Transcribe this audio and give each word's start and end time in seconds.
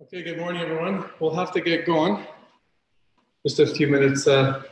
Okay, 0.00 0.22
good 0.22 0.38
morning, 0.38 0.62
everyone. 0.62 1.10
We'll 1.18 1.34
have 1.34 1.50
to 1.50 1.60
get 1.60 1.84
going. 1.84 2.24
Just 3.44 3.58
a 3.58 3.66
few 3.66 3.88
minutes 3.88 4.28
uh, 4.28 4.62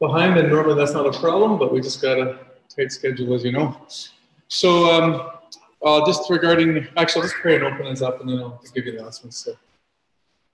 behind, 0.00 0.38
and 0.38 0.48
normally 0.48 0.76
that's 0.76 0.94
not 0.94 1.04
a 1.04 1.12
problem, 1.20 1.58
but 1.58 1.70
we 1.70 1.82
just 1.82 2.00
got 2.00 2.18
a 2.18 2.38
tight 2.74 2.90
schedule, 2.90 3.34
as 3.34 3.44
you 3.44 3.52
know. 3.52 3.76
So, 4.48 4.90
um, 4.90 5.30
uh, 5.84 6.06
just 6.06 6.30
regarding, 6.30 6.88
actually, 6.96 7.20
I'll 7.20 7.28
just 7.28 7.34
pray 7.34 7.56
and 7.56 7.64
open 7.64 7.86
us 7.86 8.00
up, 8.00 8.22
and 8.22 8.30
then 8.30 8.38
I'll 8.38 8.62
give 8.74 8.86
you 8.86 8.92
the 8.92 9.00
announcements. 9.00 9.36
So, 9.44 9.54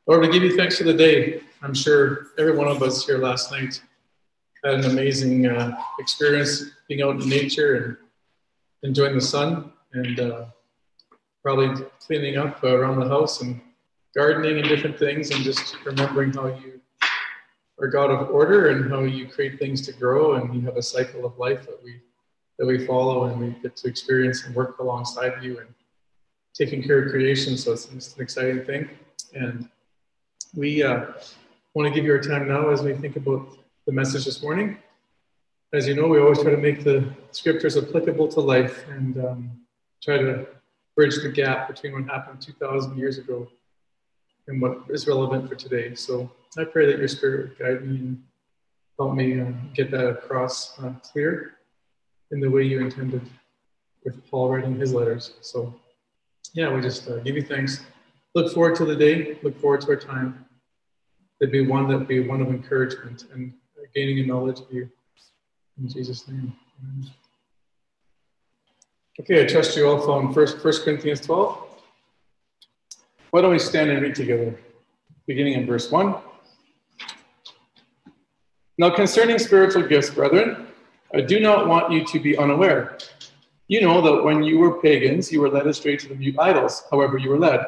Lord, 0.08 0.22
we 0.22 0.32
give 0.32 0.42
you 0.42 0.56
thanks 0.56 0.76
for 0.76 0.82
the 0.82 0.92
day. 0.92 1.40
I'm 1.62 1.72
sure 1.72 2.26
every 2.40 2.56
one 2.56 2.66
of 2.66 2.82
us 2.82 3.06
here 3.06 3.18
last 3.18 3.52
night 3.52 3.80
had 4.64 4.74
an 4.74 4.86
amazing 4.86 5.46
uh, 5.46 5.80
experience 6.00 6.72
being 6.88 7.02
out 7.02 7.22
in 7.22 7.28
nature 7.28 7.76
and 7.76 7.96
enjoying 8.82 9.14
the 9.14 9.20
sun, 9.20 9.70
and 9.92 10.18
uh, 10.18 10.46
probably 11.42 11.84
cleaning 12.04 12.36
up 12.36 12.62
around 12.62 13.00
the 13.00 13.08
house 13.08 13.40
and 13.40 13.60
gardening 14.14 14.58
and 14.58 14.68
different 14.68 14.98
things, 14.98 15.30
and 15.30 15.42
just 15.42 15.76
remembering 15.84 16.32
how 16.32 16.46
you 16.46 16.80
are 17.80 17.88
God 17.88 18.10
of 18.10 18.30
order 18.30 18.68
and 18.70 18.90
how 18.90 19.00
you 19.00 19.26
create 19.26 19.58
things 19.58 19.86
to 19.86 19.92
grow, 19.92 20.34
and 20.34 20.54
you 20.54 20.60
have 20.62 20.76
a 20.76 20.82
cycle 20.82 21.24
of 21.24 21.38
life 21.38 21.66
that 21.66 21.78
we 21.82 22.00
that 22.58 22.66
we 22.66 22.86
follow, 22.86 23.24
and 23.24 23.40
we 23.40 23.50
get 23.62 23.74
to 23.76 23.88
experience 23.88 24.44
and 24.44 24.54
work 24.54 24.78
alongside 24.80 25.42
you 25.42 25.60
and 25.60 25.68
taking 26.52 26.82
care 26.82 27.02
of 27.02 27.10
creation. 27.10 27.56
So 27.56 27.72
it's, 27.72 27.90
it's 27.90 28.14
an 28.16 28.22
exciting 28.22 28.64
thing, 28.64 28.90
and 29.34 29.68
we 30.54 30.82
uh, 30.82 31.06
want 31.74 31.88
to 31.88 31.94
give 31.94 32.04
you 32.04 32.12
our 32.12 32.20
time 32.20 32.48
now 32.48 32.68
as 32.68 32.82
we 32.82 32.92
think 32.92 33.16
about 33.16 33.56
the 33.86 33.92
message 33.92 34.26
this 34.26 34.42
morning. 34.42 34.76
As 35.72 35.86
you 35.86 35.94
know, 35.94 36.08
we 36.08 36.18
always 36.18 36.42
try 36.42 36.50
to 36.50 36.56
make 36.56 36.82
the 36.82 37.08
scriptures 37.30 37.76
applicable 37.76 38.28
to 38.28 38.40
life 38.40 38.84
and 38.88 39.16
um, 39.24 39.50
try 40.02 40.18
to 40.18 40.46
bridge 41.00 41.22
the 41.22 41.30
gap 41.30 41.66
between 41.66 41.94
what 41.94 42.04
happened 42.04 42.42
2,000 42.42 42.98
years 42.98 43.16
ago 43.16 43.48
and 44.48 44.60
what 44.60 44.82
is 44.90 45.06
relevant 45.06 45.48
for 45.48 45.54
today. 45.54 45.94
So 45.94 46.30
I 46.58 46.64
pray 46.64 46.84
that 46.84 46.98
your 46.98 47.08
spirit 47.08 47.48
would 47.48 47.58
guide 47.58 47.88
me 47.88 47.96
and 48.00 48.22
help 48.98 49.14
me 49.14 49.40
uh, 49.40 49.46
get 49.72 49.90
that 49.92 50.06
across 50.06 50.78
uh, 50.78 50.92
clear 51.02 51.54
in 52.32 52.40
the 52.40 52.50
way 52.50 52.64
you 52.64 52.80
intended 52.80 53.22
with 54.04 54.30
Paul 54.30 54.50
writing 54.50 54.78
his 54.78 54.92
letters. 54.92 55.32
So, 55.40 55.74
yeah, 56.52 56.70
we 56.70 56.82
just 56.82 57.08
uh, 57.08 57.16
give 57.20 57.34
you 57.34 57.46
thanks. 57.46 57.82
Look 58.34 58.52
forward 58.52 58.76
to 58.76 58.84
the 58.84 58.94
day. 58.94 59.38
Look 59.42 59.58
forward 59.58 59.80
to 59.80 59.88
our 59.92 59.96
time. 59.96 60.44
It'd 61.40 61.50
be 61.50 61.66
one 61.66 61.88
that 61.88 61.96
would 61.96 62.08
be 62.08 62.20
one 62.20 62.42
of 62.42 62.48
encouragement 62.48 63.24
and 63.32 63.54
gaining 63.94 64.18
a 64.18 64.26
knowledge 64.26 64.60
of 64.60 64.70
you. 64.70 64.90
In 65.80 65.88
Jesus' 65.88 66.28
name. 66.28 66.54
Amen. 66.78 67.10
Okay, 69.20 69.44
I 69.44 69.46
trust 69.46 69.76
you 69.76 69.86
all 69.86 70.00
found 70.00 70.32
First, 70.32 70.60
First 70.60 70.82
Corinthians 70.82 71.20
12. 71.20 71.58
Why 73.32 73.42
don't 73.42 73.50
we 73.50 73.58
stand 73.58 73.90
and 73.90 74.00
read 74.00 74.14
together, 74.14 74.58
beginning 75.26 75.52
in 75.52 75.66
verse 75.66 75.90
1. 75.90 76.14
Now, 78.78 78.88
concerning 78.88 79.38
spiritual 79.38 79.82
gifts, 79.82 80.08
brethren, 80.08 80.68
I 81.12 81.20
do 81.20 81.38
not 81.38 81.68
want 81.68 81.92
you 81.92 82.02
to 82.02 82.18
be 82.18 82.38
unaware. 82.38 82.96
You 83.68 83.82
know 83.82 84.00
that 84.00 84.24
when 84.24 84.42
you 84.42 84.58
were 84.58 84.80
pagans, 84.80 85.30
you 85.30 85.42
were 85.42 85.50
led 85.50 85.66
astray 85.66 85.98
to 85.98 86.08
the 86.08 86.14
mute 86.14 86.36
idols, 86.38 86.84
however, 86.90 87.18
you 87.18 87.28
were 87.28 87.38
led. 87.38 87.60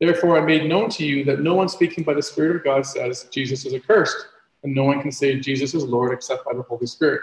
Therefore, 0.00 0.42
I 0.42 0.44
made 0.44 0.68
known 0.68 0.90
to 0.90 1.06
you 1.06 1.22
that 1.22 1.38
no 1.38 1.54
one 1.54 1.68
speaking 1.68 2.02
by 2.02 2.14
the 2.14 2.22
Spirit 2.22 2.56
of 2.56 2.64
God 2.64 2.84
says 2.84 3.28
Jesus 3.30 3.64
is 3.64 3.74
accursed, 3.74 4.26
and 4.64 4.74
no 4.74 4.82
one 4.82 5.00
can 5.00 5.12
say 5.12 5.38
Jesus 5.38 5.72
is 5.72 5.84
Lord 5.84 6.12
except 6.12 6.44
by 6.44 6.52
the 6.52 6.62
Holy 6.62 6.88
Spirit. 6.88 7.22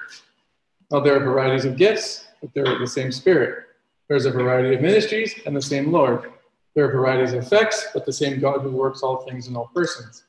Now, 0.89 1.01
there 1.01 1.17
are 1.17 1.19
varieties 1.19 1.65
of 1.65 1.75
gifts 1.75 2.26
but 2.41 2.53
they're 2.53 2.79
the 2.79 2.87
same 2.87 3.11
Spirit. 3.11 3.65
There's 4.07 4.25
a 4.25 4.31
variety 4.31 4.75
of 4.75 4.81
ministries 4.81 5.35
and 5.45 5.55
the 5.55 5.61
same 5.61 5.91
Lord. 5.91 6.31
There 6.75 6.85
are 6.85 6.91
varieties 6.91 7.33
of 7.33 7.43
effects, 7.43 7.87
but 7.93 8.05
the 8.05 8.13
same 8.13 8.39
God 8.39 8.61
who 8.61 8.71
works 8.71 9.03
all 9.03 9.25
things 9.25 9.47
in 9.47 9.55
all 9.55 9.69
persons. 9.73 10.23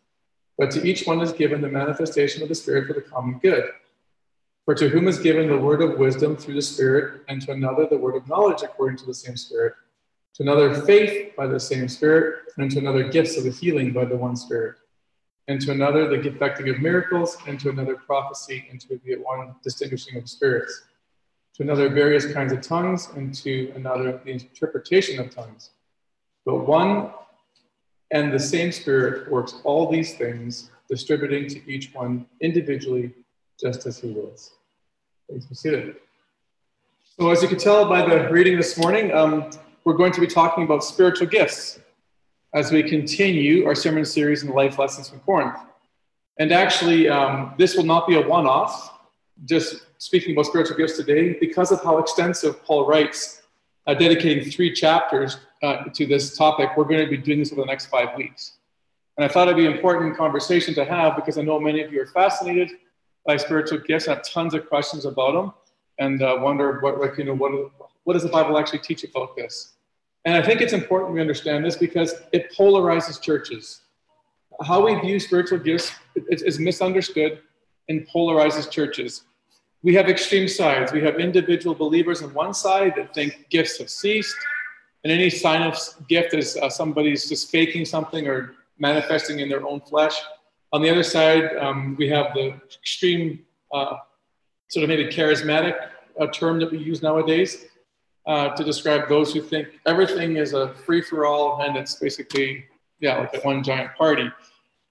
But 0.56 0.70
to 0.72 0.86
each 0.86 1.06
one 1.06 1.20
is 1.20 1.32
given 1.32 1.60
the 1.60 1.68
manifestation 1.68 2.42
of 2.42 2.48
the 2.48 2.54
Spirit 2.54 2.88
for 2.88 2.94
the 2.94 3.02
common 3.02 3.38
good. 3.38 3.70
For 4.64 4.74
to 4.74 4.88
whom 4.88 5.06
is 5.06 5.18
given 5.18 5.48
the 5.48 5.56
word 5.56 5.80
of 5.80 5.98
wisdom 5.98 6.36
through 6.36 6.54
the 6.54 6.62
Spirit, 6.62 7.22
and 7.28 7.40
to 7.42 7.52
another 7.52 7.86
the 7.86 7.96
word 7.96 8.16
of 8.16 8.28
knowledge 8.28 8.62
according 8.62 8.98
to 8.98 9.06
the 9.06 9.14
same 9.14 9.36
Spirit, 9.36 9.74
to 10.34 10.42
another 10.42 10.82
faith 10.82 11.36
by 11.36 11.46
the 11.46 11.60
same 11.60 11.88
Spirit, 11.88 12.40
and 12.56 12.70
to 12.72 12.78
another 12.78 13.08
gifts 13.08 13.36
of 13.36 13.44
the 13.44 13.50
healing 13.50 13.92
by 13.92 14.04
the 14.04 14.16
one 14.16 14.34
Spirit, 14.34 14.76
and 15.46 15.60
to 15.60 15.70
another 15.70 16.08
the 16.08 16.28
effecting 16.28 16.68
of 16.68 16.80
miracles, 16.80 17.38
and 17.46 17.60
to 17.60 17.70
another 17.70 17.94
prophecy, 17.94 18.66
and 18.70 18.80
to 18.80 19.00
the 19.04 19.14
one 19.16 19.54
distinguishing 19.62 20.18
of 20.18 20.28
spirits 20.28 20.82
to 21.58 21.64
another 21.64 21.88
various 21.88 22.32
kinds 22.32 22.52
of 22.52 22.60
tongues, 22.60 23.08
and 23.16 23.34
to 23.34 23.72
another 23.74 24.20
the 24.24 24.30
interpretation 24.30 25.18
of 25.18 25.34
tongues. 25.34 25.70
But 26.46 26.66
one 26.66 27.10
and 28.12 28.32
the 28.32 28.38
same 28.38 28.70
Spirit 28.70 29.30
works 29.30 29.56
all 29.64 29.90
these 29.90 30.14
things, 30.14 30.70
distributing 30.88 31.48
to 31.48 31.70
each 31.70 31.92
one 31.92 32.26
individually, 32.40 33.12
just 33.60 33.86
as 33.86 33.98
He 33.98 34.12
wills. 34.12 34.52
Thanks 35.28 35.46
for 35.46 35.54
seated. 35.54 35.96
So, 37.18 37.28
as 37.30 37.42
you 37.42 37.48
can 37.48 37.58
tell 37.58 37.88
by 37.88 38.08
the 38.08 38.30
reading 38.30 38.56
this 38.56 38.78
morning, 38.78 39.12
um, 39.12 39.50
we're 39.84 39.94
going 39.94 40.12
to 40.12 40.20
be 40.20 40.28
talking 40.28 40.62
about 40.62 40.84
spiritual 40.84 41.26
gifts 41.26 41.80
as 42.54 42.70
we 42.70 42.84
continue 42.84 43.66
our 43.66 43.74
sermon 43.74 44.04
series 44.04 44.44
in 44.44 44.50
life 44.50 44.78
lessons 44.78 45.08
from 45.08 45.18
Corinth. 45.20 45.58
And 46.38 46.52
actually, 46.52 47.08
um, 47.08 47.54
this 47.58 47.74
will 47.74 47.84
not 47.84 48.06
be 48.06 48.14
a 48.14 48.22
one 48.22 48.46
off 48.46 49.00
just 49.44 49.87
speaking 49.98 50.32
about 50.32 50.46
spiritual 50.46 50.76
gifts 50.76 50.96
today, 50.96 51.36
because 51.40 51.72
of 51.72 51.82
how 51.82 51.98
extensive 51.98 52.64
Paul 52.64 52.86
writes, 52.86 53.42
uh, 53.86 53.94
dedicating 53.94 54.50
three 54.50 54.72
chapters 54.72 55.38
uh, 55.62 55.84
to 55.94 56.06
this 56.06 56.36
topic, 56.36 56.70
we're 56.76 56.84
going 56.84 57.04
to 57.04 57.10
be 57.10 57.16
doing 57.16 57.40
this 57.40 57.52
over 57.52 57.62
the 57.62 57.66
next 57.66 57.86
five 57.86 58.16
weeks. 58.16 58.58
And 59.16 59.24
I 59.24 59.28
thought 59.28 59.48
it'd 59.48 59.56
be 59.56 59.66
an 59.66 59.72
important 59.72 60.16
conversation 60.16 60.74
to 60.74 60.84
have 60.84 61.16
because 61.16 61.36
I 61.38 61.42
know 61.42 61.58
many 61.58 61.82
of 61.82 61.92
you 61.92 62.00
are 62.02 62.06
fascinated 62.06 62.70
by 63.26 63.36
spiritual 63.36 63.78
gifts 63.78 64.06
and 64.06 64.16
have 64.16 64.24
tons 64.24 64.54
of 64.54 64.68
questions 64.68 65.04
about 65.04 65.32
them 65.32 65.52
and 65.98 66.22
uh, 66.22 66.36
wonder 66.40 66.78
what, 66.80 67.00
like, 67.00 67.18
you 67.18 67.24
know, 67.24 67.34
what, 67.34 67.50
what 68.04 68.12
does 68.12 68.22
the 68.22 68.28
Bible 68.28 68.56
actually 68.56 68.78
teach 68.78 69.02
about 69.02 69.34
this? 69.36 69.72
And 70.24 70.36
I 70.36 70.46
think 70.46 70.60
it's 70.60 70.72
important 70.72 71.12
we 71.12 71.20
understand 71.20 71.64
this 71.64 71.76
because 71.76 72.14
it 72.32 72.54
polarizes 72.56 73.20
churches. 73.20 73.80
How 74.62 74.84
we 74.84 74.94
view 75.00 75.18
spiritual 75.18 75.58
gifts 75.58 75.92
is 76.30 76.58
misunderstood 76.60 77.40
and 77.88 78.06
polarizes 78.08 78.70
churches 78.70 79.24
we 79.82 79.94
have 79.94 80.08
extreme 80.08 80.48
sides. 80.48 80.92
We 80.92 81.00
have 81.02 81.18
individual 81.18 81.74
believers 81.74 82.22
on 82.22 82.34
one 82.34 82.54
side 82.54 82.94
that 82.96 83.14
think 83.14 83.46
gifts 83.50 83.78
have 83.78 83.90
ceased, 83.90 84.36
and 85.04 85.12
any 85.12 85.30
sign 85.30 85.62
of 85.62 85.78
gift 86.08 86.34
is 86.34 86.56
uh, 86.56 86.68
somebody's 86.68 87.28
just 87.28 87.50
faking 87.50 87.84
something 87.84 88.26
or 88.26 88.54
manifesting 88.78 89.40
in 89.40 89.48
their 89.48 89.66
own 89.66 89.80
flesh. 89.80 90.16
On 90.72 90.82
the 90.82 90.90
other 90.90 91.02
side, 91.02 91.56
um, 91.56 91.96
we 91.98 92.08
have 92.08 92.34
the 92.34 92.54
extreme, 92.80 93.40
uh, 93.72 93.96
sort 94.68 94.82
of 94.82 94.88
maybe 94.88 95.06
charismatic 95.06 95.76
uh, 96.20 96.26
term 96.26 96.58
that 96.60 96.70
we 96.70 96.78
use 96.78 97.02
nowadays 97.02 97.66
uh, 98.26 98.50
to 98.50 98.64
describe 98.64 99.08
those 99.08 99.32
who 99.32 99.40
think 99.40 99.68
everything 99.86 100.36
is 100.36 100.52
a 100.52 100.74
free 100.74 101.00
for 101.00 101.24
all 101.24 101.62
and 101.62 101.76
it's 101.76 101.94
basically, 101.94 102.64
yeah, 103.00 103.18
like 103.18 103.44
one 103.44 103.62
giant 103.62 103.94
party. 103.94 104.30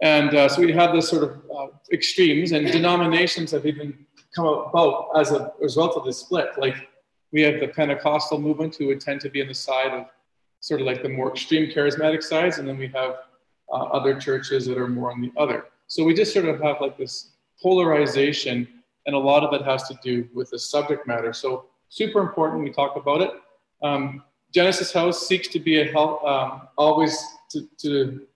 And 0.02 0.34
uh, 0.34 0.48
so 0.50 0.62
we 0.62 0.72
have 0.72 0.94
this 0.94 1.10
sort 1.10 1.24
of 1.24 1.42
uh, 1.56 1.68
extremes, 1.92 2.52
and 2.52 2.68
denominations 2.72 3.52
have 3.52 3.66
even 3.66 4.07
come 4.36 4.46
about 4.46 5.10
as 5.16 5.32
a 5.32 5.54
result 5.60 5.96
of 5.98 6.06
this 6.06 6.20
split. 6.20 6.50
Like 6.58 6.90
we 7.32 7.42
have 7.42 7.60
the 7.60 7.68
Pentecostal 7.68 8.40
movement 8.40 8.76
who 8.76 8.88
would 8.88 9.02
tend 9.02 9.22
to 9.22 9.30
be 9.30 9.42
on 9.42 9.48
the 9.48 9.54
side 9.54 9.94
of 9.94 10.06
sort 10.60 10.82
of 10.82 10.88
like 10.88 11.04
the 11.04 11.10
more 11.10 11.32
extreme 11.32 11.70
charismatic 11.70 12.24
sides, 12.24 12.58
and 12.58 12.68
then 12.68 12.78
we 12.78 12.88
have 12.88 13.16
uh, 13.72 13.76
other 13.76 14.20
churches 14.20 14.66
that 14.66 14.78
are 14.78 14.88
more 14.88 15.12
on 15.12 15.22
the 15.22 15.32
other. 15.38 15.66
So 15.88 16.04
we 16.04 16.14
just 16.14 16.34
sort 16.34 16.46
of 16.46 16.60
have 16.62 16.78
like 16.82 16.98
this 16.98 17.32
polarization, 17.62 18.68
and 19.06 19.16
a 19.16 19.20
lot 19.20 19.44
of 19.44 19.54
it 19.54 19.66
has 19.66 19.88
to 19.88 20.00
do 20.04 20.28
with 20.34 20.50
the 20.50 20.60
subject 20.60 21.08
matter. 21.08 21.34
So 21.34 21.66
super 21.90 22.20
important 22.20 22.64
we 22.64 22.72
talk 22.72 22.96
about 22.96 23.22
it. 23.22 23.32
Um, 23.82 24.24
Genesis 24.54 24.92
House 24.92 25.28
seeks 25.28 25.48
to 25.50 25.60
be 25.60 25.82
a 25.82 25.92
help, 25.92 26.24
um, 26.24 26.68
always 26.78 27.18
to, 27.52 27.68
to 27.80 28.28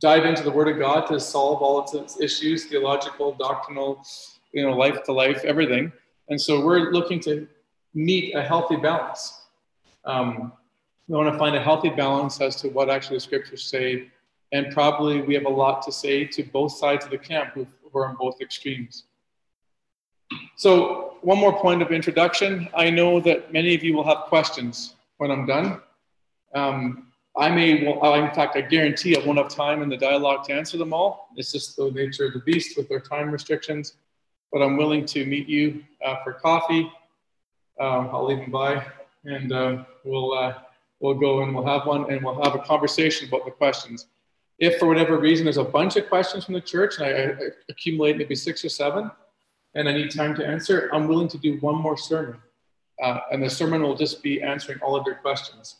dive 0.00 0.24
into 0.24 0.42
the 0.42 0.50
Word 0.50 0.68
of 0.68 0.78
God 0.78 1.06
to 1.06 1.20
solve 1.20 1.62
all 1.62 1.84
its 1.94 2.20
issues, 2.20 2.66
theological, 2.66 3.32
doctrinal, 3.34 4.02
you 4.56 4.62
know, 4.62 4.72
life 4.72 5.02
to 5.04 5.12
life, 5.12 5.44
everything. 5.44 5.92
And 6.30 6.40
so 6.40 6.64
we're 6.64 6.90
looking 6.90 7.20
to 7.20 7.46
meet 7.94 8.34
a 8.34 8.42
healthy 8.42 8.76
balance. 8.76 9.42
Um, 10.06 10.50
we 11.06 11.14
want 11.14 11.30
to 11.30 11.38
find 11.38 11.54
a 11.54 11.62
healthy 11.62 11.90
balance 11.90 12.40
as 12.40 12.56
to 12.62 12.68
what 12.68 12.88
actually 12.88 13.18
the 13.18 13.20
scriptures 13.20 13.62
say. 13.62 14.10
And 14.52 14.72
probably 14.72 15.20
we 15.20 15.34
have 15.34 15.44
a 15.44 15.50
lot 15.64 15.82
to 15.82 15.92
say 15.92 16.24
to 16.24 16.42
both 16.42 16.72
sides 16.72 17.04
of 17.04 17.10
the 17.10 17.18
camp 17.18 17.52
who, 17.52 17.66
who 17.82 17.98
are 17.98 18.08
on 18.08 18.16
both 18.18 18.40
extremes. 18.40 19.04
So, 20.56 21.18
one 21.20 21.38
more 21.38 21.52
point 21.60 21.82
of 21.82 21.92
introduction. 21.92 22.68
I 22.74 22.88
know 22.88 23.20
that 23.20 23.52
many 23.52 23.74
of 23.74 23.84
you 23.84 23.94
will 23.94 24.04
have 24.04 24.24
questions 24.28 24.94
when 25.18 25.30
I'm 25.30 25.44
done. 25.46 25.80
Um, 26.54 27.08
I 27.36 27.50
may, 27.50 27.84
well, 27.84 28.14
in 28.14 28.30
fact, 28.34 28.56
I 28.56 28.62
guarantee 28.62 29.16
I 29.16 29.24
won't 29.24 29.38
have 29.38 29.48
time 29.48 29.82
in 29.82 29.88
the 29.90 29.96
dialogue 29.96 30.44
to 30.44 30.54
answer 30.54 30.78
them 30.78 30.94
all. 30.94 31.28
It's 31.36 31.52
just 31.52 31.76
the 31.76 31.90
nature 31.90 32.26
of 32.26 32.32
the 32.32 32.40
beast 32.40 32.76
with 32.76 32.88
their 32.88 33.00
time 33.00 33.30
restrictions 33.30 33.94
but 34.52 34.62
I'm 34.62 34.76
willing 34.76 35.04
to 35.06 35.24
meet 35.24 35.48
you 35.48 35.82
uh, 36.04 36.16
for 36.24 36.34
coffee. 36.34 36.90
Um, 37.78 38.10
I'll 38.12 38.26
leave 38.26 38.38
them 38.38 38.50
by, 38.50 38.84
and 39.24 39.52
uh, 39.52 39.84
we'll 40.04 40.32
uh, 40.32 40.54
we'll 41.00 41.14
go 41.14 41.42
and 41.42 41.54
we'll 41.54 41.66
have 41.66 41.86
one 41.86 42.10
and 42.10 42.24
we'll 42.24 42.42
have 42.42 42.54
a 42.54 42.60
conversation 42.60 43.28
about 43.28 43.44
the 43.44 43.50
questions. 43.50 44.06
If 44.58 44.78
for 44.78 44.86
whatever 44.86 45.18
reason 45.18 45.44
there's 45.44 45.58
a 45.58 45.64
bunch 45.64 45.96
of 45.96 46.08
questions 46.08 46.44
from 46.44 46.54
the 46.54 46.60
church 46.60 46.98
and 46.98 47.06
I, 47.06 47.10
I 47.10 47.48
accumulate 47.68 48.16
maybe 48.16 48.34
six 48.34 48.64
or 48.64 48.70
seven 48.70 49.10
and 49.74 49.88
I 49.88 49.92
need 49.92 50.10
time 50.10 50.34
to 50.36 50.46
answer, 50.46 50.88
I'm 50.92 51.06
willing 51.06 51.28
to 51.28 51.38
do 51.38 51.58
one 51.58 51.74
more 51.74 51.96
sermon. 51.96 52.40
Uh, 53.02 53.20
and 53.30 53.42
the 53.42 53.50
sermon 53.50 53.82
will 53.82 53.94
just 53.94 54.22
be 54.22 54.40
answering 54.40 54.78
all 54.80 54.96
of 54.96 55.06
your 55.06 55.16
questions 55.16 55.76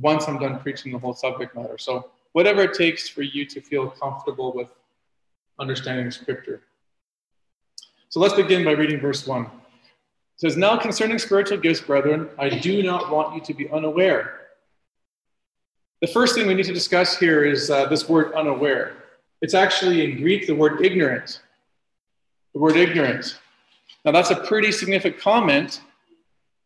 once 0.00 0.28
I'm 0.28 0.38
done 0.38 0.60
preaching 0.60 0.92
the 0.92 0.98
whole 0.98 1.14
subject 1.14 1.56
matter. 1.56 1.76
So, 1.78 2.10
whatever 2.32 2.62
it 2.62 2.74
takes 2.74 3.08
for 3.08 3.22
you 3.22 3.44
to 3.44 3.60
feel 3.60 3.90
comfortable 3.90 4.52
with 4.54 4.68
understanding 5.58 6.12
scripture. 6.12 6.62
So, 8.10 8.20
let's 8.20 8.34
begin 8.34 8.64
by 8.64 8.72
reading 8.72 9.00
verse 9.00 9.26
1. 9.26 9.42
It 9.42 9.50
says, 10.36 10.56
Now 10.56 10.76
concerning 10.76 11.18
spiritual 11.18 11.58
gifts, 11.58 11.80
brethren, 11.80 12.28
I 12.38 12.48
do 12.48 12.82
not 12.82 13.10
want 13.10 13.34
you 13.34 13.40
to 13.40 13.54
be 13.54 13.70
unaware 13.70 14.40
the 16.00 16.06
first 16.06 16.34
thing 16.34 16.46
we 16.46 16.54
need 16.54 16.64
to 16.64 16.72
discuss 16.72 17.18
here 17.18 17.44
is 17.44 17.70
uh, 17.70 17.84
this 17.86 18.08
word 18.08 18.32
unaware. 18.32 18.94
It's 19.42 19.52
actually 19.52 20.02
in 20.02 20.22
Greek 20.22 20.46
the 20.46 20.54
word 20.54 20.80
ignorant. 20.82 21.42
The 22.54 22.58
word 22.58 22.76
ignorant. 22.76 23.38
Now, 24.04 24.12
that's 24.12 24.30
a 24.30 24.36
pretty 24.36 24.72
significant 24.72 25.20
comment 25.20 25.82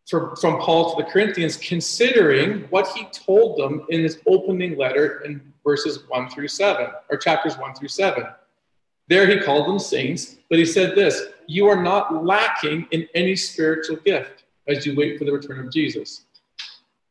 for, 0.09 0.37
from 0.37 0.61
Paul 0.61 0.95
to 0.95 1.03
the 1.03 1.11
Corinthians, 1.11 1.57
considering 1.57 2.63
what 2.71 2.87
he 2.89 3.07
told 3.07 3.59
them 3.59 3.85
in 3.89 4.03
his 4.03 4.21
opening 4.27 4.79
letter 4.79 5.23
in 5.23 5.53
verses 5.65 6.05
1 6.09 6.31
through 6.31 6.49
7, 6.49 6.87
or 7.11 7.17
chapters 7.17 7.59
1 7.59 7.75
through 7.75 7.89
7. 7.89 8.25
There 9.09 9.27
he 9.27 9.41
called 9.41 9.69
them 9.69 9.81
saints, 9.81 10.37
but 10.49 10.61
he 10.61 10.65
said 10.65 10.95
this 10.95 11.27
You 11.47 11.69
are 11.69 11.83
not 11.83 12.25
lacking 12.25 12.87
in 12.91 13.09
any 13.15 13.37
spiritual 13.37 13.97
gift 13.97 14.45
as 14.67 14.87
you 14.87 14.97
wait 14.97 15.19
for 15.19 15.25
the 15.25 15.33
return 15.33 15.61
of 15.61 15.73
Jesus. 15.73 16.25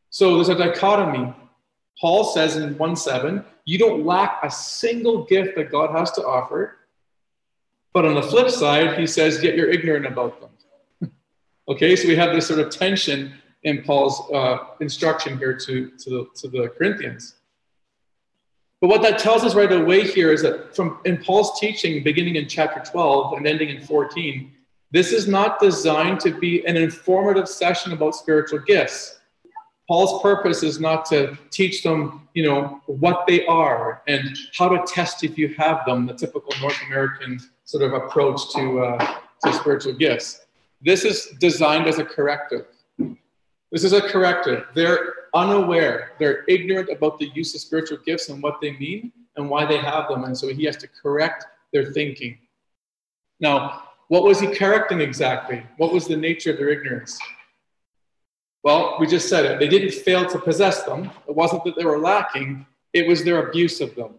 So 0.10 0.36
there's 0.36 0.50
a 0.50 0.56
dichotomy 0.56 1.34
Paul 2.04 2.26
says 2.26 2.58
in 2.58 2.78
1 2.78 2.96
7, 2.98 3.46
you 3.64 3.78
don't 3.78 4.06
lack 4.06 4.40
a 4.44 4.52
single 4.52 5.24
gift 5.24 5.56
that 5.56 5.72
God 5.72 5.98
has 5.98 6.12
to 6.12 6.26
offer. 6.26 6.80
But 7.94 8.04
on 8.04 8.16
the 8.16 8.24
flip 8.24 8.50
side, 8.50 9.00
he 9.00 9.08
says, 9.08 9.42
yet 9.42 9.56
you're 9.56 9.70
ignorant 9.70 10.06
about 10.06 10.42
them. 10.42 11.12
okay, 11.70 11.96
so 11.96 12.08
we 12.10 12.18
have 12.18 12.34
this 12.34 12.48
sort 12.48 12.60
of 12.60 12.72
tension 12.72 13.34
in 13.64 13.84
Paul's 13.84 14.30
uh, 14.34 14.58
instruction 14.82 15.38
here 15.38 15.54
to, 15.54 15.92
to, 15.92 16.10
the, 16.10 16.28
to 16.36 16.48
the 16.50 16.70
Corinthians. 16.78 17.36
But 18.84 18.90
what 18.90 19.02
that 19.04 19.18
tells 19.18 19.46
us 19.46 19.56
right 19.56 19.72
away 19.72 20.06
here 20.06 20.34
is 20.34 20.42
that 20.42 20.76
from 20.76 21.00
in 21.06 21.16
Paul's 21.24 21.58
teaching, 21.58 22.04
beginning 22.04 22.36
in 22.36 22.50
chapter 22.50 22.82
12 22.82 23.38
and 23.38 23.48
ending 23.48 23.70
in 23.70 23.82
14, 23.82 24.52
this 24.92 25.14
is 25.14 25.26
not 25.26 25.58
designed 25.62 26.20
to 26.20 26.38
be 26.38 26.66
an 26.66 26.76
informative 26.76 27.48
session 27.48 27.94
about 27.94 28.14
spiritual 28.14 28.60
gifts. 28.60 29.22
Paul's 29.88 30.22
purpose 30.22 30.64
is 30.64 30.82
not 30.82 31.06
to 31.06 31.38
teach 31.50 31.82
them, 31.82 32.28
you 32.34 32.44
know, 32.44 32.82
what 32.88 33.26
they 33.26 33.46
are 33.46 34.02
and 34.10 34.38
how 34.54 34.68
to 34.68 34.84
test 34.86 35.24
if 35.24 35.38
you 35.38 35.56
have 35.56 35.86
them, 35.86 36.06
the 36.06 36.14
typical 36.14 36.52
North 36.60 36.82
American 36.86 37.40
sort 37.64 37.84
of 37.84 37.94
approach 37.94 38.52
to, 38.54 38.82
uh, 38.82 39.16
to 39.46 39.54
spiritual 39.54 39.94
gifts. 39.94 40.42
This 40.82 41.06
is 41.06 41.28
designed 41.40 41.88
as 41.88 42.00
a 42.00 42.04
corrective. 42.04 42.66
This 43.72 43.86
is 43.86 43.94
a 43.94 44.02
corrective. 44.02 44.66
They're 44.76 45.14
unaware, 45.34 46.12
they're 46.20 46.44
ignorant 46.48 46.90
about 46.90 47.20
the 47.20 47.32
use 47.34 47.56
of 47.56 47.62
spiritual 47.62 47.98
gifts 48.06 48.30
and 48.30 48.42
what 48.42 48.62
they 48.62 48.72
mean 48.74 49.12
and 49.36 49.50
why 49.50 49.66
they 49.66 49.78
have 49.78 50.08
them. 50.08 50.24
And 50.26 50.38
so 50.38 50.48
he 50.48 50.66
has 50.66 50.78
to 50.78 50.88
correct 50.88 51.46
their 51.72 51.86
thinking. 51.92 52.38
Now, 53.40 53.84
what 54.10 54.24
was 54.24 54.40
he 54.40 54.48
correcting 54.54 55.02
exactly? 55.02 55.64
What 55.78 55.92
was 55.92 56.08
the 56.08 56.16
nature 56.16 56.52
of 56.52 56.58
their 56.58 56.70
ignorance? 56.70 57.20
Well, 58.64 58.98
we 59.00 59.08
just 59.08 59.28
said 59.28 59.46
it. 59.46 59.60
They 59.60 59.68
didn't 59.68 59.92
fail 59.92 60.26
to 60.28 60.40
possess 60.40 60.84
them. 60.84 61.12
It 61.28 61.36
wasn't 61.36 61.64
that 61.66 61.76
they 61.76 61.84
were 61.84 62.00
lacking, 62.00 62.66
it 62.94 63.08
was 63.08 63.24
their 63.24 63.48
abuse 63.48 63.82
of 63.82 63.96
them. 63.96 64.16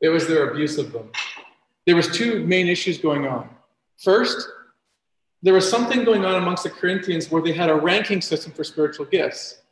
It 0.00 0.08
was 0.08 0.28
their 0.28 0.50
abuse 0.50 0.78
of 0.78 0.92
them. 0.92 1.10
There 1.84 1.96
was 1.96 2.08
two 2.08 2.46
main 2.46 2.68
issues 2.68 2.98
going 2.98 3.26
on. 3.26 3.50
First, 3.98 4.48
there 5.42 5.54
was 5.54 5.68
something 5.68 6.04
going 6.04 6.24
on 6.24 6.36
amongst 6.36 6.62
the 6.62 6.70
Corinthians 6.70 7.30
where 7.30 7.42
they 7.42 7.52
had 7.52 7.70
a 7.70 7.74
ranking 7.74 8.20
system 8.20 8.52
for 8.52 8.62
spiritual 8.62 9.06
gifts. 9.06 9.62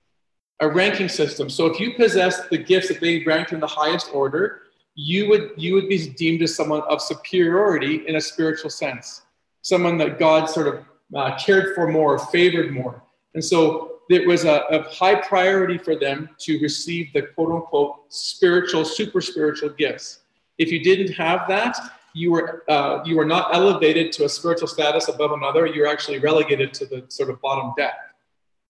A 0.60 0.68
ranking 0.68 1.08
system. 1.08 1.50
So 1.50 1.66
if 1.66 1.78
you 1.78 1.94
possessed 1.94 2.48
the 2.50 2.58
gifts 2.58 2.88
that 2.88 3.00
they 3.00 3.22
ranked 3.24 3.52
in 3.52 3.60
the 3.60 3.66
highest 3.66 4.10
order, 4.12 4.62
you 4.94 5.28
would 5.28 5.50
you 5.56 5.74
would 5.74 5.88
be 5.88 6.08
deemed 6.08 6.42
as 6.42 6.54
someone 6.54 6.80
of 6.88 7.02
superiority 7.02 8.08
in 8.08 8.16
a 8.16 8.20
spiritual 8.20 8.70
sense, 8.70 9.22
someone 9.60 9.98
that 9.98 10.18
God 10.18 10.46
sort 10.46 10.68
of 10.68 10.84
uh, 11.14 11.36
cared 11.38 11.74
for 11.74 11.86
more, 11.86 12.18
favored 12.18 12.72
more. 12.72 13.02
And 13.34 13.44
so 13.44 13.96
it 14.08 14.26
was 14.26 14.44
a, 14.44 14.62
a, 14.70 14.82
high 14.82 15.16
priority 15.16 15.78
for 15.78 15.96
them 15.96 16.30
to 16.38 16.58
receive 16.60 17.12
the 17.12 17.22
quote 17.22 17.52
unquote 17.52 17.96
spiritual, 18.08 18.84
super 18.84 19.20
spiritual 19.20 19.70
gifts. 19.70 20.20
If 20.58 20.70
you 20.70 20.82
didn't 20.82 21.12
have 21.14 21.46
that, 21.48 21.76
you 22.14 22.32
were, 22.32 22.64
uh, 22.68 23.02
you 23.04 23.16
were 23.16 23.26
not 23.26 23.54
elevated 23.54 24.10
to 24.12 24.24
a 24.24 24.28
spiritual 24.28 24.68
status 24.68 25.08
above 25.08 25.32
another. 25.32 25.66
You're 25.66 25.86
actually 25.86 26.18
relegated 26.18 26.72
to 26.74 26.86
the 26.86 27.04
sort 27.08 27.28
of 27.28 27.40
bottom 27.42 27.74
deck. 27.76 27.94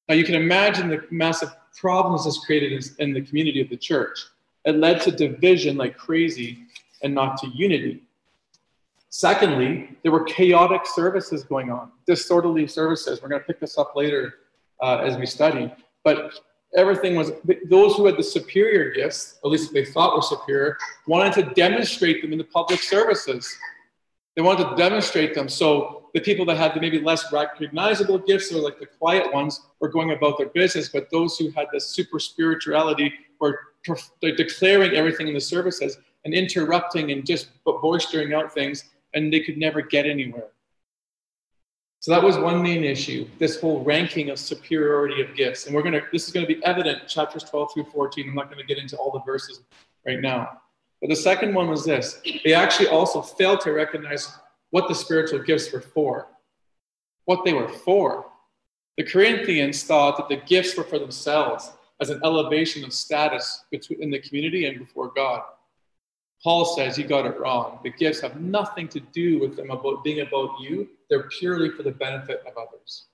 Now, 0.08 0.14
you 0.14 0.24
can 0.24 0.34
imagine 0.34 0.88
the 0.88 1.04
massive 1.10 1.50
problems 1.76 2.24
this 2.24 2.38
created 2.38 2.72
in, 2.72 2.80
in 2.98 3.14
the 3.14 3.20
community 3.20 3.60
of 3.60 3.68
the 3.68 3.76
church. 3.76 4.18
It 4.64 4.76
led 4.76 5.00
to 5.02 5.10
division 5.12 5.76
like 5.76 5.96
crazy 5.96 6.58
and 7.02 7.14
not 7.14 7.38
to 7.38 7.48
unity. 7.48 8.02
Secondly, 9.10 9.96
there 10.02 10.12
were 10.12 10.24
chaotic 10.24 10.82
services 10.84 11.44
going 11.44 11.70
on, 11.70 11.90
disorderly 12.06 12.66
services. 12.66 13.22
We're 13.22 13.28
going 13.28 13.40
to 13.40 13.46
pick 13.46 13.60
this 13.60 13.78
up 13.78 13.94
later 13.94 14.34
uh, 14.82 14.98
as 14.98 15.16
we 15.16 15.26
study. 15.26 15.72
But 16.04 16.32
everything 16.76 17.14
was, 17.14 17.32
those 17.70 17.96
who 17.96 18.06
had 18.06 18.16
the 18.16 18.22
superior 18.22 18.90
gifts, 18.90 19.38
at 19.44 19.48
least 19.48 19.72
they 19.72 19.84
thought 19.84 20.16
were 20.16 20.22
superior, 20.22 20.76
wanted 21.06 21.32
to 21.34 21.54
demonstrate 21.54 22.20
them 22.22 22.32
in 22.32 22.38
the 22.38 22.44
public 22.44 22.82
services. 22.82 23.56
They 24.34 24.42
wanted 24.42 24.68
to 24.70 24.76
demonstrate 24.76 25.34
them. 25.34 25.48
So 25.48 26.05
the 26.16 26.22
people 26.22 26.46
that 26.46 26.56
had 26.56 26.72
the 26.72 26.80
maybe 26.80 26.98
less 26.98 27.30
recognizable 27.30 28.16
gifts, 28.16 28.50
or 28.50 28.58
like 28.62 28.80
the 28.80 28.86
quiet 28.86 29.30
ones, 29.34 29.60
were 29.80 29.88
going 29.90 30.12
about 30.12 30.38
their 30.38 30.48
business. 30.48 30.88
But 30.88 31.10
those 31.10 31.36
who 31.36 31.50
had 31.50 31.66
the 31.74 31.78
super 31.78 32.18
spirituality 32.18 33.12
were 33.38 33.60
declaring 34.22 34.92
everything 34.92 35.28
in 35.28 35.34
the 35.34 35.40
services 35.42 35.98
and 36.24 36.32
interrupting 36.32 37.12
and 37.12 37.26
just 37.26 37.50
boistering 37.66 38.34
out 38.34 38.50
things, 38.50 38.84
and 39.12 39.30
they 39.30 39.40
could 39.40 39.58
never 39.58 39.82
get 39.82 40.06
anywhere. 40.06 40.48
So 42.00 42.12
that 42.12 42.22
was 42.22 42.38
one 42.38 42.62
main 42.62 42.82
issue, 42.82 43.28
this 43.38 43.60
whole 43.60 43.84
ranking 43.84 44.30
of 44.30 44.38
superiority 44.38 45.20
of 45.20 45.36
gifts. 45.36 45.66
And 45.66 45.76
we're 45.76 45.82
to, 45.82 46.00
this 46.12 46.26
is 46.26 46.32
going 46.32 46.46
to 46.46 46.54
be 46.54 46.64
evident 46.64 47.06
chapters 47.08 47.44
12 47.44 47.74
through 47.74 47.84
14. 47.92 48.26
I'm 48.26 48.34
not 48.34 48.46
going 48.46 48.58
to 48.58 48.64
get 48.64 48.78
into 48.78 48.96
all 48.96 49.10
the 49.10 49.20
verses 49.30 49.64
right 50.06 50.22
now. 50.22 50.62
But 51.02 51.10
the 51.10 51.16
second 51.16 51.52
one 51.52 51.68
was 51.68 51.84
this 51.84 52.22
they 52.42 52.54
actually 52.54 52.88
also 52.88 53.20
failed 53.20 53.60
to 53.62 53.72
recognize 53.72 54.32
what 54.76 54.88
the 54.88 54.94
spiritual 54.94 55.38
gifts 55.38 55.72
were 55.72 55.80
for, 55.80 56.28
what 57.24 57.46
they 57.46 57.54
were 57.54 57.66
for. 57.66 58.26
The 58.98 59.04
Corinthians 59.04 59.82
thought 59.82 60.18
that 60.18 60.28
the 60.28 60.44
gifts 60.44 60.76
were 60.76 60.84
for 60.84 60.98
themselves 60.98 61.72
as 62.02 62.10
an 62.10 62.20
elevation 62.22 62.84
of 62.84 62.92
status 62.92 63.64
in 63.72 64.10
the 64.10 64.18
community 64.18 64.66
and 64.66 64.78
before 64.78 65.12
God. 65.16 65.44
Paul 66.44 66.66
says 66.76 66.98
you 66.98 67.06
got 67.06 67.24
it 67.24 67.40
wrong. 67.40 67.78
The 67.84 67.88
gifts 67.88 68.20
have 68.20 68.38
nothing 68.38 68.86
to 68.88 69.00
do 69.00 69.38
with 69.38 69.56
them 69.56 69.70
about 69.70 70.04
being 70.04 70.20
about 70.20 70.60
you. 70.60 70.90
They're 71.08 71.30
purely 71.38 71.70
for 71.70 71.82
the 71.82 71.92
benefit 71.92 72.42
of 72.46 72.52
others. 72.58 73.06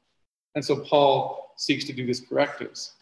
And 0.56 0.64
so 0.64 0.80
Paul 0.80 1.54
seeks 1.58 1.84
to 1.84 1.92
do 1.92 2.04
these 2.04 2.22
correctives. 2.28 2.94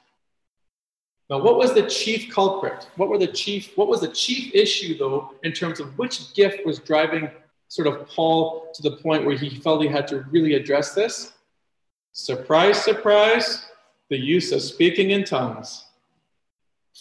Now, 1.31 1.41
what 1.41 1.57
was 1.57 1.73
the 1.73 1.89
chief 1.89 2.31
culprit? 2.31 2.89
What 2.97 3.09
were 3.09 3.17
the 3.17 3.33
chief? 3.43 3.75
What 3.79 3.89
was 3.89 4.03
the 4.03 4.09
chief 4.09 4.55
issue, 4.55 4.99
though, 4.99 5.33
in 5.45 5.53
terms 5.55 5.81
of 5.81 5.97
which 5.97 6.35
gift 6.35 6.67
was 6.67 6.79
driving 6.79 7.31
sort 7.71 7.87
of 7.87 8.09
Paul 8.09 8.69
to 8.75 8.83
the 8.83 8.97
point 8.97 9.25
where 9.25 9.37
he 9.37 9.49
felt 9.49 9.81
he 9.81 9.89
had 9.89 10.09
to 10.09 10.25
really 10.31 10.55
address 10.55 10.93
this? 10.93 11.33
Surprise, 12.13 12.83
surprise, 12.83 13.67
the 14.09 14.19
use 14.19 14.51
of 14.51 14.61
speaking 14.61 15.13
in 15.13 15.23
tongues, 15.23 15.85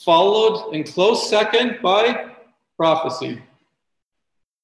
followed 0.05 0.71
in 0.73 0.83
close 0.83 1.27
second 1.27 1.79
by 1.81 2.33
prophecy. 2.77 3.41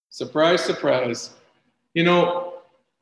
Surprise, 0.10 0.64
surprise. 0.64 1.32
You 1.96 2.04
know, 2.04 2.54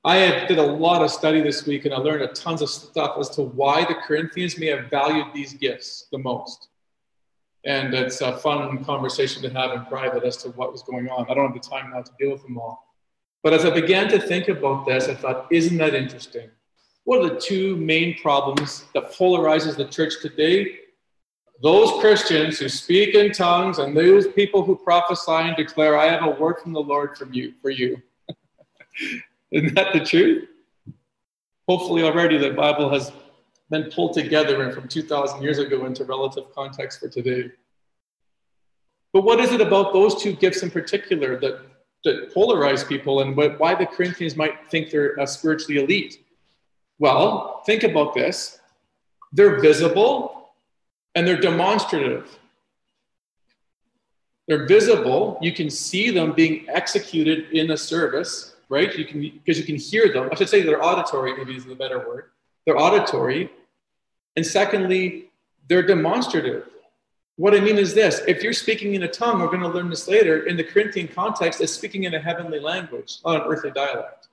I 0.06 0.46
did 0.48 0.58
a 0.58 0.66
lot 0.66 1.02
of 1.02 1.12
study 1.12 1.42
this 1.42 1.66
week 1.66 1.84
and 1.84 1.94
I 1.94 1.98
learned 1.98 2.22
a 2.22 2.28
tons 2.28 2.62
of 2.62 2.70
stuff 2.70 3.18
as 3.20 3.30
to 3.32 3.42
why 3.42 3.84
the 3.84 3.96
Corinthians 3.96 4.58
may 4.58 4.68
have 4.68 4.90
valued 4.90 5.28
these 5.34 5.54
gifts 5.54 6.08
the 6.10 6.20
most. 6.20 6.70
And 7.66 7.94
it's 7.94 8.22
a 8.22 8.38
fun 8.38 8.84
conversation 8.86 9.42
to 9.44 9.50
have 9.50 9.74
in 9.74 9.86
private 9.88 10.24
as 10.24 10.38
to 10.38 10.50
what 10.52 10.72
was 10.72 10.84
going 10.84 11.10
on. 11.10 11.26
I 11.30 11.34
don't 11.34 11.52
have 11.52 11.62
the 11.62 11.70
time 11.70 11.92
now 11.92 12.02
to 12.02 12.12
deal 12.18 12.32
with 12.32 12.44
them 12.44 12.58
all. 12.58 12.93
But 13.44 13.54
as 13.54 13.66
I 13.66 13.70
began 13.70 14.10
to 14.10 14.20
think 14.20 14.48
about 14.48 14.86
this, 14.86 15.10
I 15.10 15.16
thought, 15.16 15.48
isn't 15.52 15.78
that 15.78 15.94
interesting? 15.94 16.50
What 17.04 17.20
are 17.20 17.30
the 17.30 17.40
two 17.40 17.76
main 17.76 18.18
problems 18.20 18.86
that 18.94 19.12
polarizes 19.12 19.76
the 19.76 19.86
church 19.86 20.14
today 20.22 20.80
those 21.64 22.02
Christians 22.02 22.60
who 22.60 22.68
speak 22.68 23.16
in 23.16 23.32
tongues 23.32 23.80
and 23.80 23.96
those 23.96 24.28
people 24.28 24.66
who 24.66 24.76
prophesy 24.76 25.32
and 25.32 25.56
declare, 25.56 25.98
I 25.98 26.08
have 26.08 26.24
a 26.24 26.32
word 26.32 26.58
from 26.62 26.74
the 26.74 26.82
Lord 26.82 27.18
from 27.18 27.34
you 27.34 27.54
for 27.62 27.70
you. 27.70 28.02
Isn't 29.52 29.74
that 29.76 29.94
the 29.94 30.02
truth? 30.02 30.50
Hopefully 31.70 32.04
already 32.04 32.38
the 32.38 32.52
Bible 32.52 32.90
has 32.90 33.14
been 33.70 33.90
pulled 33.92 34.14
together 34.14 34.62
and 34.64 34.74
from 34.74 34.90
2,000 34.90 35.42
years 35.42 35.58
ago 35.58 35.86
into 35.86 36.04
relative 36.04 36.54
context 36.54 37.00
for 37.00 37.08
today. 37.08 37.50
But 39.14 39.24
what 39.24 39.40
is 39.40 39.54
it 39.54 39.62
about 39.62 39.94
those 39.94 40.22
two 40.22 40.34
gifts 40.34 40.64
in 40.64 40.70
particular 40.70 41.40
that, 41.40 41.62
that 42.04 42.34
polarize 42.34 42.88
people 42.88 43.22
and 43.22 43.36
what, 43.36 43.60
why 43.60 43.76
the 43.76 43.86
Corinthians 43.86 44.36
might 44.36 44.70
think 44.70 44.90
they're 44.90 45.20
uh, 45.20 45.26
spiritually 45.26 45.82
elite? 45.82 46.24
Well, 47.00 47.64
think 47.66 47.84
about 47.84 48.14
this 48.14 48.60
they're 49.34 49.60
visible 49.60 50.52
and 51.16 51.28
they're 51.28 51.40
demonstrative. 51.40 52.40
They're 54.48 54.68
visible. 54.68 55.38
You 55.42 55.52
can 55.52 55.70
see 55.70 56.12
them 56.12 56.34
being 56.34 56.66
executed 56.70 57.52
in 57.52 57.72
a 57.72 57.78
service, 57.78 58.56
right? 58.70 58.96
You 58.96 59.06
can 59.06 59.22
because 59.22 59.58
you 59.58 59.66
can 59.66 59.76
hear 59.76 60.12
them. 60.14 60.30
I 60.32 60.36
should 60.36 60.50
say 60.50 60.62
they're 60.62 60.84
auditory, 60.84 61.36
maybe 61.36 61.56
is 61.56 61.66
the 61.66 61.76
better 61.76 62.00
word. 62.00 62.26
They're 62.66 62.78
auditory. 62.78 63.50
And 64.36 64.46
secondly, 64.46 65.30
they're 65.68 65.84
demonstrative. 65.84 66.68
What 67.38 67.56
I 67.56 67.60
mean 67.60 67.78
is 67.78 67.94
this 67.94 68.22
if 68.28 68.44
you're 68.44 68.54
speaking 68.54 68.94
in 68.96 69.04
a 69.04 69.08
tongue, 69.08 69.40
we're 69.40 69.48
going 69.48 69.62
to 69.62 69.68
learn 69.68 69.90
this 69.90 70.08
later, 70.08 70.46
in 70.46 70.56
the 70.56 70.64
Corinthian 70.64 71.08
context, 71.08 71.62
it's 71.62 71.72
speaking 71.72 72.04
in 72.04 72.14
a 72.14 72.20
heavenly 72.20 72.60
language, 72.60 73.18
not 73.26 73.42
an 73.42 73.42
earthly 73.48 73.72
dialect. 73.72 74.28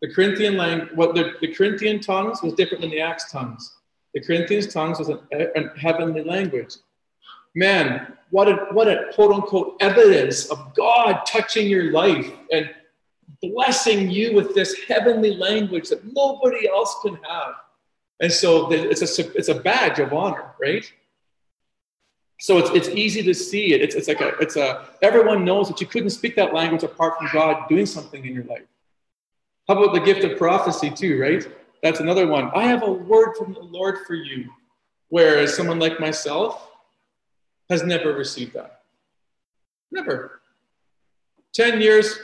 The 0.00 0.12
Corinthian 0.12 0.56
language, 0.56 0.90
what 0.94 1.14
the, 1.16 1.32
the 1.40 1.52
Corinthian 1.52 2.00
tongues 2.00 2.40
was 2.42 2.54
different 2.54 2.82
than 2.82 2.90
the 2.90 3.00
Acts 3.00 3.32
tongues. 3.32 3.74
The 4.14 4.20
Corinthians 4.20 4.72
tongues 4.72 5.00
was 5.00 5.08
a, 5.08 5.20
a 5.32 5.78
heavenly 5.78 6.22
language. 6.22 6.76
Man, 7.54 8.16
what 8.30 8.48
a 8.48 8.54
what 8.72 8.88
a 8.88 9.10
quote 9.14 9.32
unquote 9.32 9.76
evidence 9.80 10.46
of 10.46 10.74
God 10.74 11.22
touching 11.26 11.66
your 11.66 11.90
life 11.90 12.30
and 12.52 12.70
blessing 13.42 14.10
you 14.10 14.34
with 14.34 14.54
this 14.54 14.78
heavenly 14.86 15.34
language 15.34 15.88
that 15.88 16.02
nobody 16.14 16.68
else 16.68 16.94
can 17.02 17.14
have. 17.28 17.54
And 18.20 18.32
so 18.32 18.70
it's 18.70 19.18
a 19.18 19.36
it's 19.36 19.48
a 19.48 19.54
badge 19.54 19.98
of 19.98 20.12
honor, 20.12 20.52
right? 20.60 20.84
So 22.38 22.58
it's, 22.58 22.70
it's 22.70 22.88
easy 22.88 23.22
to 23.24 23.34
see 23.34 23.74
it. 23.74 23.82
It's, 23.82 23.96
it's 23.96 24.06
like 24.06 24.20
a, 24.20 24.28
it's 24.38 24.56
a, 24.56 24.86
everyone 25.02 25.44
knows 25.44 25.68
that 25.68 25.80
you 25.80 25.86
couldn't 25.86 26.10
speak 26.10 26.36
that 26.36 26.54
language 26.54 26.84
apart 26.84 27.18
from 27.18 27.28
God 27.32 27.68
doing 27.68 27.84
something 27.84 28.24
in 28.24 28.32
your 28.32 28.44
life. 28.44 28.62
How 29.66 29.76
about 29.76 29.92
the 29.92 30.00
gift 30.00 30.24
of 30.24 30.38
prophecy, 30.38 30.88
too, 30.88 31.20
right? 31.20 31.44
That's 31.82 32.00
another 32.00 32.28
one. 32.28 32.50
I 32.54 32.62
have 32.62 32.84
a 32.84 32.90
word 32.90 33.34
from 33.36 33.54
the 33.54 33.60
Lord 33.60 34.06
for 34.06 34.14
you. 34.14 34.48
Whereas 35.08 35.54
someone 35.54 35.78
like 35.78 35.98
myself 35.98 36.70
has 37.70 37.82
never 37.82 38.12
received 38.12 38.54
that. 38.54 38.82
Never. 39.90 40.40
10 41.54 41.80
years, 41.80 42.18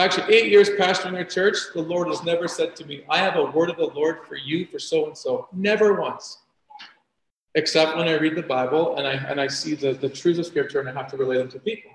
actually, 0.00 0.34
eight 0.34 0.50
years 0.50 0.70
pastoring 0.70 1.20
a 1.20 1.24
church, 1.24 1.56
the 1.74 1.82
Lord 1.82 2.08
has 2.08 2.24
never 2.24 2.48
said 2.48 2.74
to 2.76 2.86
me, 2.86 3.04
I 3.10 3.18
have 3.18 3.36
a 3.36 3.44
word 3.44 3.68
of 3.68 3.76
the 3.76 3.86
Lord 3.86 4.26
for 4.26 4.36
you 4.36 4.66
for 4.66 4.78
so 4.78 5.06
and 5.06 5.16
so. 5.16 5.48
Never 5.52 6.00
once 6.00 6.38
except 7.54 7.96
when 7.96 8.08
I 8.08 8.14
read 8.14 8.34
the 8.36 8.42
Bible 8.42 8.96
and 8.96 9.06
I, 9.06 9.12
and 9.12 9.40
I 9.40 9.46
see 9.46 9.74
the, 9.74 9.92
the 9.92 10.08
truths 10.08 10.38
of 10.38 10.46
Scripture 10.46 10.80
and 10.80 10.88
I 10.88 10.92
have 10.92 11.10
to 11.10 11.16
relate 11.16 11.38
them 11.38 11.48
to 11.50 11.58
people. 11.58 11.90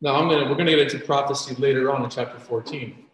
Now 0.00 0.16
I'm 0.16 0.28
gonna 0.28 0.50
we're 0.50 0.56
gonna 0.56 0.70
get 0.70 0.80
into 0.80 0.98
prophecy 0.98 1.54
later 1.54 1.92
on 1.92 2.02
in 2.02 2.10
chapter 2.10 2.38
14 2.38 3.04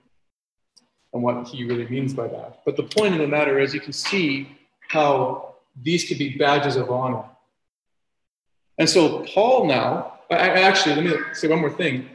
and 1.13 1.23
what 1.23 1.47
he 1.49 1.65
really 1.65 1.87
means 1.87 2.15
by 2.15 2.29
that. 2.29 2.61
But 2.65 2.77
the 2.77 2.83
point 2.83 3.13
of 3.13 3.21
the 3.21 3.27
matter 3.27 3.59
is 3.59 3.75
you 3.75 3.81
can 3.81 3.93
see 3.93 4.57
how 4.89 5.57
these 5.83 6.09
could 6.09 6.19
be 6.19 6.37
badges 6.37 6.77
of 6.77 6.91
honor. 6.91 7.25
And 8.79 8.89
so 8.89 9.25
Paul 9.25 9.67
now, 9.67 10.15
I, 10.31 10.63
actually 10.63 10.95
let 10.95 11.05
me 11.05 11.13
say 11.35 11.49
one 11.49 11.61
more 11.61 11.71
thing. 11.71 12.09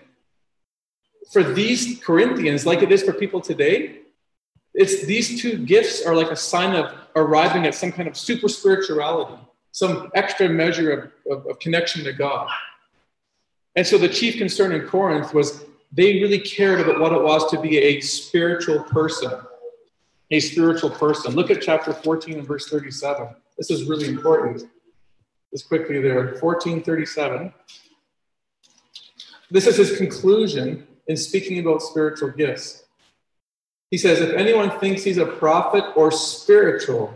For 1.32 1.43
these 1.43 2.00
Corinthians, 2.03 2.65
like 2.65 2.82
it 2.82 2.91
is 2.91 3.03
for 3.03 3.13
people 3.13 3.41
today, 3.41 4.00
it's 4.74 5.06
these 5.06 5.42
two 5.42 5.58
gifts 5.58 6.06
are 6.06 6.15
like 6.15 6.32
a 6.32 6.36
sign 6.36 6.75
of 6.75 6.94
arriving 7.15 7.65
at 7.65 7.75
some 7.75 7.92
kind 7.92 8.08
of 8.08 8.18
super 8.18 8.48
spirituality, 8.48 9.39
some 9.72 10.12
extra 10.15 10.50
measure 10.50 10.92
of, 10.92 11.12
of, 11.32 11.46
of 11.48 11.60
connection 11.60 12.03
to 12.03 12.13
God. 12.13 12.50
And 13.75 13.86
so 13.86 13.98
the 13.98 14.10
chief 14.10 14.38
concern 14.38 14.72
in 14.72 14.88
Corinth 14.88 15.34
was 15.34 15.65
they 15.92 16.22
really 16.22 16.39
cared 16.39 16.80
about 16.80 17.00
what 17.00 17.13
it 17.13 17.22
was 17.22 17.50
to 17.51 17.60
be 17.60 17.77
a 17.77 18.01
spiritual 18.01 18.84
person. 18.84 19.32
A 20.32 20.39
spiritual 20.39 20.89
person. 20.89 21.36
Look 21.36 21.51
at 21.51 21.62
chapter 21.62 21.94
14 21.94 22.39
and 22.39 22.48
verse 22.48 22.68
37. 22.68 23.27
This 23.58 23.70
is 23.70 23.84
really 23.84 24.08
important. 24.08 24.63
Just 25.51 25.68
quickly 25.68 26.01
there, 26.01 26.36
1437. 26.39 27.53
This 29.51 29.68
is 29.68 29.77
his 29.77 29.98
conclusion 29.98 30.88
in 31.08 31.15
speaking 31.15 31.60
about 31.60 31.84
spiritual 31.84 32.30
gifts. 32.30 32.83
He 33.94 34.00
says, 34.00 34.22
If 34.22 34.34
anyone 34.34 34.72
thinks 34.80 35.04
he's 35.04 35.20
a 35.20 35.26
prophet 35.28 35.84
or 35.96 36.12
spiritual, 36.12 37.14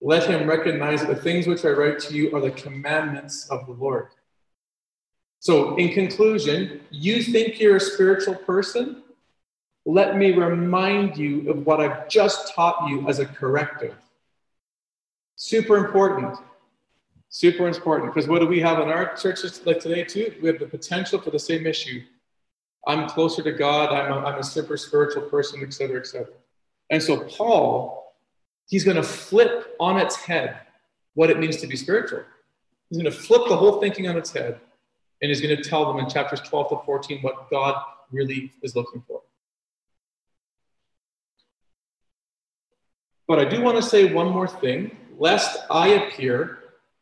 let 0.00 0.26
him 0.26 0.48
recognize 0.48 1.02
that 1.02 1.08
the 1.08 1.22
things 1.22 1.46
which 1.46 1.66
I 1.66 1.68
write 1.68 1.98
to 1.98 2.14
you 2.14 2.34
are 2.34 2.40
the 2.40 2.50
commandments 2.50 3.46
of 3.50 3.66
the 3.66 3.72
Lord. 3.72 4.08
So, 5.40 5.76
in 5.76 5.92
conclusion, 5.92 6.80
you 6.90 7.22
think 7.22 7.60
you're 7.60 7.76
a 7.76 7.80
spiritual 7.80 8.36
person? 8.36 9.02
Let 9.84 10.16
me 10.16 10.32
remind 10.32 11.18
you 11.18 11.50
of 11.50 11.66
what 11.66 11.78
I've 11.78 12.08
just 12.08 12.54
taught 12.54 12.88
you 12.88 13.06
as 13.06 13.18
a 13.18 13.26
corrective. 13.26 13.94
Super 15.36 15.76
important. 15.76 16.38
Super 17.28 17.68
important. 17.68 18.14
Because 18.14 18.30
what 18.30 18.38
do 18.38 18.46
we 18.46 18.60
have 18.60 18.78
in 18.78 18.88
our 18.88 19.14
churches 19.14 19.60
like 19.66 19.80
today, 19.80 20.04
too? 20.04 20.34
We 20.40 20.48
have 20.48 20.58
the 20.58 20.68
potential 20.68 21.20
for 21.20 21.32
the 21.32 21.38
same 21.38 21.66
issue 21.66 22.00
I'm 22.86 23.08
closer 23.08 23.42
to 23.42 23.52
God, 23.52 23.92
I'm 23.92 24.12
a, 24.12 24.26
I'm 24.26 24.38
a 24.38 24.44
super 24.44 24.76
spiritual 24.76 25.22
person, 25.22 25.60
et 25.62 25.72
cetera, 25.72 26.00
et 26.00 26.06
cetera. 26.06 26.34
And 26.90 27.02
so 27.02 27.24
Paul, 27.24 28.14
he's 28.66 28.84
going 28.84 28.96
to 28.96 29.02
flip 29.02 29.74
on 29.78 29.98
its 29.98 30.16
head 30.16 30.60
what 31.14 31.30
it 31.30 31.38
means 31.38 31.56
to 31.58 31.66
be 31.66 31.76
spiritual. 31.76 32.22
He's 32.88 32.98
going 33.00 33.12
to 33.12 33.18
flip 33.18 33.42
the 33.48 33.56
whole 33.56 33.80
thinking 33.80 34.08
on 34.08 34.16
its 34.16 34.32
head, 34.32 34.60
and 35.20 35.28
he's 35.28 35.40
going 35.40 35.56
to 35.56 35.62
tell 35.62 35.92
them 35.92 36.02
in 36.02 36.08
chapters 36.08 36.40
12 36.40 36.70
to 36.70 36.76
14 36.86 37.20
what 37.20 37.50
God 37.50 37.82
really 38.10 38.52
is 38.62 38.74
looking 38.74 39.02
for. 39.06 39.22
But 43.26 43.38
I 43.38 43.44
do 43.44 43.60
want 43.60 43.76
to 43.76 43.82
say 43.82 44.10
one 44.12 44.28
more 44.28 44.48
thing, 44.48 44.96
lest 45.18 45.58
I 45.70 45.88
appear 45.88 46.58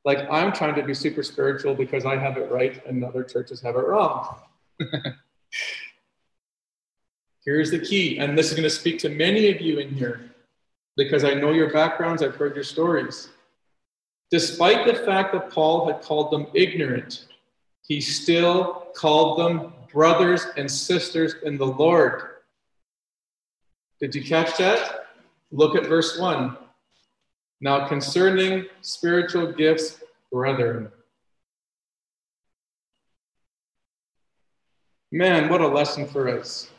like 0.07 0.19
I'm 0.31 0.53
trying 0.53 0.75
to 0.77 0.83
be 0.83 0.95
super 0.95 1.23
spiritual 1.23 1.75
because 1.75 2.05
I 2.07 2.17
have 2.17 2.37
it 2.37 2.51
right 2.51 2.85
and 2.87 3.05
other 3.05 3.25
churches 3.25 3.61
have 3.61 3.75
it 3.75 3.87
wrong. 3.87 4.37
Here's 7.45 7.71
the 7.71 7.79
key, 7.79 8.19
and 8.19 8.37
this 8.37 8.49
is 8.49 8.53
going 8.53 8.65
to 8.65 8.71
speak 8.71 8.99
to 9.01 9.09
many 9.09 9.51
of 9.51 9.61
you 9.61 9.79
in 9.79 9.91
here 9.91 10.33
because 10.97 11.25
I 11.25 11.35
know 11.35 11.53
your 11.53 11.73
backgrounds, 11.73 12.23
I've 12.23 12.35
heard 12.35 12.55
your 12.55 12.65
stories. 12.65 13.29
Despite 14.31 14.87
the 14.87 14.95
fact 14.95 15.33
that 15.33 15.51
Paul 15.51 15.87
had 15.87 16.03
called 16.03 16.33
them 16.33 16.49
ignorant, 16.55 17.27
he 17.87 18.01
still 18.01 18.89
called 18.97 19.39
them 19.39 19.73
brothers 19.93 20.47
and 20.57 20.69
sisters 20.69 21.37
in 21.45 21.57
the 21.57 21.67
Lord. 21.67 22.23
Did 24.01 24.15
you 24.15 24.25
catch 24.25 24.57
that? 24.59 25.07
Look 25.53 25.77
at 25.77 25.87
verse 25.87 26.19
1. 26.19 26.57
Now, 27.61 27.87
concerning 27.87 28.67
spiritual 28.83 29.53
gifts, 29.53 30.03
brethren. 30.33 30.91
Man, 35.13 35.49
what 35.49 35.61
a 35.61 35.69
lesson 35.69 36.07
for 36.07 36.29
us. 36.29 36.71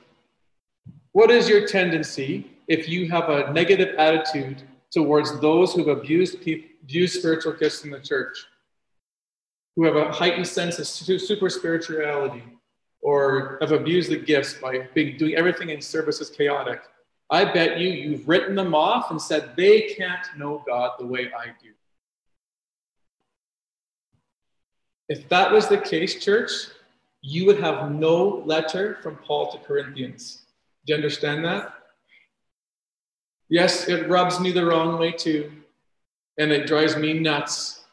What 1.14 1.32
is 1.32 1.48
your 1.48 1.66
tendency 1.66 2.52
if 2.68 2.90
you 2.90 3.10
have 3.10 3.30
a 3.30 3.52
negative 3.54 3.96
attitude 3.96 4.64
towards 4.92 5.40
those 5.40 5.74
who've 5.74 5.88
abused, 5.88 6.42
people, 6.42 6.70
abused 6.84 7.20
spiritual 7.20 7.54
gifts 7.54 7.84
in 7.84 7.92
the 7.92 8.00
church, 8.00 8.38
who 9.76 9.86
have 9.86 9.96
a 9.96 10.12
heightened 10.12 10.48
sense 10.48 10.78
of 10.78 10.88
super 10.88 11.50
spirituality, 11.50 12.44
or 13.02 13.58
have 13.62 13.72
abused 13.72 14.12
the 14.12 14.18
gifts 14.18 14.56
by 14.56 14.88
being, 14.94 15.18
doing 15.18 15.36
everything 15.36 15.70
in 15.70 15.82
service 15.82 16.20
as 16.20 16.30
chaotic? 16.30 16.82
I 17.30 17.46
bet 17.46 17.80
you 17.80 17.90
you've 17.90 18.28
written 18.28 18.56
them 18.56 18.76
off 18.76 19.12
and 19.12 19.22
said 19.22 19.54
they 19.56 19.82
can't 19.82 20.26
know 20.38 20.64
God 20.68 20.92
the 21.00 21.06
way 21.06 21.32
I 21.38 21.48
do. 21.62 21.72
If 25.10 25.30
that 25.30 25.52
was 25.52 25.68
the 25.68 25.78
case, 25.78 26.24
church, 26.24 26.52
you 27.28 27.46
would 27.46 27.60
have 27.60 27.92
no 27.92 28.42
letter 28.46 29.00
from 29.04 29.18
Paul 29.18 29.52
to 29.52 29.58
Corinthians. 29.58 30.46
Do 30.86 30.94
you 30.94 30.96
understand 30.96 31.44
that? 31.44 31.74
Yes, 33.50 33.90
it 33.90 34.08
rubs 34.08 34.40
me 34.40 34.54
the 34.54 34.66
wrong 34.66 34.98
way 34.98 35.12
too, 35.12 35.52
and 36.38 36.54
it 36.54 36.68
drives 36.68 36.96
me 36.96 37.20
nuts. 37.20 37.84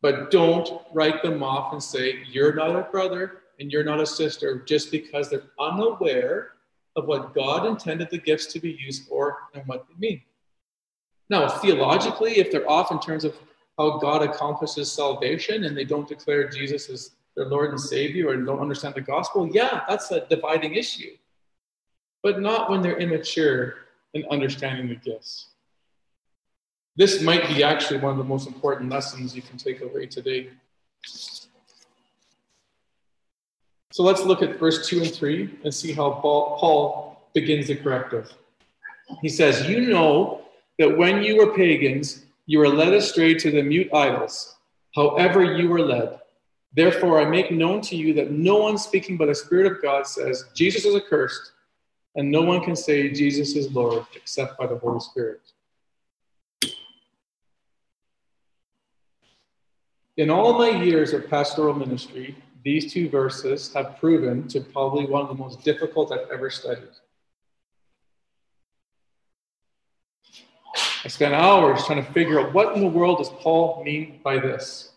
But 0.00 0.30
don't 0.30 0.80
write 0.94 1.22
them 1.22 1.42
off 1.42 1.74
and 1.74 1.82
say, 1.82 2.22
you're 2.26 2.54
not 2.54 2.74
a 2.74 2.88
brother 2.90 3.42
and 3.58 3.70
you're 3.70 3.84
not 3.84 4.00
a 4.00 4.06
sister 4.06 4.62
just 4.66 4.90
because 4.90 5.28
they're 5.28 5.50
unaware 5.58 6.52
of 6.96 7.06
what 7.06 7.34
God 7.34 7.66
intended 7.66 8.08
the 8.08 8.16
gifts 8.16 8.46
to 8.46 8.60
be 8.60 8.78
used 8.80 9.06
for 9.06 9.36
and 9.52 9.62
what 9.66 9.86
they 9.88 9.94
mean. 9.98 10.22
Now, 11.28 11.46
theologically, 11.48 12.38
if 12.38 12.50
they're 12.50 12.68
off 12.68 12.90
in 12.90 12.98
terms 12.98 13.24
of 13.24 13.36
how 13.76 13.98
God 13.98 14.22
accomplishes 14.22 14.90
salvation 14.90 15.64
and 15.64 15.76
they 15.76 15.84
don't 15.84 16.08
declare 16.08 16.48
Jesus 16.48 16.88
as 16.88 17.10
their 17.36 17.46
Lord 17.46 17.70
and 17.70 17.80
Savior 17.80 18.32
and 18.32 18.46
don't 18.46 18.60
understand 18.60 18.94
the 18.94 19.00
gospel, 19.00 19.48
yeah, 19.52 19.82
that's 19.88 20.10
a 20.10 20.26
dividing 20.26 20.74
issue 20.74 21.10
but 22.22 22.40
not 22.40 22.70
when 22.70 22.82
they're 22.82 22.98
immature 22.98 23.76
in 24.14 24.24
understanding 24.30 24.88
the 24.88 24.96
gifts. 24.96 25.48
This 26.96 27.22
might 27.22 27.46
be 27.48 27.62
actually 27.62 28.00
one 28.00 28.12
of 28.12 28.18
the 28.18 28.24
most 28.24 28.46
important 28.46 28.90
lessons 28.90 29.34
you 29.34 29.42
can 29.42 29.56
take 29.56 29.80
away 29.80 30.06
today. 30.06 30.50
So 33.92 34.02
let's 34.02 34.22
look 34.22 34.42
at 34.42 34.58
verse 34.58 34.86
2 34.88 35.02
and 35.02 35.12
3 35.12 35.58
and 35.64 35.72
see 35.72 35.92
how 35.92 36.10
Paul 36.12 37.22
begins 37.32 37.68
the 37.68 37.76
corrective. 37.76 38.32
He 39.22 39.28
says, 39.28 39.68
You 39.68 39.88
know 39.88 40.42
that 40.78 40.96
when 40.96 41.22
you 41.22 41.36
were 41.36 41.54
pagans, 41.54 42.24
you 42.46 42.58
were 42.58 42.68
led 42.68 42.92
astray 42.92 43.34
to 43.34 43.50
the 43.50 43.62
mute 43.62 43.92
idols, 43.94 44.56
however 44.94 45.42
you 45.42 45.68
were 45.68 45.80
led. 45.80 46.18
Therefore, 46.72 47.20
I 47.20 47.24
make 47.24 47.50
known 47.50 47.80
to 47.82 47.96
you 47.96 48.14
that 48.14 48.30
no 48.30 48.58
one 48.58 48.78
speaking 48.78 49.16
by 49.16 49.26
the 49.26 49.34
Spirit 49.34 49.70
of 49.70 49.82
God 49.82 50.06
says, 50.06 50.44
Jesus 50.54 50.84
is 50.84 50.94
accursed, 50.94 51.52
and 52.14 52.30
no 52.30 52.42
one 52.42 52.62
can 52.62 52.76
say, 52.76 53.10
Jesus 53.10 53.56
is 53.56 53.72
Lord, 53.72 54.06
except 54.14 54.56
by 54.56 54.66
the 54.66 54.78
Holy 54.78 55.00
Spirit. 55.00 55.40
In 60.16 60.30
all 60.30 60.58
my 60.58 60.70
years 60.82 61.12
of 61.12 61.28
pastoral 61.28 61.74
ministry, 61.74 62.36
these 62.62 62.92
two 62.92 63.08
verses 63.08 63.72
have 63.74 63.96
proven 63.98 64.46
to 64.48 64.60
probably 64.60 65.06
one 65.06 65.22
of 65.22 65.28
the 65.28 65.34
most 65.34 65.64
difficult 65.64 66.12
I've 66.12 66.28
ever 66.30 66.50
studied. 66.50 66.90
I 71.02 71.08
spent 71.08 71.32
hours 71.32 71.84
trying 71.86 72.04
to 72.04 72.12
figure 72.12 72.38
out 72.38 72.52
what 72.52 72.76
in 72.76 72.82
the 72.82 72.86
world 72.86 73.18
does 73.18 73.30
Paul 73.30 73.82
mean 73.82 74.20
by 74.22 74.38
this. 74.38 74.92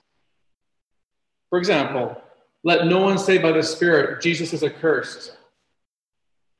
For 1.54 1.60
example, 1.60 2.20
let 2.64 2.88
no 2.88 3.02
one 3.02 3.20
say 3.20 3.38
by 3.38 3.52
the 3.52 3.62
Spirit, 3.62 4.24
Jesus 4.24 4.54
is 4.54 4.64
accursed. 4.64 5.38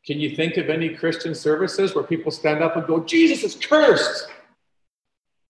Can 0.06 0.20
you 0.20 0.36
think 0.36 0.58
of 0.58 0.70
any 0.70 0.90
Christian 0.90 1.34
services 1.34 1.96
where 1.96 2.04
people 2.04 2.32
stand 2.32 2.62
up 2.62 2.76
and 2.76 2.86
go, 2.86 3.00
Jesus 3.00 3.44
is 3.44 3.56
cursed? 3.56 4.28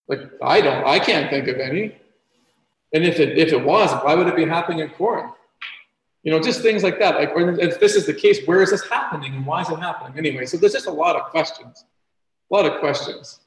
Like, 0.07 0.21
I 0.41 0.61
don't, 0.61 0.87
I 0.87 0.97
can't 0.97 1.29
think 1.29 1.49
of 1.49 1.57
any. 1.57 1.93
And 2.93 3.03
if 3.03 3.19
it, 3.19 3.37
if 3.37 3.51
it 3.51 3.61
was, 3.61 3.91
why 4.05 4.15
would 4.15 4.27
it 4.27 4.37
be 4.37 4.45
happening 4.45 4.79
in 4.79 4.91
Corinth? 4.91 5.33
You 6.23 6.31
know, 6.31 6.39
just 6.39 6.61
things 6.61 6.81
like 6.81 6.97
that. 6.99 7.15
Like, 7.15 7.31
if 7.35 7.81
this 7.81 7.95
is 7.95 8.05
the 8.05 8.13
case, 8.13 8.47
where 8.47 8.61
is 8.61 8.69
this 8.69 8.87
happening 8.87 9.35
and 9.35 9.45
why 9.45 9.59
is 9.59 9.69
it 9.69 9.77
happening? 9.77 10.17
Anyway, 10.17 10.45
so 10.45 10.55
there's 10.55 10.71
just 10.71 10.87
a 10.87 10.89
lot 10.89 11.17
of 11.17 11.23
questions. 11.31 11.83
A 12.49 12.55
lot 12.55 12.65
of 12.65 12.79
questions. 12.79 13.41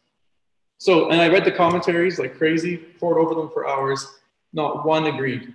So, 0.77 1.09
and 1.09 1.23
I 1.23 1.29
read 1.29 1.47
the 1.47 1.53
commentaries 1.53 2.19
like 2.19 2.37
crazy, 2.37 2.77
pored 2.77 3.17
over 3.17 3.35
them 3.35 3.49
for 3.49 3.67
hours. 3.67 4.07
Not 4.53 4.85
one 4.85 5.07
agreed. 5.07 5.55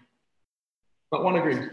Not 1.11 1.23
one 1.23 1.35
agreed. 1.35 1.69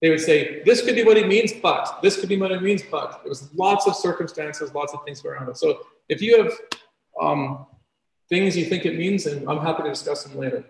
They 0.00 0.10
would 0.10 0.20
say, 0.20 0.62
this 0.64 0.82
could 0.82 0.94
be 0.94 1.02
what 1.02 1.16
it 1.16 1.26
means, 1.26 1.52
but 1.52 2.00
this 2.02 2.18
could 2.20 2.28
be 2.28 2.36
what 2.36 2.52
it 2.52 2.62
means, 2.62 2.82
but. 2.88 3.20
There 3.22 3.28
was 3.28 3.52
lots 3.54 3.86
of 3.86 3.96
circumstances, 3.96 4.72
lots 4.72 4.94
of 4.94 5.04
things 5.04 5.24
around 5.24 5.48
it. 5.48 5.56
So 5.56 5.80
if 6.08 6.22
you 6.22 6.42
have 6.42 6.52
um, 7.20 7.66
things 8.28 8.56
you 8.56 8.64
think 8.66 8.86
it 8.86 8.96
means, 8.96 9.26
and 9.26 9.48
I'm 9.48 9.58
happy 9.58 9.82
to 9.82 9.88
discuss 9.88 10.24
them 10.24 10.38
later. 10.38 10.64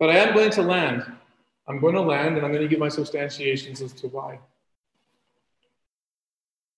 But 0.00 0.10
I 0.10 0.16
am 0.18 0.32
going 0.32 0.50
to 0.52 0.62
land 0.62 1.04
I'm 1.68 1.78
going 1.80 1.94
to 1.94 2.00
land 2.00 2.36
and 2.36 2.46
I'm 2.46 2.52
going 2.52 2.62
to 2.62 2.68
give 2.68 2.78
my 2.78 2.88
substantiations 2.88 3.82
as 3.82 3.92
to 3.94 4.08
why. 4.08 4.38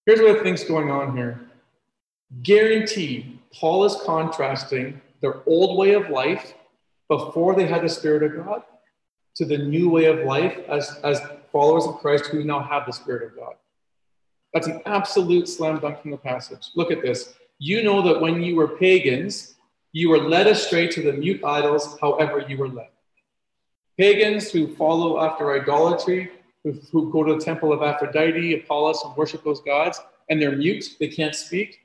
Here's 0.05 0.21
what 0.21 0.40
I 0.40 0.43
think's 0.43 0.64
going 0.64 0.90
on 0.90 1.17
here. 1.17 1.40
Guaranteed, 2.43 3.38
Paul 3.55 3.85
is 3.85 3.97
contrasting 4.05 5.00
their 5.21 5.43
old 5.47 5.79
way 5.79 5.95
of 5.95 6.11
life 6.11 6.55
before 7.09 7.55
they 7.55 7.67
had 7.67 7.83
the 7.83 7.88
Spirit 7.88 8.23
of 8.25 8.45
God 8.45 8.62
to 9.37 9.44
the 9.44 9.58
new 9.58 9.88
way 9.90 10.06
of 10.06 10.26
life 10.26 10.58
as, 10.68 10.99
as 11.04 11.20
followers 11.52 11.87
of 11.87 11.99
Christ 11.99 12.26
who 12.26 12.44
now 12.44 12.60
have 12.60 12.87
the 12.87 12.92
Spirit 12.92 13.22
of 13.22 13.37
God. 13.37 13.54
That's 14.52 14.66
an 14.66 14.82
absolute 14.87 15.49
slam 15.49 15.78
dunk 15.78 16.02
from 16.02 16.10
the 16.10 16.16
passage. 16.16 16.70
Look 16.75 16.90
at 16.90 17.02
this. 17.02 17.34
You 17.58 17.82
know 17.82 18.02
that 18.02 18.20
when 18.20 18.42
you 18.42 18.56
were 18.56 18.68
pagans, 18.68 19.54
you 19.92 20.08
were 20.08 20.18
led 20.18 20.46
astray 20.46 20.88
to 20.88 21.02
the 21.02 21.12
mute 21.12 21.44
idols, 21.44 21.99
however 22.00 22.44
you 22.49 22.56
were 22.56 22.68
led. 22.68 22.88
Pagans 23.99 24.50
who 24.50 24.75
follow 24.76 25.20
after 25.20 25.60
idolatry, 25.60 26.30
who, 26.64 26.72
who 26.90 27.12
go 27.12 27.23
to 27.23 27.34
the 27.34 27.40
temple 27.40 27.73
of 27.73 27.82
Aphrodite, 27.82 28.54
Apollos, 28.54 29.02
and 29.04 29.16
worship 29.16 29.45
those 29.45 29.60
gods, 29.60 30.00
and 30.28 30.40
they're 30.40 30.56
mute, 30.56 30.97
they 30.99 31.08
can't 31.08 31.34
speak. 31.34 31.80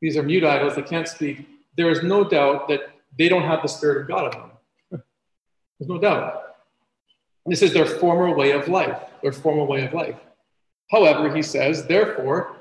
These 0.00 0.16
are 0.16 0.22
mute 0.22 0.44
idols, 0.44 0.76
they 0.76 0.82
can't 0.82 1.08
speak. 1.08 1.46
There 1.76 1.90
is 1.90 2.02
no 2.02 2.24
doubt 2.24 2.68
that 2.68 2.90
they 3.18 3.28
don't 3.28 3.42
have 3.42 3.62
the 3.62 3.68
Spirit 3.68 4.02
of 4.02 4.08
God 4.08 4.34
in 4.34 4.40
them. 4.40 4.50
There's 5.84 6.00
no 6.00 6.08
doubt. 6.08 6.56
This 7.44 7.60
is 7.60 7.74
their 7.74 7.84
former 7.84 8.34
way 8.34 8.52
of 8.52 8.68
life, 8.68 8.98
their 9.22 9.32
former 9.32 9.64
way 9.64 9.84
of 9.84 9.92
life. 9.92 10.16
However, 10.90 11.34
he 11.34 11.42
says, 11.42 11.86
therefore, 11.86 12.56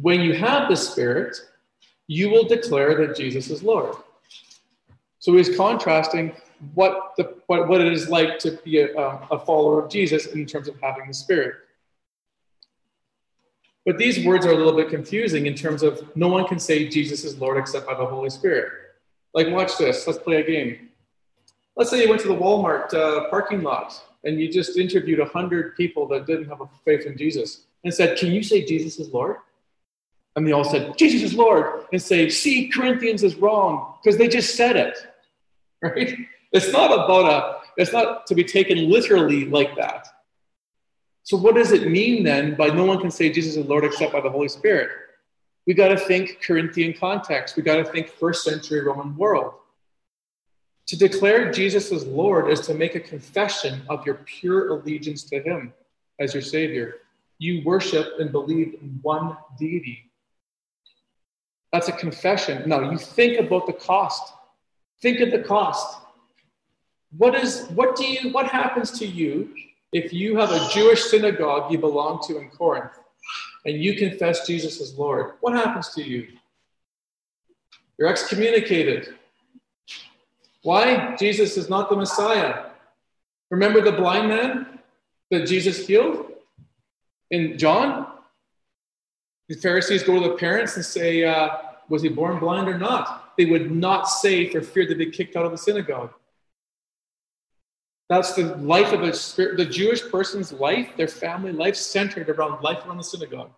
when 0.00 0.20
you 0.20 0.34
have 0.34 0.68
the 0.68 0.74
Spirit, 0.74 1.36
you 2.08 2.28
will 2.28 2.42
declare 2.42 3.06
that 3.06 3.16
Jesus 3.16 3.50
is 3.50 3.62
Lord. 3.62 3.94
So 5.20 5.36
he's 5.36 5.56
contrasting 5.56 6.34
what 6.74 7.12
the 7.16 7.36
what, 7.46 7.68
what 7.68 7.80
it 7.80 7.92
is 7.92 8.08
like 8.08 8.40
to 8.40 8.52
be 8.64 8.80
a, 8.80 8.96
um, 8.96 9.20
a 9.30 9.38
follower 9.38 9.84
of 9.84 9.90
Jesus 9.90 10.26
in 10.26 10.44
terms 10.44 10.66
of 10.66 10.74
having 10.80 11.06
the 11.06 11.14
Spirit. 11.14 11.54
But 13.86 13.98
these 13.98 14.24
words 14.26 14.44
are 14.44 14.50
a 14.50 14.56
little 14.56 14.74
bit 14.74 14.88
confusing 14.88 15.46
in 15.46 15.54
terms 15.54 15.84
of 15.84 16.04
no 16.16 16.26
one 16.26 16.48
can 16.48 16.58
say 16.58 16.88
Jesus 16.88 17.24
is 17.24 17.38
Lord 17.38 17.58
except 17.58 17.86
by 17.86 17.94
the 17.94 18.06
Holy 18.06 18.30
Spirit. 18.30 18.72
Like, 19.34 19.48
watch 19.50 19.78
this. 19.78 20.04
Let's 20.06 20.18
play 20.18 20.40
a 20.40 20.44
game. 20.44 20.88
Let's 21.76 21.90
say 21.90 22.02
you 22.02 22.08
went 22.08 22.20
to 22.22 22.28
the 22.28 22.34
Walmart 22.34 22.92
uh, 22.92 23.28
parking 23.30 23.62
lot 23.62 24.00
and 24.24 24.40
you 24.40 24.50
just 24.50 24.76
interviewed 24.76 25.18
100 25.18 25.76
people 25.76 26.06
that 26.08 26.26
didn't 26.26 26.48
have 26.48 26.60
a 26.60 26.68
faith 26.84 27.06
in 27.06 27.16
Jesus 27.16 27.62
and 27.84 27.92
said, 27.92 28.18
Can 28.18 28.30
you 28.30 28.42
say 28.42 28.64
Jesus 28.64 28.98
is 28.98 29.12
Lord? 29.12 29.36
And 30.36 30.46
they 30.46 30.52
all 30.52 30.64
said, 30.64 30.96
Jesus 30.96 31.22
is 31.22 31.34
Lord. 31.34 31.86
And 31.92 32.00
say, 32.00 32.28
See, 32.28 32.68
Corinthians 32.68 33.22
is 33.22 33.36
wrong 33.36 33.94
because 34.02 34.18
they 34.18 34.28
just 34.28 34.56
said 34.56 34.76
it. 34.76 34.98
Right? 35.84 36.16
It's 36.52 36.70
not 36.70 36.92
about 36.92 37.24
a, 37.26 37.58
it's 37.76 37.92
not 37.92 38.24
to 38.28 38.36
be 38.36 38.44
taken 38.44 38.88
literally 38.88 39.46
like 39.46 39.74
that. 39.74 40.06
So, 41.24 41.36
what 41.36 41.56
does 41.56 41.72
it 41.72 41.90
mean 41.90 42.22
then 42.22 42.54
by 42.54 42.68
no 42.68 42.84
one 42.84 43.00
can 43.00 43.10
say 43.10 43.32
Jesus 43.32 43.56
is 43.56 43.66
Lord 43.66 43.84
except 43.84 44.12
by 44.12 44.20
the 44.20 44.30
Holy 44.30 44.48
Spirit? 44.48 44.90
We 45.66 45.74
got 45.74 45.88
to 45.88 45.96
think 45.96 46.40
Corinthian 46.40 46.92
context. 46.92 47.56
We 47.56 47.64
got 47.64 47.76
to 47.76 47.84
think 47.84 48.08
first 48.08 48.44
century 48.44 48.80
Roman 48.80 49.16
world. 49.16 49.54
To 50.88 50.96
declare 50.96 51.52
Jesus 51.52 51.92
as 51.92 52.06
Lord 52.06 52.50
is 52.50 52.60
to 52.62 52.74
make 52.74 52.94
a 52.94 53.00
confession 53.00 53.82
of 53.88 54.04
your 54.04 54.16
pure 54.26 54.70
allegiance 54.70 55.24
to 55.24 55.40
Him 55.40 55.72
as 56.18 56.34
your 56.34 56.42
Savior. 56.42 56.96
You 57.38 57.62
worship 57.64 58.18
and 58.18 58.30
believe 58.30 58.74
in 58.80 58.98
one 59.02 59.36
deity. 59.58 60.10
That's 61.72 61.88
a 61.88 61.92
confession. 61.92 62.68
No, 62.68 62.90
you 62.90 62.98
think 62.98 63.40
about 63.40 63.66
the 63.66 63.72
cost. 63.72 64.34
Think 65.00 65.20
of 65.20 65.30
the 65.30 65.42
cost. 65.42 65.98
What 67.16 67.34
is 67.34 67.66
what 67.74 67.96
do 67.96 68.04
you 68.04 68.30
what 68.30 68.46
happens 68.46 68.90
to 68.98 69.06
you 69.06 69.54
if 69.92 70.12
you 70.12 70.36
have 70.36 70.50
a 70.50 70.68
Jewish 70.72 71.04
synagogue 71.04 71.70
you 71.70 71.78
belong 71.78 72.22
to 72.26 72.38
in 72.38 72.48
Corinth 72.50 72.92
and 73.66 73.82
you 73.82 73.96
confess 73.96 74.46
Jesus 74.46 74.80
as 74.80 74.96
Lord? 74.98 75.34
What 75.40 75.54
happens 75.54 75.90
to 75.94 76.02
you? 76.02 76.28
You're 77.98 78.08
excommunicated. 78.08 79.14
Why? 80.62 81.16
Jesus 81.16 81.56
is 81.56 81.68
not 81.68 81.90
the 81.90 81.96
Messiah. 81.96 82.66
Remember 83.50 83.80
the 83.80 83.92
blind 83.92 84.28
man 84.28 84.78
that 85.30 85.46
Jesus 85.46 85.86
healed 85.86 86.32
in 87.30 87.58
John? 87.58 88.06
The 89.48 89.56
Pharisees 89.56 90.02
go 90.02 90.20
to 90.20 90.28
the 90.28 90.36
parents 90.36 90.76
and 90.76 90.84
say, 90.84 91.24
uh, 91.24 91.50
Was 91.88 92.02
he 92.02 92.08
born 92.08 92.38
blind 92.38 92.68
or 92.68 92.78
not? 92.78 93.34
They 93.36 93.46
would 93.46 93.70
not 93.70 94.08
say 94.08 94.48
for 94.48 94.60
fear 94.62 94.86
that 94.86 94.98
they 94.98 95.06
kicked 95.06 95.36
out 95.36 95.44
of 95.44 95.52
the 95.52 95.58
synagogue. 95.58 96.12
That's 98.08 98.34
the 98.34 98.56
life 98.56 98.92
of 98.92 99.02
a 99.02 99.14
spirit, 99.14 99.56
the 99.56 99.64
Jewish 99.64 100.02
person's 100.10 100.52
life, 100.52 100.96
their 100.96 101.08
family 101.08 101.52
life 101.52 101.76
centered 101.76 102.28
around 102.28 102.62
life 102.62 102.84
around 102.86 102.98
the 102.98 103.04
synagogue. 103.04 103.50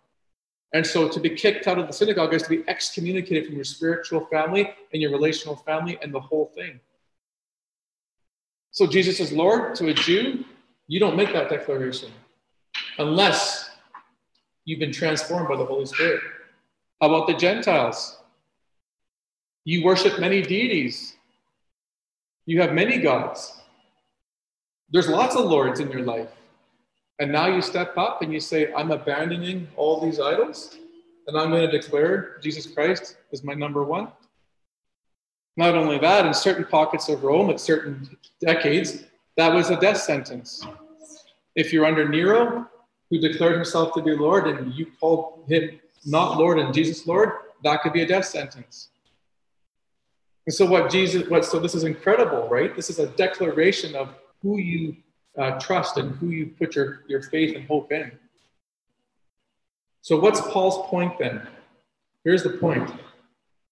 And 0.73 0.85
so 0.85 1.07
to 1.07 1.19
be 1.19 1.29
kicked 1.29 1.67
out 1.67 1.77
of 1.77 1.87
the 1.87 1.93
synagogue 1.93 2.33
is 2.33 2.43
to 2.43 2.49
be 2.49 2.63
excommunicated 2.67 3.45
from 3.45 3.55
your 3.55 3.63
spiritual 3.63 4.25
family 4.27 4.73
and 4.91 5.01
your 5.01 5.11
relational 5.11 5.55
family 5.57 5.97
and 6.01 6.13
the 6.13 6.19
whole 6.19 6.51
thing. 6.55 6.79
So 8.75 8.85
Jesus 8.85 9.21
is 9.21 9.31
Lord 9.31 9.73
to 9.75 9.87
a 9.87 9.93
Jew. 9.93 10.43
You 10.87 10.99
don't 10.99 11.15
make 11.15 11.31
that 11.31 11.49
declaration 11.49 12.11
unless 12.97 13.69
you've 14.65 14.81
been 14.81 14.91
transformed 14.91 15.47
by 15.47 15.55
the 15.55 15.63
Holy 15.63 15.85
Spirit. 15.85 16.19
How 16.99 17.07
about 17.07 17.27
the 17.27 17.35
Gentiles? 17.35 18.17
You 19.63 19.85
worship 19.85 20.19
many 20.19 20.41
deities. 20.41 21.15
You 22.45 22.59
have 22.59 22.73
many 22.73 22.97
gods. 22.97 23.61
There's 24.89 25.07
lots 25.07 25.37
of 25.37 25.45
lords 25.45 25.79
in 25.79 25.89
your 25.89 26.03
life. 26.03 26.31
And 27.19 27.31
now 27.31 27.47
you 27.47 27.61
step 27.61 27.97
up 27.97 28.23
and 28.23 28.33
you 28.33 28.41
say, 28.41 28.73
I'm 28.73 28.91
abandoning 28.91 29.69
all 29.77 30.01
these 30.01 30.19
idols 30.19 30.75
and 31.27 31.37
I'm 31.37 31.49
going 31.49 31.65
to 31.65 31.79
declare 31.79 32.39
Jesus 32.43 32.67
Christ 32.67 33.15
is 33.31 33.41
my 33.41 33.53
number 33.53 33.85
one. 33.85 34.09
Not 35.57 35.75
only 35.75 35.97
that, 35.99 36.25
in 36.25 36.33
certain 36.33 36.65
pockets 36.65 37.07
of 37.09 37.23
Rome 37.23 37.49
at 37.49 37.59
certain 37.59 38.09
decades, 38.41 39.03
that 39.37 39.53
was 39.53 39.69
a 39.69 39.79
death 39.79 39.97
sentence. 39.97 40.65
If 41.55 41.71
you're 41.71 41.85
under 41.85 42.07
Nero, 42.07 42.67
who 43.09 43.19
declared 43.19 43.55
himself 43.55 43.93
to 43.93 44.01
be 44.01 44.15
Lord, 44.15 44.47
and 44.47 44.73
you 44.73 44.87
called 44.99 45.45
him 45.47 45.79
not 46.05 46.37
Lord 46.37 46.59
and 46.59 46.73
Jesus 46.73 47.07
Lord, 47.07 47.31
that 47.63 47.81
could 47.81 47.93
be 47.93 48.01
a 48.01 48.07
death 48.07 48.25
sentence. 48.25 48.89
And 50.45 50.53
so 50.53 50.65
what 50.65 50.91
Jesus, 50.91 51.27
what 51.29 51.45
so 51.45 51.59
this 51.59 51.73
is 51.73 51.83
incredible, 51.83 52.47
right? 52.49 52.75
This 52.75 52.89
is 52.89 52.99
a 52.99 53.07
declaration 53.07 53.95
of 53.95 54.09
who 54.41 54.57
you 54.57 54.95
uh, 55.37 55.59
trust 55.59 55.97
and 55.97 56.15
who 56.17 56.29
you 56.29 56.47
put 56.47 56.75
your, 56.75 57.01
your 57.07 57.21
faith 57.21 57.55
and 57.55 57.67
hope 57.67 57.91
in. 57.91 58.11
So 60.01 60.19
what's 60.19 60.41
Paul's 60.41 60.87
point 60.87 61.17
then? 61.17 61.47
Here's 62.23 62.43
the 62.43 62.51
point. 62.51 62.91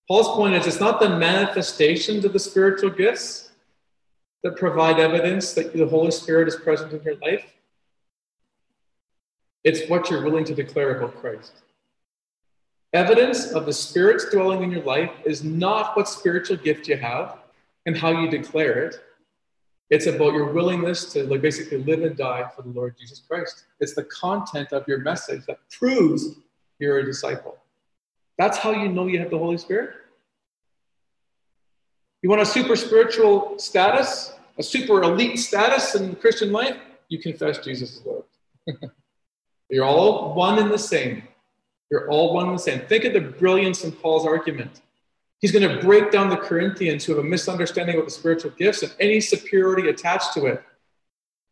Paul's 0.07 0.35
point 0.35 0.53
is 0.55 0.67
it's 0.67 0.79
not 0.79 0.99
the 0.99 1.17
manifestations 1.17 2.25
of 2.25 2.33
the 2.33 2.39
spiritual 2.39 2.89
gifts 2.89 3.51
that 4.43 4.57
provide 4.57 4.99
evidence 4.99 5.53
that 5.53 5.73
the 5.73 5.87
Holy 5.87 6.11
Spirit 6.11 6.47
is 6.47 6.55
present 6.57 6.91
in 6.91 7.01
your 7.03 7.15
life. 7.17 7.45
It's 9.63 9.89
what 9.89 10.09
you're 10.09 10.23
willing 10.23 10.43
to 10.45 10.53
declare 10.53 10.97
about 10.97 11.15
Christ. 11.15 11.53
Evidence 12.91 13.51
of 13.51 13.65
the 13.65 13.73
Spirit's 13.73 14.29
dwelling 14.29 14.61
in 14.61 14.71
your 14.71 14.83
life 14.83 15.11
is 15.25 15.43
not 15.43 15.95
what 15.95 16.09
spiritual 16.09 16.57
gift 16.57 16.87
you 16.87 16.97
have 16.97 17.37
and 17.85 17.97
how 17.97 18.11
you 18.11 18.29
declare 18.29 18.83
it. 18.83 19.01
It's 19.89 20.05
about 20.05 20.33
your 20.33 20.51
willingness 20.51 21.11
to 21.13 21.23
like 21.23 21.41
basically 21.41 21.81
live 21.83 22.03
and 22.03 22.17
die 22.17 22.49
for 22.55 22.61
the 22.61 22.69
Lord 22.69 22.95
Jesus 22.99 23.21
Christ. 23.27 23.65
It's 23.79 23.95
the 23.95 24.03
content 24.03 24.73
of 24.73 24.87
your 24.87 24.99
message 24.99 25.45
that 25.45 25.59
proves 25.71 26.35
you're 26.79 26.99
a 26.99 27.05
disciple. 27.05 27.57
That's 28.37 28.57
how 28.57 28.71
you 28.71 28.89
know 28.89 29.07
you 29.07 29.19
have 29.19 29.29
the 29.29 29.37
Holy 29.37 29.57
Spirit. 29.57 29.95
You 32.21 32.29
want 32.29 32.41
a 32.41 32.45
super 32.45 32.75
spiritual 32.75 33.59
status, 33.59 34.33
a 34.57 34.63
super 34.63 35.03
elite 35.03 35.39
status 35.39 35.95
in 35.95 36.15
Christian 36.15 36.51
life? 36.51 36.77
You 37.09 37.19
confess 37.19 37.59
Jesus 37.59 37.97
is 37.97 38.05
Lord. 38.05 38.23
You're 39.69 39.85
all 39.85 40.33
one 40.33 40.57
and 40.59 40.71
the 40.71 40.77
same. 40.77 41.23
You're 41.91 42.09
all 42.09 42.33
one 42.33 42.47
and 42.47 42.57
the 42.57 42.61
same. 42.61 42.81
Think 42.87 43.03
of 43.03 43.13
the 43.13 43.21
brilliance 43.21 43.83
in 43.83 43.91
Paul's 43.91 44.25
argument. 44.25 44.81
He's 45.39 45.51
going 45.51 45.67
to 45.67 45.81
break 45.83 46.11
down 46.11 46.29
the 46.29 46.37
Corinthians 46.37 47.03
who 47.03 47.13
have 47.15 47.25
a 47.25 47.27
misunderstanding 47.27 47.99
of 47.99 48.05
the 48.05 48.11
spiritual 48.11 48.51
gifts 48.51 48.81
and 48.81 48.93
any 48.99 49.19
superiority 49.19 49.89
attached 49.89 50.33
to 50.35 50.45
it. 50.45 50.63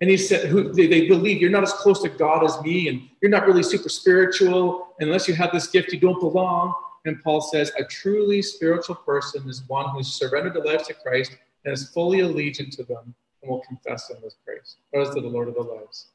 And 0.02 0.10
he 0.10 0.18
said, 0.18 0.50
who, 0.50 0.74
they, 0.74 0.88
they 0.88 1.08
believe 1.08 1.40
you're 1.40 1.52
not 1.52 1.62
as 1.62 1.74
close 1.74 2.02
to 2.02 2.10
God 2.10 2.44
as 2.44 2.60
me, 2.62 2.90
and 2.90 3.08
you're 3.22 3.30
not 3.30 3.46
really 3.46 3.62
super 3.62 3.88
spiritual. 3.88 4.96
Unless 5.00 5.28
you 5.28 5.36
have 5.36 5.52
this 5.54 5.68
gift, 5.68 5.94
you 5.94 6.00
don't 6.00 6.20
belong. 6.20 6.74
And 7.06 7.22
Paul 7.24 7.40
says, 7.40 7.72
a 7.78 7.84
truly 7.84 8.42
spiritual 8.42 8.96
person 8.96 9.48
is 9.48 9.64
one 9.68 9.90
who's 9.90 10.12
surrendered 10.12 10.56
their 10.56 10.64
life 10.64 10.88
to 10.88 10.96
Christ 10.96 11.38
and 11.66 11.74
is 11.74 11.90
fully 11.90 12.20
allegiant 12.20 12.76
to 12.78 12.84
them 12.84 13.14
and 13.42 13.52
will 13.52 13.62
confess 13.62 14.08
them 14.08 14.18
as 14.26 14.36
Christ, 14.44 14.78
as 14.96 15.14
to 15.14 15.22
the 15.22 15.28
Lord 15.28 15.48
of 15.48 15.54
the 15.54 15.62
lives. 15.62 16.08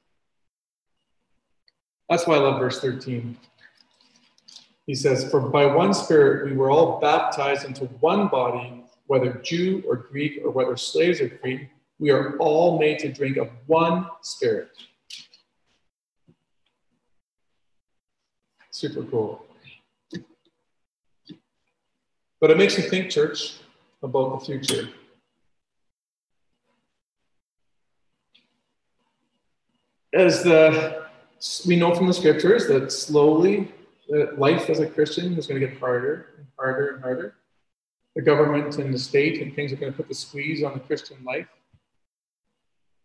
That's 2.11 2.27
why 2.27 2.37
I 2.37 2.39
love 2.39 2.59
verse 2.59 2.81
13. 2.81 3.37
He 4.87 4.95
says, 4.95 5.29
For 5.31 5.41
by 5.41 5.67
one 5.67 5.95
Spirit 5.95 6.51
we 6.51 6.57
were 6.57 6.71
all 6.71 7.01
baptized 7.01 7.65
into 7.65 7.87
one 8.01 8.29
body, 8.29 8.85
whether 9.07 9.33
Jew 9.33 9.83
or 9.87 9.97
Greek 9.97 10.41
or 10.45 10.51
whether 10.51 10.77
slaves 10.77 11.21
or 11.21 11.29
free, 11.39 11.69
we 11.99 12.11
are 12.11 12.37
all 12.39 12.79
made 12.79 12.99
to 13.01 13.13
drink 13.13 13.37
of 13.37 13.49
one 13.67 14.07
Spirit. 14.23 14.71
Super 18.71 19.03
cool. 19.05 19.47
But 22.41 22.51
it 22.51 22.59
makes 22.59 22.77
you 22.77 22.85
think, 22.85 23.11
church, 23.11 23.55
about 24.03 24.39
the 24.39 24.45
future. 24.45 24.91
As 30.13 30.43
the, 30.43 31.07
we 31.67 31.77
know 31.77 31.95
from 31.95 32.07
the 32.07 32.13
scriptures 32.13 32.67
that 32.67 32.93
slowly 32.93 33.73
life 34.37 34.69
as 34.71 34.81
a 34.81 34.87
Christian 34.87 35.37
is 35.39 35.47
going 35.47 35.61
to 35.61 35.67
get 35.67 35.79
harder 35.79 36.35
and 36.37 36.47
harder 36.59 36.95
and 36.95 37.03
harder. 37.03 37.35
The 38.15 38.23
government 38.23 38.79
and 38.79 38.93
the 38.93 38.99
state 38.99 39.43
and 39.43 39.55
things 39.55 39.73
are 39.73 39.77
going 39.77 39.93
to 39.93 39.97
put 39.97 40.09
the 40.09 40.15
squeeze 40.15 40.63
on 40.63 40.75
the 40.75 40.81
Christian 40.81 41.17
life. 41.25 41.49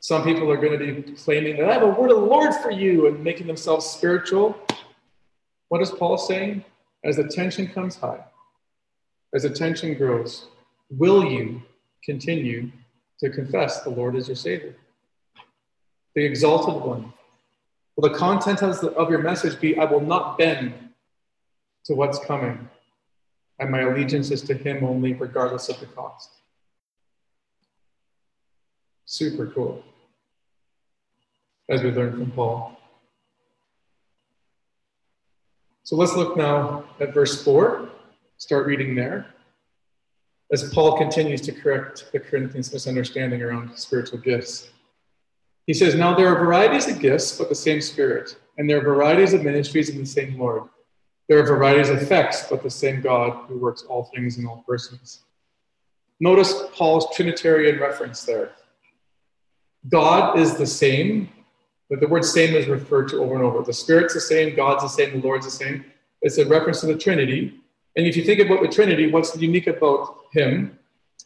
Some 0.01 0.23
people 0.23 0.49
are 0.51 0.57
going 0.57 0.77
to 0.77 1.01
be 1.01 1.13
claiming 1.13 1.57
that 1.57 1.69
I 1.69 1.73
have 1.73 1.83
a 1.83 1.87
word 1.87 2.09
of 2.09 2.17
the 2.17 2.25
Lord 2.25 2.55
for 2.55 2.71
you 2.71 3.05
and 3.05 3.23
making 3.23 3.45
themselves 3.45 3.85
spiritual. 3.85 4.59
What 5.69 5.79
is 5.81 5.91
Paul 5.91 6.17
saying? 6.17 6.65
As 7.03 7.17
the 7.17 7.27
tension 7.27 7.67
comes 7.67 7.95
high, 7.95 8.23
as 9.33 9.43
the 9.43 9.49
tension 9.49 9.93
grows, 9.93 10.47
will 10.89 11.23
you 11.23 11.61
continue 12.03 12.71
to 13.19 13.29
confess 13.29 13.81
the 13.81 13.91
Lord 13.91 14.15
as 14.15 14.27
your 14.27 14.35
Savior? 14.35 14.75
The 16.15 16.25
exalted 16.25 16.83
one. 16.83 17.13
Will 17.95 18.09
the 18.09 18.17
content 18.17 18.63
of 18.63 19.09
your 19.09 19.21
message 19.21 19.59
be, 19.59 19.77
I 19.77 19.85
will 19.85 20.01
not 20.01 20.37
bend 20.37 20.73
to 21.85 21.93
what's 21.93 22.19
coming, 22.25 22.67
and 23.59 23.69
my 23.69 23.81
allegiance 23.81 24.31
is 24.31 24.41
to 24.43 24.55
Him 24.55 24.83
only, 24.83 25.13
regardless 25.13 25.69
of 25.69 25.79
the 25.79 25.85
cost. 25.85 26.29
Super 29.05 29.47
cool, 29.47 29.83
as 31.69 31.81
we 31.81 31.91
learned 31.91 32.15
from 32.15 32.31
Paul. 32.31 32.77
So 35.83 35.95
let's 35.95 36.15
look 36.15 36.37
now 36.37 36.85
at 36.99 37.13
verse 37.13 37.43
4. 37.43 37.89
Start 38.37 38.65
reading 38.65 38.95
there. 38.95 39.27
As 40.51 40.73
Paul 40.73 40.97
continues 40.97 41.41
to 41.41 41.51
correct 41.51 42.11
the 42.11 42.19
Corinthians' 42.19 42.73
misunderstanding 42.73 43.41
around 43.41 43.75
spiritual 43.77 44.19
gifts. 44.19 44.69
He 45.67 45.73
says, 45.73 45.95
Now 45.95 46.15
there 46.15 46.27
are 46.27 46.43
varieties 46.43 46.87
of 46.87 46.99
gifts, 46.99 47.37
but 47.37 47.49
the 47.49 47.55
same 47.55 47.79
Spirit, 47.79 48.35
and 48.57 48.69
there 48.69 48.79
are 48.79 48.83
varieties 48.83 49.33
of 49.33 49.43
ministries 49.43 49.89
in 49.89 49.97
the 49.97 50.05
same 50.05 50.37
Lord 50.37 50.63
there 51.31 51.39
are 51.39 51.45
varieties 51.45 51.89
of 51.89 52.01
effects, 52.01 52.47
but 52.49 52.61
the 52.61 52.69
same 52.69 52.99
God 52.99 53.45
who 53.47 53.57
works 53.57 53.83
all 53.83 54.03
things 54.13 54.37
in 54.37 54.45
all 54.45 54.65
persons. 54.67 55.21
Notice 56.19 56.53
Paul's 56.73 57.07
Trinitarian 57.15 57.79
reference 57.79 58.25
there. 58.25 58.51
God 59.87 60.37
is 60.37 60.57
the 60.57 60.65
same, 60.65 61.29
but 61.91 61.99
the 61.99 62.07
word 62.07 62.23
same 62.23 62.55
is 62.55 62.67
referred 62.67 63.09
to 63.09 63.21
over 63.21 63.35
and 63.35 63.43
over. 63.43 63.61
The 63.63 63.73
Spirit's 63.73 64.13
the 64.13 64.21
same, 64.21 64.55
God's 64.55 64.83
the 64.83 64.87
same, 64.87 65.19
the 65.19 65.27
Lord's 65.27 65.45
the 65.45 65.51
same. 65.51 65.83
It's 66.21 66.37
a 66.37 66.45
reference 66.45 66.79
to 66.79 66.87
the 66.87 66.95
Trinity. 66.95 67.53
And 67.97 68.07
if 68.07 68.15
you 68.15 68.23
think 68.23 68.39
about 68.39 68.61
the 68.61 68.69
Trinity, 68.69 69.11
what's 69.11 69.35
unique 69.35 69.67
about 69.67 70.19
him 70.31 70.79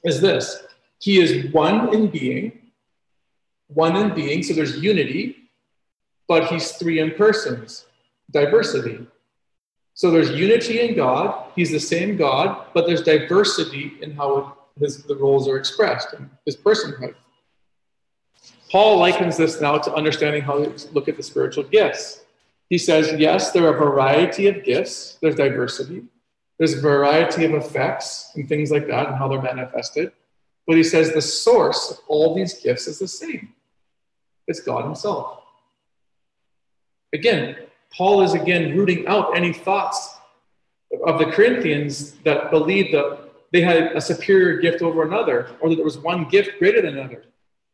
is 0.04 0.19
this 0.19 0.63
He 0.99 1.21
is 1.21 1.54
one 1.54 1.93
in 1.93 2.08
being, 2.08 2.71
one 3.67 3.95
in 3.95 4.15
being, 4.15 4.41
so 4.41 4.56
there's 4.56 4.80
unity, 4.80 5.36
but 6.28 6.47
he's 6.47 6.71
three 6.71 6.99
in 6.99 7.12
persons, 7.12 7.86
diversity. 8.32 9.06
So 9.93 10.10
there's 10.10 10.32
unity 10.32 10.82
in 10.82 10.95
God. 10.95 11.51
He's 11.56 11.69
the 11.69 11.80
same 11.80 12.17
God, 12.17 12.65
but 12.73 12.88
there's 12.88 13.04
diversity 13.04 13.93
in 14.01 14.15
how 14.15 14.58
his, 14.80 15.04
the 15.04 15.15
roles 15.15 15.47
are 15.47 15.58
expressed 15.58 16.13
in 16.15 16.28
his 16.43 16.58
personhood. 16.58 17.13
Paul 18.75 18.97
likens 18.97 19.38
this 19.38 19.61
now 19.61 19.77
to 19.77 19.93
understanding 19.93 20.41
how 20.41 20.65
to 20.65 20.91
look 20.91 21.07
at 21.07 21.15
the 21.15 21.23
spiritual 21.23 21.63
gifts. 21.63 22.25
He 22.69 22.77
says, 22.77 23.17
yes, 23.17 23.51
there 23.51 23.63
are 23.67 23.73
a 23.73 23.79
variety 23.79 24.47
of 24.47 24.65
gifts, 24.65 25.17
there's 25.21 25.35
diversity, 25.35 26.03
there's 26.57 26.73
a 26.73 26.81
variety 26.81 27.45
of 27.45 27.53
effects 27.53 28.33
and 28.35 28.49
things 28.49 28.71
like 28.71 28.85
that 28.88 29.07
and 29.07 29.15
how 29.15 29.29
they're 29.29 29.41
manifested. 29.41 30.11
But 30.67 30.75
he 30.75 30.83
says 30.83 31.13
the 31.13 31.21
source 31.21 31.89
of 31.89 31.99
all 32.09 32.35
these 32.35 32.55
gifts 32.55 32.88
is 32.88 32.99
the 32.99 33.07
same 33.07 33.53
it's 34.45 34.59
God 34.59 34.83
Himself. 34.83 35.41
Again, 37.13 37.55
Paul 37.95 38.23
is 38.23 38.33
again 38.33 38.77
rooting 38.77 39.07
out 39.07 39.38
any 39.38 39.53
thoughts 39.53 40.17
of 41.07 41.17
the 41.17 41.27
Corinthians 41.27 42.11
that 42.25 42.51
believed 42.51 42.93
that 42.93 43.19
they 43.53 43.61
had 43.61 43.93
a 43.93 44.01
superior 44.01 44.59
gift 44.59 44.81
over 44.81 45.03
another, 45.03 45.51
or 45.61 45.69
that 45.69 45.77
there 45.77 45.85
was 45.85 45.97
one 45.97 46.27
gift 46.27 46.59
greater 46.59 46.81
than 46.81 46.97
another, 46.97 47.23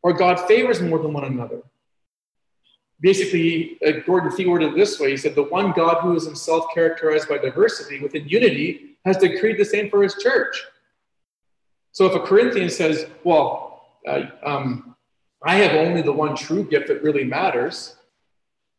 or 0.02 0.12
God 0.12 0.40
favors 0.46 0.80
more 0.80 0.98
than 0.98 1.12
one 1.12 1.24
another. 1.24 1.62
Basically, 3.00 3.78
uh, 3.86 4.00
Gordon 4.06 4.30
Fee 4.30 4.46
worded 4.46 4.72
it 4.72 4.76
this 4.76 5.00
way 5.00 5.10
He 5.10 5.16
said, 5.16 5.34
The 5.34 5.42
one 5.42 5.72
God 5.72 6.02
who 6.02 6.14
is 6.14 6.24
himself 6.24 6.66
characterized 6.72 7.28
by 7.28 7.38
diversity 7.38 8.00
within 8.00 8.28
unity 8.28 8.96
has 9.04 9.16
decreed 9.16 9.58
the 9.58 9.64
same 9.64 9.90
for 9.90 10.02
his 10.02 10.14
church. 10.14 10.64
So 11.90 12.06
if 12.06 12.14
a 12.14 12.20
Corinthian 12.20 12.70
says, 12.70 13.06
Well, 13.24 13.86
uh, 14.06 14.22
um, 14.44 14.96
I 15.44 15.56
have 15.56 15.72
only 15.72 16.02
the 16.02 16.12
one 16.12 16.36
true 16.36 16.64
gift 16.64 16.88
that 16.88 17.02
really 17.02 17.24
matters, 17.24 17.96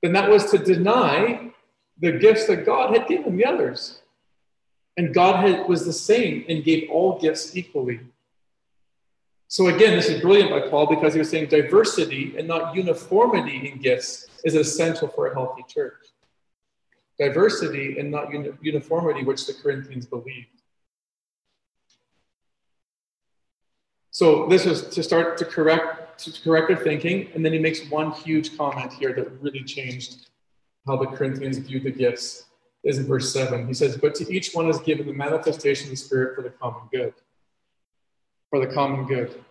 then 0.01 0.13
that 0.13 0.29
was 0.29 0.49
to 0.51 0.57
deny 0.57 1.51
the 1.99 2.13
gifts 2.13 2.47
that 2.47 2.65
God 2.65 2.95
had 2.95 3.07
given 3.07 3.35
the 3.35 3.45
others. 3.45 3.99
And 4.95 5.13
God 5.13 5.47
had, 5.47 5.67
was 5.67 5.85
the 5.85 5.93
same 5.93 6.45
and 6.47 6.63
gave 6.63 6.89
all 6.89 7.19
gifts 7.19 7.55
equally. 7.55 7.99
So 9.53 9.67
again, 9.67 9.95
this 9.95 10.09
is 10.09 10.19
brilliant 10.19 10.49
by 10.49 10.67
Paul 10.67 10.87
because 10.87 11.13
he 11.13 11.19
was 11.19 11.29
saying 11.29 11.49
diversity 11.49 12.33
and 12.39 12.47
not 12.47 12.75
uniformity 12.75 13.69
in 13.71 13.77
gifts 13.77 14.25
is 14.43 14.55
essential 14.55 15.07
for 15.07 15.27
a 15.27 15.33
healthy 15.35 15.63
church. 15.69 16.07
Diversity 17.19 17.99
and 17.99 18.09
not 18.09 18.33
uni- 18.33 18.53
uniformity, 18.63 19.23
which 19.23 19.45
the 19.45 19.53
Corinthians 19.53 20.07
believed. 20.07 20.47
So 24.09 24.47
this 24.47 24.65
was 24.65 24.89
to 24.89 25.03
start 25.03 25.37
to 25.37 25.45
correct 25.45 26.17
to 26.23 26.31
correct 26.41 26.69
their 26.69 26.77
thinking, 26.77 27.29
and 27.35 27.45
then 27.45 27.53
he 27.53 27.59
makes 27.59 27.87
one 27.91 28.09
huge 28.09 28.57
comment 28.57 28.91
here 28.91 29.13
that 29.13 29.39
really 29.39 29.63
changed 29.63 30.29
how 30.87 30.95
the 30.95 31.05
Corinthians 31.05 31.59
viewed 31.59 31.83
the 31.83 31.91
gifts. 31.91 32.45
is 32.83 32.97
in 32.97 33.05
verse 33.05 33.31
7. 33.31 33.67
He 33.67 33.75
says, 33.75 33.97
But 33.97 34.15
to 34.15 34.33
each 34.33 34.53
one 34.53 34.67
is 34.67 34.79
given 34.79 35.05
the 35.05 35.13
manifestation 35.13 35.85
of 35.85 35.91
the 35.91 35.97
Spirit 35.97 36.35
for 36.35 36.41
the 36.41 36.49
common 36.49 36.89
good. 36.91 37.13
For 38.53 38.63
the 38.63 38.71
common 38.71 39.07
good. 39.07 39.43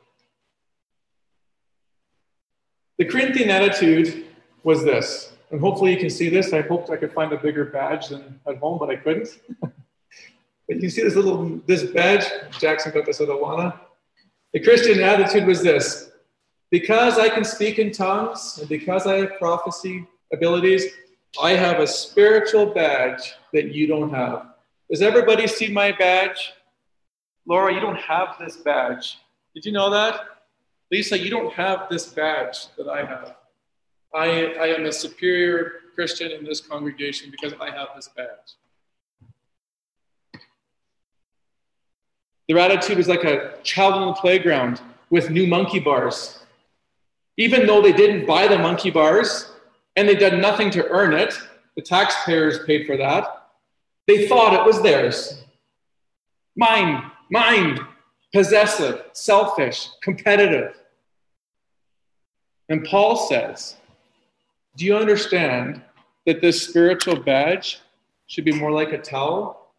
The 2.98 3.04
Corinthian 3.04 3.50
attitude 3.50 4.26
was 4.62 4.84
this, 4.84 5.32
and 5.50 5.60
hopefully 5.60 5.92
you 5.92 5.98
can 5.98 6.08
see 6.08 6.28
this. 6.28 6.52
I 6.52 6.60
hoped 6.60 6.88
I 6.88 6.94
could 6.94 7.12
find 7.12 7.32
a 7.32 7.36
bigger 7.36 7.64
badge 7.64 8.10
than 8.10 8.38
at 8.46 8.58
home, 8.58 8.78
but 8.78 8.90
I 8.90 8.94
couldn't. 8.94 9.40
but 9.60 10.80
you 10.80 10.88
see 10.88 11.02
this 11.02 11.16
little 11.16 11.60
this 11.66 11.82
badge. 11.82 12.26
Jackson 12.60 12.92
got 12.92 13.04
this 13.04 13.20
at 13.20 13.26
Awana. 13.26 13.76
The 14.52 14.60
Christian 14.60 15.00
attitude 15.00 15.48
was 15.48 15.64
this: 15.64 16.12
because 16.70 17.18
I 17.18 17.28
can 17.28 17.42
speak 17.42 17.80
in 17.80 17.90
tongues 17.90 18.58
and 18.60 18.68
because 18.68 19.08
I 19.08 19.16
have 19.16 19.36
prophecy 19.36 20.06
abilities, 20.32 20.84
I 21.42 21.54
have 21.54 21.80
a 21.80 21.88
spiritual 21.88 22.66
badge 22.66 23.34
that 23.52 23.74
you 23.74 23.88
don't 23.88 24.10
have. 24.10 24.54
Does 24.88 25.02
everybody 25.02 25.48
see 25.48 25.72
my 25.72 25.90
badge? 25.90 26.52
Laura, 27.46 27.72
you 27.74 27.80
don't 27.80 27.98
have 27.98 28.36
this 28.38 28.56
badge. 28.56 29.18
Did 29.54 29.64
you 29.64 29.72
know 29.72 29.90
that? 29.90 30.20
Lisa, 30.90 31.18
you 31.18 31.30
don't 31.30 31.52
have 31.52 31.88
this 31.90 32.06
badge 32.06 32.66
that 32.76 32.88
I 32.88 33.04
have. 33.04 33.36
I, 34.14 34.54
I 34.60 34.66
am 34.68 34.84
a 34.86 34.92
superior 34.92 35.72
Christian 35.94 36.30
in 36.30 36.44
this 36.44 36.60
congregation 36.60 37.30
because 37.30 37.54
I 37.60 37.70
have 37.70 37.88
this 37.96 38.08
badge. 38.08 38.56
Their 42.48 42.58
attitude 42.58 42.98
is 42.98 43.08
like 43.08 43.24
a 43.24 43.54
child 43.62 43.94
on 43.94 44.08
the 44.08 44.14
playground 44.14 44.80
with 45.10 45.30
new 45.30 45.46
monkey 45.46 45.80
bars. 45.80 46.40
Even 47.38 47.66
though 47.66 47.80
they 47.80 47.92
didn't 47.92 48.26
buy 48.26 48.46
the 48.46 48.58
monkey 48.58 48.90
bars, 48.90 49.52
and 49.96 50.08
they 50.08 50.14
did 50.14 50.40
nothing 50.40 50.70
to 50.70 50.86
earn 50.88 51.12
it. 51.12 51.38
The 51.76 51.82
taxpayers 51.82 52.64
paid 52.66 52.86
for 52.86 52.96
that. 52.96 53.48
They 54.06 54.26
thought 54.26 54.54
it 54.54 54.64
was 54.64 54.82
theirs. 54.82 55.42
Mine, 56.56 57.10
mine, 57.32 57.80
possessive, 58.34 59.06
selfish, 59.14 59.88
competitive. 60.02 60.76
And 62.68 62.84
Paul 62.84 63.16
says, 63.16 63.76
Do 64.76 64.84
you 64.84 64.96
understand 64.96 65.82
that 66.26 66.42
this 66.42 66.68
spiritual 66.68 67.16
badge 67.16 67.80
should 68.26 68.44
be 68.44 68.52
more 68.52 68.70
like 68.70 68.92
a 68.92 68.98
towel? 68.98 69.72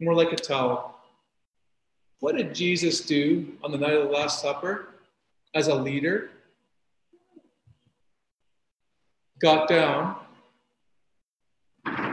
More 0.00 0.14
like 0.14 0.32
a 0.32 0.36
towel. 0.36 0.98
What 2.20 2.36
did 2.36 2.54
Jesus 2.54 3.02
do 3.02 3.52
on 3.62 3.70
the 3.70 3.78
night 3.78 3.92
of 3.92 4.04
the 4.04 4.10
Last 4.10 4.40
Supper 4.40 4.88
as 5.54 5.68
a 5.68 5.74
leader? 5.74 6.30
got 9.44 9.68
down, 9.68 10.16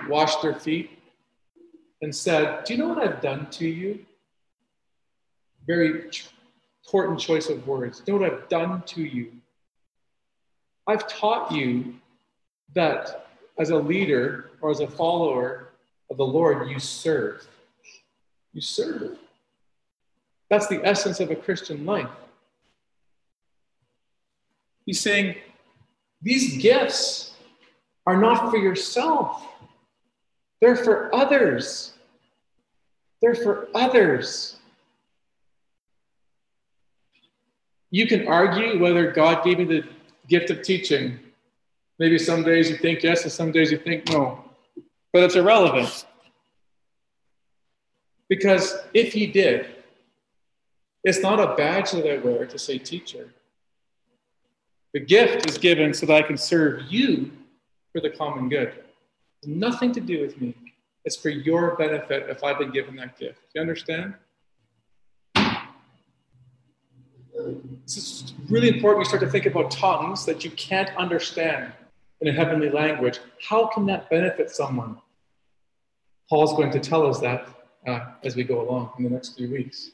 washed 0.10 0.42
their 0.42 0.56
feet, 0.56 1.01
and 2.02 2.16
said, 2.16 2.64
Do 2.64 2.74
you 2.74 2.80
know 2.80 2.88
what 2.90 2.98
I've 2.98 3.22
done 3.22 3.48
to 3.52 3.68
you? 3.68 4.06
Very 5.68 6.10
important 6.86 7.20
choice 7.20 7.50
of 7.50 7.66
words. 7.68 8.00
Do 8.00 8.12
you 8.12 8.20
know 8.20 8.26
what 8.26 8.34
I've 8.34 8.50
done 8.50 8.82
to 8.88 9.02
you? 9.02 9.32
I've 10.88 11.08
taught 11.08 11.52
you 11.52 11.96
that 12.74 13.28
as 13.60 13.70
a 13.70 13.78
leader 13.78 14.52
or 14.62 14.72
as 14.72 14.80
a 14.80 14.88
follower 14.88 15.70
of 16.10 16.18
the 16.18 16.26
Lord, 16.26 16.70
you 16.70 16.80
serve. 16.80 17.48
You 18.54 18.62
serve. 18.62 19.18
That's 20.50 20.68
the 20.68 20.86
essence 20.86 21.20
of 21.20 21.32
a 21.32 21.36
Christian 21.36 21.86
life. 21.86 22.10
He's 24.86 25.00
saying, 25.00 25.36
these 26.22 26.62
gifts 26.62 27.34
are 28.06 28.18
not 28.18 28.52
for 28.52 28.58
yourself, 28.58 29.46
they're 30.62 30.76
for 30.76 31.14
others. 31.14 31.94
They're 33.22 33.36
for 33.36 33.68
others. 33.74 34.58
You 37.90 38.08
can 38.08 38.28
argue 38.28 38.80
whether 38.80 39.12
God 39.12 39.44
gave 39.44 39.58
me 39.58 39.66
the 39.66 39.84
gift 40.28 40.50
of 40.50 40.62
teaching. 40.62 41.20
Maybe 42.00 42.18
some 42.18 42.44
days 42.44 42.70
you 42.70 42.78
think 42.78 43.04
yes, 43.04 43.24
and 43.24 43.32
some 43.32 43.52
days 43.52 43.72
you 43.72 43.78
think 43.78 44.08
no. 44.10 44.44
But 45.12 45.24
it's 45.24 45.36
irrelevant. 45.36 46.06
Because 48.30 48.78
if 48.94 49.12
He 49.12 49.28
did, 49.28 49.68
it's 51.04 51.22
not 51.22 51.40
a 51.40 51.56
badge 51.56 51.92
that 51.92 52.10
I 52.10 52.18
wear 52.18 52.46
to 52.46 52.58
say 52.58 52.78
teacher. 52.78 53.30
The 54.94 55.00
gift 55.00 55.50
is 55.50 55.58
given 55.58 55.94
so 55.94 56.06
that 56.06 56.16
I 56.16 56.22
can 56.22 56.38
serve 56.38 56.84
you 56.90 57.32
for 57.92 58.02
the 58.02 58.10
common 58.10 58.50
good. 58.50 58.74
Nothing 59.46 59.92
to 59.94 60.00
do 60.00 60.22
with 60.22 60.40
me. 60.40 60.56
It's 61.04 61.16
for 61.16 61.30
your 61.30 61.76
benefit 61.76 62.30
if 62.30 62.44
I've 62.44 62.60
been 62.60 62.72
given 62.72 62.96
that 62.98 63.18
gift. 63.18 63.40
Do 63.42 63.48
you 63.56 63.62
understand? 63.62 64.14
This 67.84 67.98
is 67.98 68.34
really 68.50 68.70
important. 68.70 69.00
We 69.00 69.06
start 69.06 69.22
to 69.22 69.30
think 69.30 69.48
about 69.48 69.72
tongues 69.72 70.26
that 70.26 70.44
you 70.46 70.52
can't 70.52 70.96
understand 70.96 71.74
in 72.22 72.28
a 72.28 72.32
heavenly 72.32 72.70
language. 72.70 73.20
How 73.50 73.66
can 73.68 73.88
that 73.88 74.10
benefit 74.12 74.52
someone? 74.52 74.98
Paul's 76.30 76.54
going 76.54 76.72
to 76.72 76.80
tell 76.80 77.08
us 77.08 77.20
that 77.20 77.48
uh, 77.88 78.12
as 78.24 78.36
we 78.36 78.44
go 78.44 78.62
along 78.62 78.92
in 79.00 79.06
the 79.06 79.10
next 79.10 79.36
few 79.36 79.50
weeks. 79.50 79.92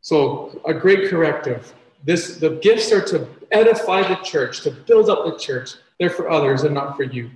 So 0.00 0.60
a 0.66 0.72
great 0.72 1.10
corrective. 1.10 1.74
This 2.04 2.36
the 2.36 2.50
gifts 2.50 2.92
are 2.92 3.02
to 3.06 3.26
edify 3.50 4.06
the 4.06 4.16
church, 4.16 4.60
to 4.62 4.70
build 4.70 5.08
up 5.08 5.24
the 5.24 5.38
church. 5.38 5.74
They're 5.98 6.10
for 6.10 6.30
others 6.30 6.62
and 6.64 6.74
not 6.74 6.96
for 6.96 7.02
you. 7.02 7.30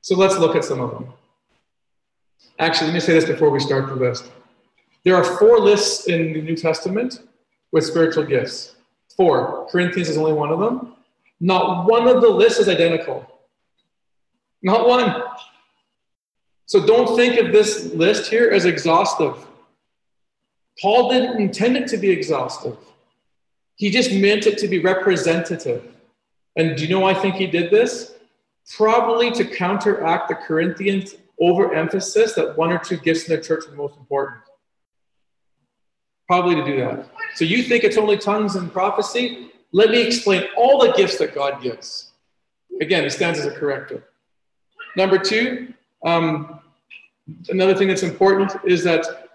So 0.00 0.16
let's 0.16 0.38
look 0.38 0.56
at 0.56 0.64
some 0.64 0.80
of 0.80 0.90
them. 0.90 1.12
Actually, 2.58 2.88
let 2.88 2.94
me 2.94 3.00
say 3.00 3.12
this 3.12 3.24
before 3.24 3.50
we 3.50 3.60
start 3.60 3.86
the 3.86 3.94
list. 3.94 4.30
There 5.04 5.14
are 5.14 5.24
four 5.38 5.60
lists 5.60 6.06
in 6.06 6.32
the 6.32 6.42
New 6.42 6.56
Testament 6.56 7.20
with 7.70 7.84
spiritual 7.84 8.24
gifts. 8.24 8.74
Four. 9.16 9.68
Corinthians 9.70 10.08
is 10.08 10.16
only 10.16 10.32
one 10.32 10.50
of 10.50 10.58
them. 10.58 10.94
Not 11.40 11.88
one 11.88 12.08
of 12.08 12.20
the 12.20 12.28
lists 12.28 12.58
is 12.58 12.68
identical. 12.68 13.30
Not 14.62 14.88
one. 14.88 15.22
So 16.66 16.84
don't 16.84 17.14
think 17.16 17.38
of 17.38 17.52
this 17.52 17.92
list 17.94 18.28
here 18.28 18.50
as 18.50 18.64
exhaustive. 18.64 19.46
Paul 20.80 21.10
didn't 21.10 21.40
intend 21.40 21.76
it 21.76 21.88
to 21.88 21.96
be 21.96 22.10
exhaustive. 22.10 22.76
He 23.78 23.90
just 23.90 24.12
meant 24.12 24.46
it 24.46 24.58
to 24.58 24.68
be 24.68 24.80
representative. 24.80 25.94
And 26.56 26.76
do 26.76 26.84
you 26.84 26.90
know 26.90 27.00
why 27.00 27.12
I 27.12 27.14
think 27.14 27.36
he 27.36 27.46
did 27.46 27.70
this? 27.70 28.14
Probably 28.76 29.30
to 29.32 29.44
counteract 29.44 30.28
the 30.28 30.34
Corinthians' 30.34 31.14
overemphasis 31.40 32.34
that 32.34 32.56
one 32.58 32.70
or 32.70 32.78
two 32.78 32.98
gifts 32.98 33.26
in 33.28 33.34
the 33.34 33.42
church 33.42 33.66
are 33.66 33.70
the 33.70 33.76
most 33.76 33.96
important. 33.96 34.42
Probably 36.26 36.56
to 36.56 36.64
do 36.64 36.76
that. 36.80 37.08
So 37.34 37.46
you 37.46 37.62
think 37.62 37.84
it's 37.84 37.96
only 37.96 38.18
tongues 38.18 38.56
and 38.56 38.70
prophecy? 38.70 39.52
Let 39.72 39.90
me 39.90 40.02
explain 40.02 40.44
all 40.56 40.78
the 40.78 40.92
gifts 40.92 41.16
that 41.18 41.34
God 41.34 41.62
gives. 41.62 42.12
Again, 42.82 43.04
it 43.04 43.10
stands 43.10 43.38
as 43.38 43.46
a 43.46 43.50
corrective. 43.52 44.02
Number 44.96 45.18
two, 45.18 45.72
um, 46.04 46.60
another 47.48 47.74
thing 47.74 47.88
that's 47.88 48.02
important 48.02 48.52
is 48.64 48.84
that 48.84 49.28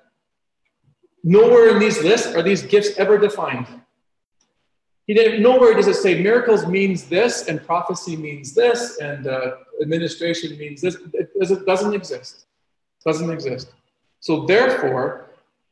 Nowhere 1.23 1.69
in 1.69 1.79
these 1.79 2.03
lists 2.03 2.36
are 2.36 2.43
these 2.43 2.63
gifts 2.63 2.97
ever 2.97 3.17
defined. 3.17 3.67
He 5.08 5.13
didn't. 5.13 5.42
Nowhere 5.42 5.74
does 5.74 5.88
it 5.88 5.96
say 5.96 6.22
miracles 6.22 6.66
means 6.66 7.06
this 7.06 7.48
and 7.48 7.63
prophecy 7.66 8.16
means 8.16 8.54
this 8.54 9.00
and 9.00 9.28
uh, 9.28 9.56
administration 9.82 10.58
means 10.58 10.82
this. 10.82 10.96
It, 11.13 11.32
it 11.36 11.66
doesn't 11.66 11.94
exist. 11.94 12.46
It 13.00 13.10
doesn't 13.10 13.30
exist. 13.30 13.74
So 14.22 14.46
therefore, 14.46 15.32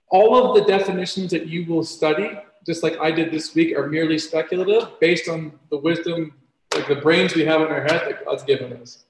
all 0.10 0.36
of 0.36 0.56
the 0.56 0.70
definitions 0.70 1.32
that 1.32 1.48
you 1.48 1.66
will 1.66 1.84
study, 1.84 2.38
just 2.66 2.84
like 2.84 3.00
I 3.00 3.12
did 3.12 3.32
this 3.32 3.56
week, 3.56 3.78
are 3.78 3.88
merely 3.88 4.18
speculative 4.18 5.00
based 5.00 5.30
on 5.30 5.58
the 5.70 5.78
wisdom, 5.78 6.34
like 6.74 6.88
the 6.90 6.96
brains 6.96 7.34
we 7.34 7.46
have 7.46 7.62
in 7.62 7.68
our 7.68 7.82
head 7.82 8.02
that 8.08 8.26
God's 8.26 8.44
given 8.44 8.74
us. 8.74 9.06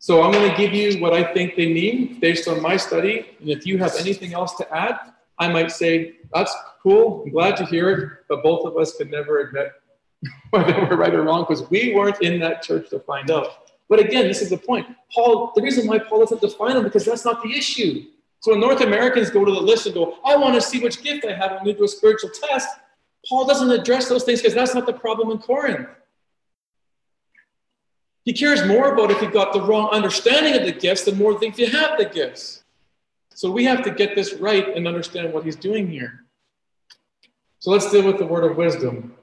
So 0.00 0.22
I'm 0.22 0.32
going 0.32 0.50
to 0.50 0.56
give 0.56 0.72
you 0.72 1.00
what 1.00 1.12
I 1.12 1.22
think 1.32 1.54
they 1.54 1.72
mean 1.72 2.18
based 2.18 2.48
on 2.48 2.60
my 2.60 2.76
study. 2.76 3.36
And 3.38 3.48
if 3.50 3.64
you 3.66 3.78
have 3.78 3.94
anything 3.96 4.34
else 4.34 4.56
to 4.56 4.74
add, 4.74 4.98
I 5.40 5.48
might 5.48 5.72
say, 5.72 6.16
that's 6.32 6.54
cool, 6.82 7.22
I'm 7.24 7.32
glad 7.32 7.56
to 7.56 7.64
hear 7.64 7.90
it, 7.90 8.10
but 8.28 8.42
both 8.42 8.66
of 8.66 8.76
us 8.76 8.96
could 8.96 9.10
never 9.10 9.40
admit 9.40 9.72
whether 10.50 10.72
we're 10.74 10.96
right 10.96 11.14
or 11.14 11.22
wrong 11.22 11.46
because 11.48 11.68
we 11.70 11.94
weren't 11.94 12.20
in 12.22 12.38
that 12.40 12.62
church 12.62 12.90
to 12.90 13.00
find 13.00 13.30
out. 13.30 13.70
But 13.88 13.98
again, 13.98 14.28
this 14.28 14.42
is 14.42 14.50
the 14.50 14.58
point. 14.58 14.86
Paul, 15.12 15.52
the 15.56 15.62
reason 15.62 15.86
why 15.88 15.98
Paul 15.98 16.20
doesn't 16.20 16.40
define 16.40 16.74
them 16.74 16.84
because 16.84 17.04
that's 17.04 17.24
not 17.24 17.42
the 17.42 17.52
issue. 17.52 18.04
So 18.40 18.52
when 18.52 18.60
North 18.60 18.82
Americans 18.82 19.30
go 19.30 19.44
to 19.44 19.50
the 19.50 19.60
list 19.60 19.86
and 19.86 19.94
go, 19.94 20.18
I 20.24 20.36
want 20.36 20.54
to 20.54 20.60
see 20.60 20.78
which 20.78 21.02
gift 21.02 21.24
I 21.24 21.32
have 21.32 21.52
i 21.52 21.56
and 21.56 21.66
they 21.66 21.72
do 21.72 21.84
a 21.84 21.88
spiritual 21.88 22.30
test, 22.30 22.68
Paul 23.28 23.46
doesn't 23.46 23.70
address 23.70 24.08
those 24.08 24.24
things 24.24 24.40
because 24.40 24.54
that's 24.54 24.74
not 24.74 24.86
the 24.86 24.92
problem 24.92 25.30
in 25.30 25.38
Corinth. 25.38 25.88
He 28.24 28.32
cares 28.32 28.64
more 28.66 28.92
about 28.92 29.10
if 29.10 29.20
you've 29.20 29.32
got 29.32 29.52
the 29.52 29.60
wrong 29.60 29.88
understanding 29.90 30.54
of 30.54 30.64
the 30.64 30.72
gifts 30.72 31.04
than 31.04 31.18
more 31.18 31.34
than 31.34 31.50
if 31.50 31.58
you 31.58 31.66
have 31.66 31.98
the 31.98 32.04
gifts. 32.04 32.59
So 33.40 33.50
we 33.50 33.64
have 33.64 33.82
to 33.84 33.90
get 33.90 34.14
this 34.14 34.34
right 34.34 34.68
and 34.76 34.86
understand 34.86 35.32
what 35.32 35.46
he's 35.46 35.56
doing 35.56 35.88
here. 35.88 36.26
So 37.58 37.70
let's 37.70 37.90
deal 37.90 38.04
with 38.04 38.18
the 38.18 38.26
word 38.26 38.44
of 38.44 38.58
wisdom. 38.58 39.14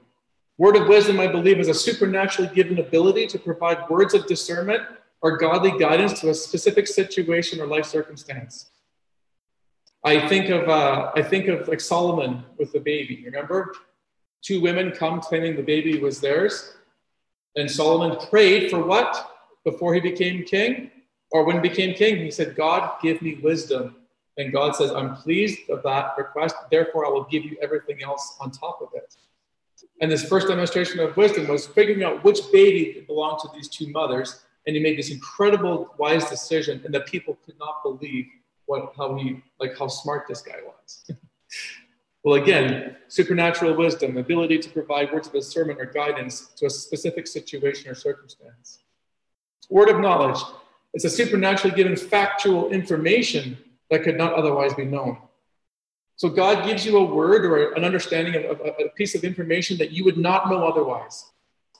Word 0.56 0.74
of 0.74 0.88
wisdom, 0.88 1.20
I 1.20 1.28
believe, 1.28 1.60
is 1.60 1.68
a 1.68 1.72
supernaturally 1.72 2.52
given 2.52 2.80
ability 2.80 3.28
to 3.28 3.38
provide 3.38 3.88
words 3.88 4.14
of 4.14 4.26
discernment 4.26 4.82
or 5.22 5.36
godly 5.36 5.78
guidance 5.78 6.18
to 6.20 6.30
a 6.30 6.34
specific 6.34 6.88
situation 6.88 7.60
or 7.60 7.68
life 7.68 7.84
circumstance. 7.84 8.70
I 10.02 10.26
think 10.26 10.50
of 10.50 10.68
uh, 10.68 11.12
I 11.14 11.22
think 11.22 11.46
of 11.46 11.68
like 11.68 11.80
Solomon 11.80 12.42
with 12.58 12.72
the 12.72 12.80
baby. 12.80 13.22
Remember, 13.24 13.72
two 14.42 14.60
women 14.60 14.90
come 14.90 15.20
claiming 15.20 15.54
the 15.54 15.62
baby 15.62 16.00
was 16.00 16.20
theirs, 16.20 16.74
and 17.54 17.70
Solomon 17.70 18.18
prayed 18.28 18.68
for 18.68 18.82
what 18.82 19.30
before 19.62 19.94
he 19.94 20.00
became 20.00 20.42
king, 20.42 20.90
or 21.30 21.44
when 21.44 21.62
he 21.62 21.68
became 21.68 21.94
king, 21.94 22.16
he 22.16 22.32
said, 22.32 22.56
"God, 22.56 23.00
give 23.00 23.22
me 23.22 23.36
wisdom." 23.36 23.94
And 24.38 24.52
God 24.52 24.74
says, 24.74 24.92
"I'm 24.92 25.16
pleased 25.16 25.68
of 25.68 25.82
that 25.82 26.14
request. 26.16 26.56
Therefore, 26.70 27.04
I 27.04 27.10
will 27.10 27.24
give 27.24 27.44
you 27.44 27.56
everything 27.60 28.02
else 28.02 28.36
on 28.40 28.50
top 28.50 28.80
of 28.80 28.88
it." 28.94 29.16
And 30.00 30.10
this 30.10 30.28
first 30.28 30.48
demonstration 30.48 31.00
of 31.00 31.16
wisdom 31.16 31.48
was 31.48 31.66
figuring 31.66 32.04
out 32.04 32.22
which 32.24 32.40
baby 32.52 33.04
belonged 33.06 33.40
to 33.40 33.48
these 33.52 33.68
two 33.68 33.88
mothers, 33.88 34.44
and 34.66 34.76
he 34.76 34.82
made 34.82 34.96
this 34.96 35.10
incredible 35.10 35.94
wise 35.98 36.28
decision, 36.30 36.80
and 36.84 36.94
the 36.94 37.00
people 37.00 37.36
could 37.44 37.58
not 37.58 37.82
believe 37.82 38.26
what 38.66 38.92
how 38.96 39.16
he 39.16 39.42
like 39.58 39.76
how 39.76 39.88
smart 39.88 40.26
this 40.28 40.40
guy 40.40 40.58
was. 40.64 41.10
well, 42.22 42.40
again, 42.40 42.96
supernatural 43.08 43.74
wisdom, 43.74 44.16
ability 44.18 44.58
to 44.58 44.68
provide 44.70 45.12
words 45.12 45.26
of 45.26 45.32
discernment 45.32 45.80
or 45.80 45.86
guidance 45.86 46.48
to 46.56 46.66
a 46.66 46.70
specific 46.70 47.26
situation 47.26 47.90
or 47.90 47.94
circumstance. 47.94 48.80
Word 49.70 49.88
of 49.88 50.00
knowledge. 50.00 50.40
It's 50.94 51.04
a 51.04 51.10
supernaturally 51.10 51.76
given 51.76 51.96
factual 51.96 52.70
information 52.70 53.58
that 53.90 54.02
could 54.02 54.16
not 54.16 54.34
otherwise 54.34 54.74
be 54.74 54.84
known. 54.84 55.18
So 56.16 56.28
God 56.28 56.66
gives 56.66 56.84
you 56.84 56.96
a 56.98 57.04
word 57.04 57.44
or 57.44 57.72
an 57.74 57.84
understanding 57.84 58.34
of, 58.34 58.60
of 58.60 58.60
a 58.60 58.88
piece 58.96 59.14
of 59.14 59.22
information 59.22 59.78
that 59.78 59.92
you 59.92 60.04
would 60.04 60.18
not 60.18 60.50
know 60.50 60.66
otherwise. 60.66 61.26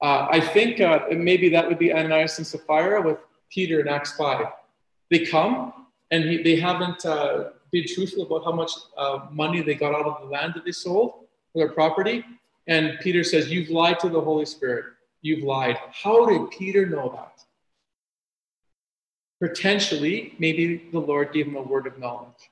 Uh, 0.01 0.29
I 0.31 0.41
think 0.41 0.81
uh, 0.81 1.01
maybe 1.11 1.49
that 1.49 1.67
would 1.67 1.79
be 1.79 1.93
Ananias 1.93 2.39
and 2.39 2.47
Sapphira 2.47 3.03
with 3.03 3.19
Peter 3.51 3.81
in 3.81 3.89
Acts 3.89 4.13
5. 4.13 4.47
They 5.11 5.27
come 5.27 5.87
and 6.11 6.25
he, 6.25 6.43
they 6.43 6.57
haven't 6.57 7.05
uh, 7.05 7.51
been 7.73 7.85
truthful 7.87 8.25
about 8.27 8.45
how 8.45 8.53
much 8.53 8.71
uh, 8.97 9.27
money 9.33 9.61
they 9.61 9.75
got 9.75 9.95
out 9.95 10.07
of 10.07 10.21
the 10.23 10.27
land 10.27 10.53
that 10.55 10.65
they 10.65 10.73
sold 10.73 11.27
their 11.55 11.71
property. 11.71 12.25
And 12.69 12.99
Peter 13.01 13.25
says, 13.25 13.51
You've 13.51 13.71
lied 13.71 13.99
to 14.01 14.09
the 14.09 14.21
Holy 14.21 14.47
Spirit. 14.47 14.85
You've 15.23 15.43
lied. 15.43 15.79
How 15.91 16.27
did 16.27 16.51
Peter 16.51 16.87
know 16.87 17.11
that? 17.17 17.43
Potentially, 19.41 20.35
maybe 20.39 20.89
the 20.91 20.99
Lord 20.99 21.33
gave 21.33 21.47
him 21.47 21.57
a 21.57 21.63
word 21.63 21.87
of 21.87 21.99
knowledge. 21.99 22.51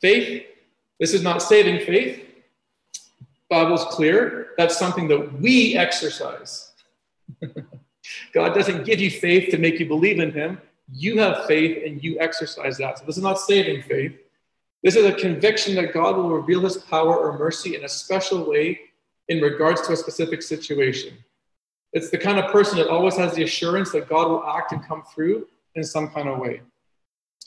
Faith, 0.00 0.46
this 0.98 1.12
is 1.12 1.22
not 1.22 1.42
saving 1.42 1.84
faith. 1.84 2.24
Bible's 3.50 3.84
clear. 3.86 4.48
That's 4.56 4.78
something 4.78 5.08
that 5.08 5.40
we 5.40 5.76
exercise. 5.76 6.72
God 8.34 8.54
doesn't 8.54 8.84
give 8.84 9.00
you 9.00 9.10
faith 9.10 9.50
to 9.50 9.58
make 9.58 9.78
you 9.78 9.86
believe 9.86 10.20
in 10.20 10.32
Him. 10.32 10.60
You 10.92 11.18
have 11.20 11.46
faith 11.46 11.82
and 11.84 12.02
you 12.02 12.18
exercise 12.20 12.78
that. 12.78 12.98
So 12.98 13.04
this 13.04 13.16
is 13.16 13.22
not 13.22 13.38
saving 13.38 13.82
faith. 13.82 14.16
This 14.82 14.96
is 14.96 15.04
a 15.04 15.12
conviction 15.12 15.74
that 15.74 15.92
God 15.92 16.16
will 16.16 16.30
reveal 16.30 16.60
his 16.60 16.78
power 16.78 17.16
or 17.16 17.38
mercy 17.38 17.74
in 17.74 17.84
a 17.84 17.88
special 17.88 18.48
way 18.48 18.80
in 19.28 19.40
regards 19.40 19.82
to 19.86 19.92
a 19.92 19.96
specific 19.96 20.40
situation. 20.40 21.14
It's 21.92 22.10
the 22.10 22.18
kind 22.18 22.38
of 22.38 22.50
person 22.52 22.78
that 22.78 22.88
always 22.88 23.16
has 23.16 23.34
the 23.34 23.42
assurance 23.42 23.90
that 23.92 24.08
God 24.08 24.28
will 24.28 24.44
act 24.44 24.72
and 24.72 24.86
come 24.86 25.02
through 25.02 25.46
in 25.78 25.84
some 25.84 26.08
kind 26.08 26.28
of 26.28 26.38
way. 26.38 26.60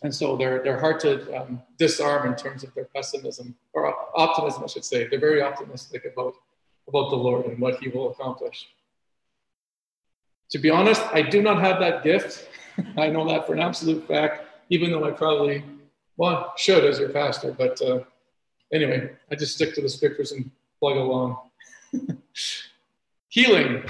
And 0.03 0.13
so 0.13 0.35
they're, 0.35 0.63
they're 0.63 0.79
hard 0.79 0.99
to 1.01 1.39
um, 1.39 1.61
disarm 1.77 2.27
in 2.27 2.35
terms 2.35 2.63
of 2.63 2.73
their 2.73 2.85
pessimism 2.85 3.55
or 3.73 3.93
optimism, 4.15 4.63
I 4.63 4.67
should 4.67 4.85
say. 4.85 5.07
They're 5.07 5.19
very 5.19 5.41
optimistic 5.41 6.05
about, 6.11 6.33
about 6.87 7.11
the 7.11 7.15
Lord 7.15 7.45
and 7.45 7.59
what 7.59 7.79
he 7.79 7.89
will 7.89 8.09
accomplish. 8.09 8.67
To 10.51 10.57
be 10.57 10.69
honest, 10.69 11.01
I 11.13 11.21
do 11.21 11.41
not 11.41 11.61
have 11.61 11.79
that 11.79 12.03
gift. 12.03 12.49
I 12.97 13.07
know 13.07 13.27
that 13.27 13.45
for 13.45 13.53
an 13.53 13.59
absolute 13.59 14.07
fact, 14.07 14.45
even 14.69 14.91
though 14.91 15.05
I 15.05 15.11
probably, 15.11 15.63
well, 16.17 16.53
should 16.57 16.83
as 16.83 16.97
your 16.99 17.09
pastor. 17.09 17.51
But 17.51 17.79
uh, 17.81 17.99
anyway, 18.73 19.11
I 19.31 19.35
just 19.35 19.55
stick 19.55 19.75
to 19.75 19.81
the 19.81 19.89
scriptures 19.89 20.31
and 20.31 20.49
plug 20.79 20.97
along. 20.97 21.37
Healing 23.29 23.83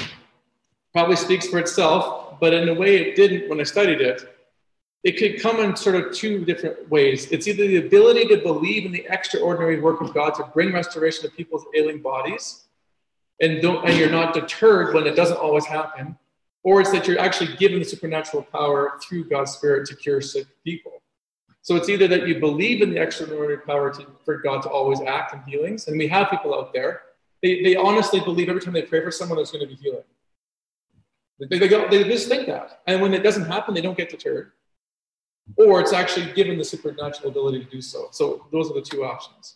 probably 0.93 1.15
speaks 1.15 1.47
for 1.47 1.57
itself, 1.57 2.39
but 2.41 2.53
in 2.53 2.67
a 2.67 2.73
way 2.73 2.97
it 2.97 3.15
didn't 3.15 3.49
when 3.49 3.61
I 3.61 3.63
studied 3.63 4.01
it. 4.01 4.30
It 5.03 5.17
could 5.17 5.41
come 5.41 5.59
in 5.59 5.75
sort 5.75 5.95
of 5.95 6.13
two 6.13 6.45
different 6.45 6.89
ways. 6.89 7.31
It's 7.31 7.47
either 7.47 7.65
the 7.65 7.77
ability 7.77 8.27
to 8.27 8.37
believe 8.37 8.85
in 8.85 8.91
the 8.91 9.05
extraordinary 9.09 9.79
work 9.79 9.99
of 10.01 10.13
God 10.13 10.35
to 10.35 10.43
bring 10.53 10.73
restoration 10.73 11.23
to 11.23 11.35
people's 11.35 11.65
ailing 11.75 12.01
bodies, 12.01 12.65
and 13.39 13.61
don't 13.61 13.87
and 13.87 13.97
you're 13.97 14.11
not 14.11 14.33
deterred 14.33 14.93
when 14.93 15.07
it 15.07 15.15
doesn't 15.15 15.37
always 15.37 15.65
happen, 15.65 16.15
or 16.63 16.81
it's 16.81 16.91
that 16.91 17.07
you're 17.07 17.19
actually 17.19 17.55
given 17.57 17.79
the 17.79 17.85
supernatural 17.85 18.43
power 18.43 18.99
through 19.01 19.27
God's 19.27 19.51
Spirit 19.51 19.87
to 19.87 19.95
cure 19.95 20.21
sick 20.21 20.45
people. 20.63 21.01
So 21.63 21.75
it's 21.75 21.89
either 21.89 22.07
that 22.07 22.27
you 22.27 22.39
believe 22.39 22.81
in 22.81 22.91
the 22.91 22.99
extraordinary 22.99 23.57
power 23.57 23.91
to, 23.93 24.05
for 24.25 24.37
God 24.37 24.61
to 24.63 24.69
always 24.69 25.01
act 25.01 25.33
in 25.33 25.41
healings, 25.51 25.87
and 25.87 25.97
we 25.97 26.07
have 26.07 26.29
people 26.29 26.53
out 26.53 26.73
there, 26.73 27.01
they, 27.41 27.63
they 27.63 27.75
honestly 27.75 28.19
believe 28.19 28.49
every 28.49 28.61
time 28.61 28.73
they 28.73 28.81
pray 28.83 29.03
for 29.03 29.11
someone 29.11 29.37
there's 29.37 29.51
going 29.51 29.67
to 29.67 29.75
be 29.75 29.81
healing. 29.81 30.03
They, 31.39 31.57
they, 31.57 31.67
go, 31.67 31.87
they 31.89 32.03
just 32.03 32.27
think 32.27 32.47
that. 32.47 32.81
And 32.85 33.01
when 33.01 33.13
it 33.13 33.23
doesn't 33.23 33.45
happen, 33.45 33.73
they 33.73 33.81
don't 33.81 33.97
get 33.97 34.09
deterred. 34.09 34.51
Or 35.57 35.81
it's 35.81 35.93
actually 35.93 36.31
given 36.33 36.57
the 36.57 36.63
supernatural 36.63 37.29
ability 37.29 37.63
to 37.65 37.69
do 37.69 37.81
so. 37.81 38.07
So 38.11 38.45
those 38.51 38.69
are 38.69 38.73
the 38.73 38.81
two 38.81 39.03
options. 39.03 39.55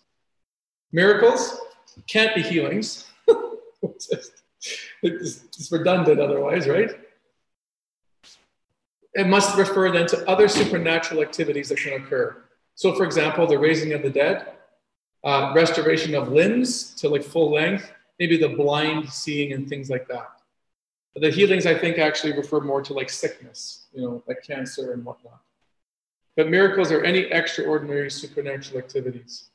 Miracles 0.92 1.60
can't 2.08 2.36
be 2.36 2.42
healings. 2.42 3.08
it's 5.04 5.72
redundant 5.72 6.20
otherwise, 6.20 6.68
right? 6.68 6.92
It 9.14 9.28
must 9.28 9.58
refer 9.58 9.92
then 9.92 10.08
to 10.08 10.30
other 10.30 10.48
supernatural 10.48 11.22
activities 11.22 11.70
that 11.70 11.78
can 11.78 12.02
occur. 12.02 12.44
So, 12.76 12.94
for 12.94 13.06
example, 13.06 13.48
the 13.48 13.58
raising 13.58 13.94
of 13.94 14.02
the 14.02 14.10
dead, 14.10 14.52
uh, 15.24 15.54
restoration 15.56 16.14
of 16.14 16.30
limbs 16.30 16.94
to 16.96 17.08
like 17.08 17.24
full 17.24 17.52
length, 17.52 17.92
maybe 18.20 18.38
the 18.38 18.50
blind 18.50 19.10
seeing 19.10 19.54
and 19.54 19.68
things 19.68 19.90
like 19.90 20.08
that. 20.10 20.30
But 21.14 21.22
the 21.22 21.32
healings, 21.32 21.66
I 21.66 21.74
think, 21.74 21.98
actually 21.98 22.34
refer 22.34 22.60
more 22.60 22.82
to 22.82 22.94
like 22.94 23.10
sickness, 23.10 23.86
you 23.94 24.02
know, 24.02 24.24
like 24.28 24.44
cancer 24.46 24.92
and 24.92 25.06
whatnot. 25.06 25.40
But 26.36 26.50
miracles 26.50 26.92
are 26.92 27.04
any 27.04 27.22
extraordinary 27.22 28.12
supernatural 28.12 28.80
activities. 28.80 29.50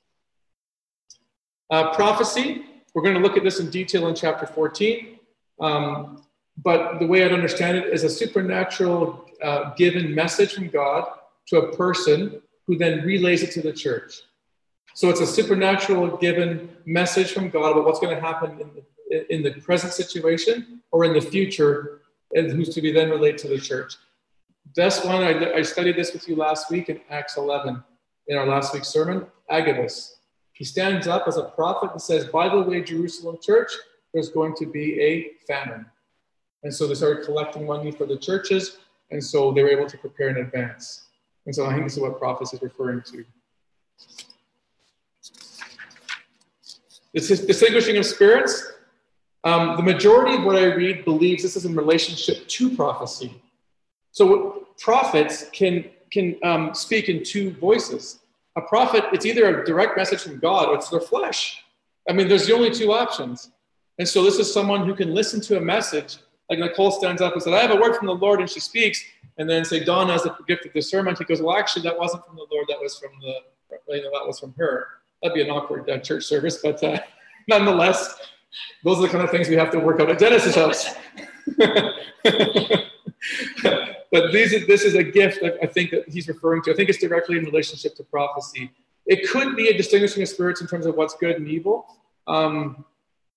Uh, 1.71 1.95
prophecy, 1.95 2.65
we're 2.95 3.03
going 3.03 3.15
to 3.15 3.21
look 3.21 3.37
at 3.37 3.45
this 3.45 3.61
in 3.61 3.71
detail 3.71 4.09
in 4.09 4.15
chapter 4.15 4.47
14. 4.47 5.19
Um, 5.61 6.25
but 6.63 6.99
the 6.99 7.07
way 7.07 7.25
I'd 7.25 7.33
understand 7.33 7.79
it 7.79 7.93
is 7.93 8.05
a 8.05 8.09
supernatural 8.09 9.27
uh, 9.43 9.75
given 9.75 10.15
message 10.15 10.55
from 10.55 10.69
God 10.69 11.07
to 11.49 11.59
a 11.59 11.77
person 11.77 12.43
who 12.67 12.77
then 12.77 13.05
relays 13.05 13.43
it 13.43 13.53
to 13.53 13.63
the 13.63 13.73
church. 13.73 14.15
So 14.95 15.09
it's 15.09 15.21
a 15.21 15.27
supernatural 15.27 16.17
given 16.17 16.77
message 16.85 17.33
from 17.33 17.51
God 17.51 17.73
about 17.73 17.85
what's 17.85 18.01
going 18.01 18.15
to 18.15 18.21
happen 18.21 18.61
in 18.61 18.71
the, 18.75 19.35
in 19.35 19.43
the 19.43 19.53
present 19.61 19.93
situation 19.93 20.83
or 20.91 21.05
in 21.05 21.13
the 21.13 21.21
future, 21.21 22.01
and 22.35 22.51
who's 22.51 22.69
to 22.75 22.83
be 22.83 22.93
then 22.93 23.11
relayed 23.11 23.39
to 23.39 23.49
the 23.49 23.59
church. 23.59 23.95
This 24.77 25.05
one, 25.05 25.23
I, 25.23 25.55
I 25.55 25.63
studied 25.63 25.97
this 25.97 26.13
with 26.13 26.29
you 26.29 26.37
last 26.37 26.71
week 26.71 26.89
in 26.89 27.01
Acts 27.11 27.37
11 27.37 27.83
in 28.29 28.39
our 28.39 28.47
last 28.47 28.73
week's 28.73 28.89
sermon, 28.89 29.27
Agabus. 29.49 30.17
He 30.53 30.65
stands 30.65 31.09
up 31.09 31.25
as 31.27 31.37
a 31.39 31.45
prophet 31.45 31.91
and 31.93 32.01
says, 32.01 32.27
By 32.27 32.49
the 32.49 32.61
way, 32.61 32.83
Jerusalem 32.83 33.39
church, 33.43 33.73
there's 34.15 34.29
going 34.29 34.55
to 34.57 34.67
be 34.67 35.01
a 35.01 35.31
famine. 35.47 35.87
And 36.63 36.73
so 36.73 36.87
they 36.87 36.95
started 36.95 37.25
collecting 37.25 37.67
money 37.67 37.91
for 37.91 38.07
the 38.07 38.17
churches, 38.17 38.79
and 39.11 39.23
so 39.23 39.53
they 39.53 39.63
were 39.63 39.71
able 39.71 39.89
to 39.89 39.99
prepare 39.99 40.29
in 40.29 40.37
advance. 40.37 41.07
And 41.47 41.55
so 41.55 41.67
I 41.67 41.73
think 41.73 41.85
this 41.85 41.97
is 41.97 42.03
what 42.03 42.19
prophecy 42.19 42.57
is 42.57 42.63
referring 42.63 43.03
to. 43.03 43.25
This 47.13 47.31
is 47.31 47.45
distinguishing 47.45 47.97
of 47.97 48.07
spirits. 48.07 48.71
Um, 49.43 49.77
the 49.77 49.83
majority 49.83 50.37
of 50.37 50.45
what 50.45 50.57
I 50.57 50.67
read 50.67 51.05
believes 51.05 51.43
this 51.43 51.57
is 51.57 51.65
in 51.65 51.75
relationship 51.75 52.47
to 52.47 52.77
prophecy. 52.77 53.35
So 54.13 54.60
prophets 54.81 55.49
can 55.53 55.85
can 56.11 56.37
um, 56.43 56.75
speak 56.75 57.09
in 57.09 57.23
two 57.23 57.53
voices 57.53 58.21
a 58.57 58.61
prophet, 58.63 59.05
it's 59.13 59.27
either 59.27 59.61
a 59.61 59.65
direct 59.65 59.97
message 59.97 60.23
from 60.23 60.39
God 60.39 60.69
or 60.69 60.75
it's 60.75 60.89
their 60.89 61.01
flesh. 61.01 61.63
I 62.09 62.13
mean, 62.13 62.29
there's 62.29 62.47
the 62.47 62.55
only 62.55 62.71
two 62.71 62.93
options. 62.93 63.53
And 63.99 64.09
so 64.09 64.23
this 64.23 64.39
is 64.39 64.53
someone 64.53 64.87
who 64.87 64.95
can 64.95 65.15
listen 65.15 65.41
to 65.43 65.57
a 65.59 65.61
message. 65.61 66.19
Like 66.49 66.59
Nicole 66.59 66.91
stands 66.91 67.23
up 67.23 67.35
and 67.35 67.43
says, 67.43 67.53
I 67.53 67.61
have 67.61 67.71
a 67.71 67.77
word 67.77 67.97
from 67.97 68.07
the 68.07 68.15
Lord, 68.15 68.41
and 68.41 68.51
she 68.51 68.61
speaks. 68.61 69.05
And 69.39 69.49
then 69.49 69.65
say, 69.65 69.85
Don 69.85 70.09
has 70.09 70.25
the 70.25 70.35
gift 70.49 70.67
of 70.67 70.73
discernment. 70.73 71.19
He 71.19 71.25
goes, 71.25 71.41
Well, 71.41 71.57
actually, 71.57 71.83
that 71.83 71.97
wasn't 71.97 72.27
from 72.27 72.37
the 72.37 72.47
Lord, 72.51 72.67
that 72.69 72.79
was 72.81 72.99
from 72.99 73.13
the, 73.21 73.35
you 73.95 74.03
know, 74.03 74.11
that 74.11 74.27
was 74.27 74.41
from 74.41 74.53
her. 74.59 74.89
That'd 75.23 75.35
be 75.35 75.43
an 75.43 75.51
awkward 75.51 75.89
uh, 75.89 75.99
church 75.99 76.25
service, 76.25 76.59
but 76.63 76.83
uh, 76.83 76.99
nonetheless, 77.49 78.17
those 78.85 78.99
are 78.99 79.03
the 79.03 79.09
kind 79.09 79.23
of 79.23 79.31
things 79.31 79.49
we 79.49 79.55
have 79.55 79.71
to 79.71 79.79
work 79.79 80.01
out 80.01 80.11
at 80.11 80.19
Genesis 80.19 80.57
House. 80.57 80.89
but 84.11 84.33
this 84.33 84.53
is, 84.53 84.67
this 84.67 84.83
is 84.83 84.95
a 84.95 85.03
gift 85.03 85.43
I 85.63 85.67
think 85.67 85.91
that 85.91 86.09
he's 86.09 86.27
referring 86.29 86.63
to. 86.63 86.73
I 86.73 86.75
think 86.75 86.89
it's 86.89 86.99
directly 86.99 87.39
in 87.39 87.45
relationship 87.45 87.95
to 87.97 88.05
prophecy. 88.05 88.71
It 89.07 89.29
could 89.29 89.57
be 89.57 89.69
a 89.69 89.77
distinguishing 89.77 90.23
of 90.23 90.29
spirits 90.29 90.61
in 90.61 90.67
terms 90.67 90.87
of 90.87 90.97
what's 90.97 91.15
good 91.15 91.37
and 91.37 91.49
evil. 91.49 91.87
Um, 92.27 92.85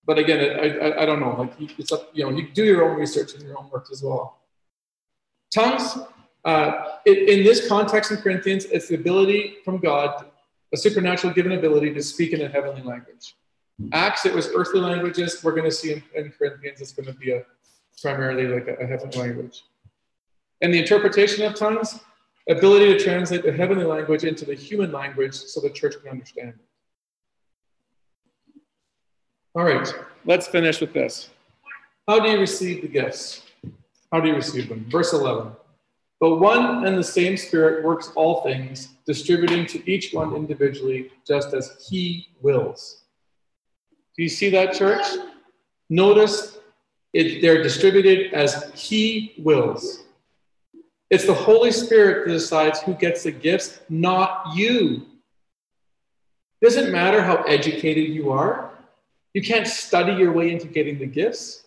but 0.05 0.17
again, 0.17 0.39
I, 0.59 0.87
I, 0.87 1.03
I 1.03 1.05
don't 1.05 1.19
know. 1.19 1.35
Like 1.37 1.79
it's 1.79 1.91
up, 1.91 2.09
you 2.13 2.23
know, 2.23 2.31
you 2.37 2.49
do 2.51 2.65
your 2.65 2.89
own 2.89 2.99
research 2.99 3.33
and 3.33 3.43
your 3.43 3.57
own 3.57 3.69
work 3.69 3.87
as 3.91 4.03
well. 4.03 4.39
Tongues, 5.53 5.97
uh, 6.43 6.71
in, 7.05 7.15
in 7.15 7.43
this 7.43 7.67
context 7.67 8.11
in 8.11 8.17
Corinthians, 8.17 8.65
it's 8.65 8.87
the 8.89 8.95
ability 8.95 9.57
from 9.63 9.77
God, 9.77 10.25
a 10.73 10.77
supernatural 10.77 11.33
given 11.33 11.53
ability 11.53 11.93
to 11.93 12.01
speak 12.01 12.33
in 12.33 12.41
a 12.41 12.49
heavenly 12.49 12.81
language. 12.81 13.35
Acts, 13.91 14.25
it 14.25 14.33
was 14.33 14.49
earthly 14.55 14.79
languages. 14.79 15.43
We're 15.43 15.51
going 15.51 15.69
to 15.69 15.71
see 15.71 15.93
in, 15.93 16.03
in 16.15 16.31
Corinthians, 16.31 16.81
it's 16.81 16.91
going 16.91 17.07
to 17.07 17.13
be 17.13 17.31
a 17.31 17.43
primarily 18.01 18.47
like 18.47 18.67
a, 18.67 18.73
a 18.83 18.85
heavenly 18.85 19.17
language. 19.17 19.63
And 20.63 20.73
the 20.73 20.79
interpretation 20.79 21.45
of 21.45 21.55
tongues, 21.55 21.99
ability 22.49 22.97
to 22.97 23.03
translate 23.03 23.43
the 23.43 23.51
heavenly 23.51 23.83
language 23.83 24.23
into 24.23 24.45
the 24.45 24.55
human 24.55 24.93
language 24.93 25.35
so 25.35 25.59
the 25.59 25.69
church 25.69 25.95
can 26.01 26.09
understand 26.09 26.49
it. 26.49 26.55
All 29.55 29.65
right, 29.65 29.93
let's 30.25 30.47
finish 30.47 30.79
with 30.79 30.93
this. 30.93 31.29
How 32.07 32.21
do 32.21 32.29
you 32.29 32.39
receive 32.39 32.81
the 32.81 32.87
gifts? 32.87 33.43
How 34.11 34.21
do 34.21 34.29
you 34.29 34.35
receive 34.35 34.69
them? 34.69 34.85
Verse 34.89 35.11
11. 35.11 35.51
But 36.21 36.37
one 36.37 36.85
and 36.85 36.97
the 36.97 37.03
same 37.03 37.35
Spirit 37.35 37.83
works 37.83 38.13
all 38.15 38.41
things, 38.43 38.87
distributing 39.05 39.65
to 39.65 39.91
each 39.91 40.13
one 40.13 40.33
individually, 40.33 41.11
just 41.27 41.53
as 41.53 41.85
He 41.89 42.29
wills. 42.41 43.03
Do 44.15 44.23
you 44.23 44.29
see 44.29 44.49
that, 44.51 44.73
church? 44.73 45.05
Notice 45.89 46.57
it, 47.11 47.41
they're 47.41 47.61
distributed 47.61 48.33
as 48.33 48.71
He 48.73 49.33
wills. 49.39 50.03
It's 51.13 51.27
the 51.27 51.33
Holy 51.35 51.71
Spirit 51.71 52.25
that 52.25 52.31
decides 52.31 52.81
who 52.81 52.95
gets 52.95 53.21
the 53.21 53.31
gifts, 53.31 53.79
not 53.87 54.55
you. 54.55 55.05
Doesn't 56.59 56.91
matter 56.91 57.21
how 57.21 57.43
educated 57.43 58.09
you 58.09 58.31
are. 58.31 58.71
You 59.35 59.43
can't 59.43 59.67
study 59.67 60.13
your 60.13 60.31
way 60.31 60.51
into 60.51 60.65
getting 60.65 60.97
the 60.97 61.05
gifts. 61.05 61.65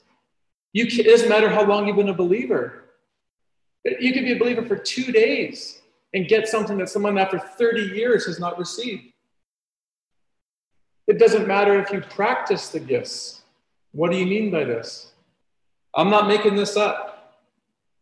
You 0.72 0.86
it 0.86 1.04
doesn't 1.04 1.28
matter 1.28 1.48
how 1.48 1.64
long 1.64 1.86
you've 1.86 1.94
been 1.94 2.08
a 2.08 2.12
believer. 2.12 2.86
You 3.84 4.12
could 4.12 4.24
be 4.24 4.32
a 4.32 4.38
believer 4.38 4.66
for 4.66 4.74
two 4.74 5.12
days 5.12 5.80
and 6.12 6.26
get 6.26 6.48
something 6.48 6.76
that 6.78 6.88
someone 6.88 7.16
after 7.16 7.38
30 7.38 7.94
years 7.94 8.26
has 8.26 8.40
not 8.40 8.58
received. 8.58 9.12
It 11.06 11.20
doesn't 11.20 11.46
matter 11.46 11.78
if 11.78 11.92
you 11.92 12.00
practice 12.00 12.70
the 12.70 12.80
gifts. 12.80 13.42
What 13.92 14.10
do 14.10 14.18
you 14.18 14.26
mean 14.26 14.50
by 14.50 14.64
this? 14.64 15.12
I'm 15.94 16.10
not 16.10 16.26
making 16.26 16.56
this 16.56 16.76
up. 16.76 17.15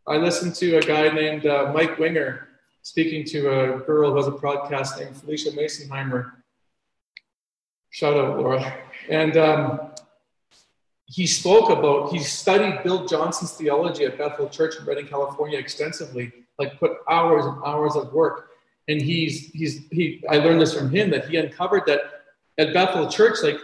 I 0.07 0.19
listened 0.19 0.55
to 0.57 0.77
a 0.77 0.83
guy 0.83 1.09
named 1.09 1.47
uh, 1.47 1.73
Mike 1.73 1.99
Winger 1.99 2.49
speaking 2.83 3.25
to 3.25 3.49
a 3.49 3.79
girl 3.79 4.11
who 4.11 4.17
has 4.19 4.27
a 4.27 4.33
podcast 4.33 4.99
named 4.99 5.17
Phylicia 5.17 5.57
Masonheimer. 5.57 6.33
Shout 7.89 8.15
out, 8.15 8.39
Laura. 8.39 8.77
And 9.09 9.37
um, 9.39 9.81
he 11.07 11.27
spoke 11.27 11.71
about, 11.71 12.13
he 12.13 12.19
studied 12.19 12.83
Bill 12.83 13.07
Johnson's 13.07 13.53
theology 13.53 14.05
at 14.05 14.19
Bethel 14.19 14.51
Church 14.51 14.75
in 14.79 14.85
Redding, 14.85 15.07
California 15.07 15.59
extensively, 15.59 16.33
like 16.59 16.79
put 16.79 16.99
hours 17.09 17.47
and 17.47 17.57
hours 17.65 17.97
of 17.97 18.13
work. 18.13 18.51
And 18.89 19.01
he's, 19.01 19.47
he's, 19.53 19.87
he, 19.91 20.23
I 20.29 20.37
learned 20.37 20.61
this 20.61 20.75
from 20.77 20.91
him 20.91 21.09
that 21.11 21.29
he 21.29 21.39
uncovered 21.39 21.85
that 21.87 22.01
at 22.59 22.75
Bethel 22.75 23.09
Church, 23.09 23.39
like 23.43 23.57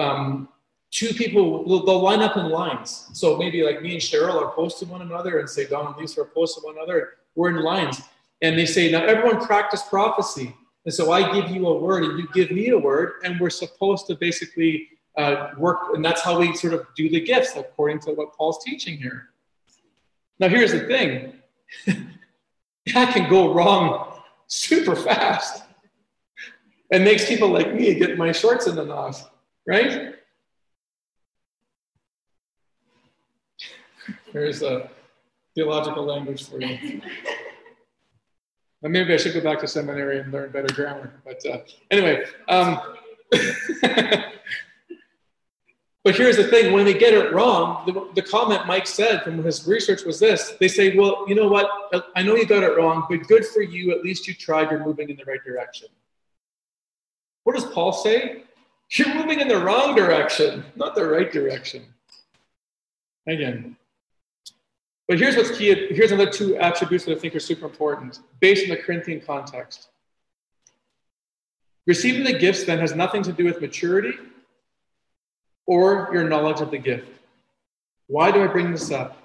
um, 0.00 0.48
two 0.90 1.12
people, 1.14 1.66
they'll, 1.66 1.84
they'll, 1.84 2.02
line 2.02 2.20
up 2.20 2.36
in 2.36 2.48
lines. 2.48 3.08
So 3.12 3.36
maybe 3.36 3.62
like 3.62 3.82
me 3.82 3.92
and 3.92 4.00
Cheryl 4.00 4.42
are 4.42 4.52
close 4.52 4.78
to 4.80 4.86
one 4.86 5.02
another 5.02 5.38
and 5.38 5.48
say 5.48 5.66
Don 5.66 5.86
and 5.86 5.96
Lisa 5.96 6.22
are 6.22 6.24
close 6.24 6.54
to 6.54 6.60
one 6.62 6.76
another. 6.76 7.14
We're 7.34 7.50
in 7.50 7.62
lines. 7.62 8.00
And 8.42 8.58
they 8.58 8.66
say, 8.66 8.90
now 8.90 9.04
everyone 9.04 9.44
practice 9.44 9.82
prophecy. 9.82 10.54
And 10.84 10.94
so 10.94 11.12
I 11.12 11.38
give 11.38 11.50
you 11.50 11.66
a 11.66 11.78
word 11.78 12.04
and 12.04 12.18
you 12.18 12.28
give 12.32 12.50
me 12.50 12.70
a 12.70 12.78
word, 12.78 13.14
and 13.24 13.38
we're 13.38 13.50
supposed 13.50 14.06
to 14.06 14.14
basically 14.14 14.88
uh, 15.18 15.50
work, 15.58 15.94
and 15.94 16.04
that's 16.04 16.22
how 16.22 16.38
we 16.38 16.56
sort 16.56 16.72
of 16.72 16.86
do 16.96 17.10
the 17.10 17.20
gifts 17.20 17.56
according 17.56 17.98
to 18.00 18.12
what 18.12 18.32
Paul's 18.34 18.64
teaching 18.64 18.96
here. 18.96 19.30
Now, 20.38 20.48
here's 20.48 20.72
the 20.72 20.86
thing 20.86 21.34
that 22.94 23.12
can 23.12 23.28
go 23.28 23.52
wrong 23.52 24.20
super 24.46 24.96
fast 24.96 25.64
and 26.90 27.04
makes 27.04 27.28
people 27.28 27.48
like 27.48 27.74
me 27.74 27.94
get 27.94 28.16
my 28.16 28.32
shorts 28.32 28.66
in 28.66 28.76
the 28.76 28.84
knot, 28.84 29.20
right? 29.66 30.14
There's 34.38 34.62
a 34.62 34.88
theological 35.56 36.04
language 36.04 36.48
for 36.48 36.60
you. 36.60 37.00
Well, 38.80 38.92
maybe 38.92 39.12
I 39.12 39.16
should 39.16 39.34
go 39.34 39.40
back 39.40 39.58
to 39.60 39.66
seminary 39.66 40.20
and 40.20 40.32
learn 40.32 40.52
better 40.52 40.72
grammar. 40.72 41.12
But 41.24 41.44
uh, 41.44 41.58
anyway, 41.90 42.24
um, 42.48 42.78
but 46.04 46.14
here's 46.14 46.36
the 46.36 46.44
thing: 46.44 46.72
when 46.72 46.84
they 46.84 46.94
get 46.94 47.14
it 47.14 47.32
wrong, 47.32 47.84
the, 47.84 48.08
the, 48.14 48.22
comment 48.22 48.64
Mike 48.68 48.86
said 48.86 49.24
from 49.24 49.42
his 49.42 49.66
research 49.66 50.04
was 50.04 50.20
this: 50.20 50.54
they 50.60 50.68
say, 50.68 50.96
"Well, 50.96 51.24
you 51.26 51.34
know 51.34 51.48
what? 51.48 51.68
I 52.14 52.22
know 52.22 52.36
you 52.36 52.46
got 52.46 52.62
it 52.62 52.76
wrong, 52.76 53.06
but 53.10 53.26
good 53.26 53.44
for 53.44 53.62
you. 53.62 53.90
At 53.90 54.04
least 54.04 54.28
you 54.28 54.34
tried. 54.34 54.70
You're 54.70 54.84
moving 54.84 55.10
in 55.10 55.16
the 55.16 55.24
right 55.24 55.42
direction." 55.44 55.88
What 57.42 57.56
does 57.56 57.64
Paul 57.64 57.92
say? 57.92 58.44
You're 58.92 59.16
moving 59.16 59.40
in 59.40 59.48
the 59.48 59.58
wrong 59.58 59.96
direction, 59.96 60.64
not 60.76 60.94
the 60.94 61.04
right 61.04 61.32
direction. 61.32 61.82
Again, 63.26 63.76
but 65.08 65.18
here's 65.18 65.36
what's 65.36 65.56
key. 65.56 65.74
Here's 65.88 66.12
another 66.12 66.30
two 66.30 66.56
attributes 66.56 67.06
that 67.06 67.16
I 67.16 67.18
think 67.18 67.34
are 67.34 67.40
super 67.40 67.64
important 67.64 68.20
based 68.40 68.64
on 68.64 68.76
the 68.76 68.82
Corinthian 68.82 69.22
context. 69.22 69.88
Receiving 71.86 72.24
the 72.24 72.38
gifts 72.38 72.64
then 72.64 72.78
has 72.78 72.94
nothing 72.94 73.22
to 73.22 73.32
do 73.32 73.46
with 73.46 73.62
maturity 73.62 74.12
or 75.66 76.10
your 76.12 76.24
knowledge 76.24 76.60
of 76.60 76.70
the 76.70 76.76
gift. 76.76 77.08
Why 78.06 78.30
do 78.30 78.42
I 78.42 78.46
bring 78.46 78.70
this 78.70 78.90
up? 78.90 79.16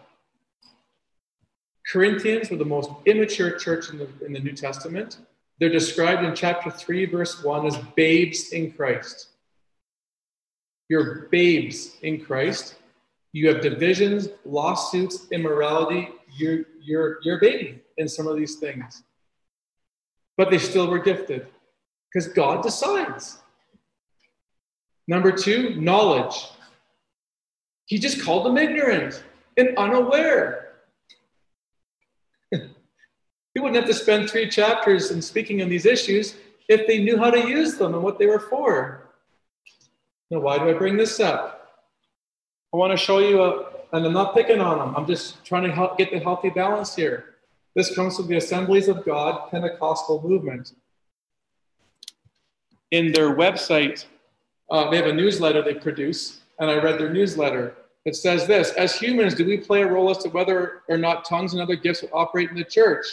Corinthians 1.92 2.50
were 2.50 2.56
the 2.56 2.66
most 2.66 2.90
immature 3.06 3.58
church 3.58 3.90
in 3.90 3.98
the, 3.98 4.08
in 4.26 4.32
the 4.32 4.40
New 4.40 4.54
Testament. 4.54 5.18
They're 5.60 5.70
described 5.70 6.24
in 6.24 6.34
chapter 6.34 6.72
3, 6.72 7.06
verse 7.08 7.44
1 7.44 7.66
as 7.68 7.78
babes 7.98 8.50
in 8.50 8.72
Christ. 8.72 9.28
You're 10.88 11.28
babes 11.30 11.98
in 12.02 12.24
Christ 12.24 12.76
you 13.34 13.48
have 13.50 13.62
divisions, 13.62 14.30
lawsuits, 14.46 15.28
immorality. 15.32 16.10
You're, 16.38 16.66
you're, 16.80 17.18
you're 17.24 17.40
baby 17.40 17.82
in 17.98 18.08
some 18.08 18.28
of 18.28 18.38
these 18.38 18.56
things. 18.58 19.04
But 20.38 20.52
they 20.52 20.60
still 20.60 20.88
were 20.88 21.00
gifted 21.00 21.48
because 22.12 22.28
God 22.30 22.62
decides. 22.62 23.40
Number 25.08 25.32
two, 25.32 25.82
knowledge. 25.82 26.48
He 27.86 27.98
just 27.98 28.24
called 28.24 28.46
them 28.46 28.58
ignorant 28.58 29.24
and 29.58 29.78
unaware. 29.78 30.76
he 32.52 33.60
wouldn't 33.60 33.76
have 33.76 33.88
to 33.88 33.94
spend 33.94 34.30
three 34.30 34.48
chapters 34.48 35.10
in 35.12 35.22
speaking 35.22 35.62
on 35.62 35.70
these 35.70 35.88
issues 35.88 36.36
if 36.70 36.88
they 36.88 37.04
knew 37.04 37.18
how 37.18 37.32
to 37.32 37.48
use 37.48 37.78
them 37.78 37.96
and 37.96 38.04
what 38.04 38.20
they 38.20 38.28
were 38.28 38.40
for. 38.40 39.10
Now, 40.30 40.40
why 40.40 40.58
do 40.60 40.70
I 40.70 40.74
bring 40.74 40.98
this 40.98 41.20
up? 41.20 41.63
I 42.74 42.78
want 42.78 42.92
to 42.92 42.98
show 42.98 43.20
you, 43.20 43.44
a, 43.44 43.66
and 43.92 44.06
I'm 44.06 44.14
not 44.14 44.34
picking 44.34 44.60
on 44.60 44.80
them. 44.80 44.96
I'm 44.96 45.06
just 45.06 45.46
trying 45.46 45.64
to 45.64 45.72
help 45.72 45.98
get 45.98 46.12
the 46.12 46.20
healthy 46.20 46.50
balance 46.50 46.96
here. 46.96 47.36
This 47.76 47.94
comes 47.96 48.18
from 48.18 48.28
the 48.28 48.38
Assemblies 48.38 48.88
of 48.88 49.06
God 49.06 49.52
Pentecostal 49.52 50.28
movement. 50.28 50.74
In 52.90 53.12
their 53.12 53.36
website, 53.36 54.06
uh, 54.72 54.90
they 54.90 54.98
have 54.98 55.06
a 55.06 55.14
newsletter 55.14 55.62
they 55.62 55.76
produce, 55.76 56.42
and 56.60 56.70
I 56.70 56.78
read 56.78 57.00
their 57.00 57.14
newsletter. 57.14 57.76
It 58.06 58.16
says 58.16 58.48
this 58.48 58.72
As 58.72 58.96
humans, 58.96 59.36
do 59.36 59.46
we 59.46 59.58
play 59.58 59.84
a 59.84 59.88
role 59.88 60.10
as 60.10 60.18
to 60.20 60.30
whether 60.30 60.82
or 60.90 60.98
not 60.98 61.26
tongues 61.26 61.54
and 61.54 61.62
other 61.62 61.76
gifts 61.76 62.02
will 62.02 62.10
operate 62.12 62.50
in 62.50 62.56
the 62.56 62.64
church? 62.64 63.06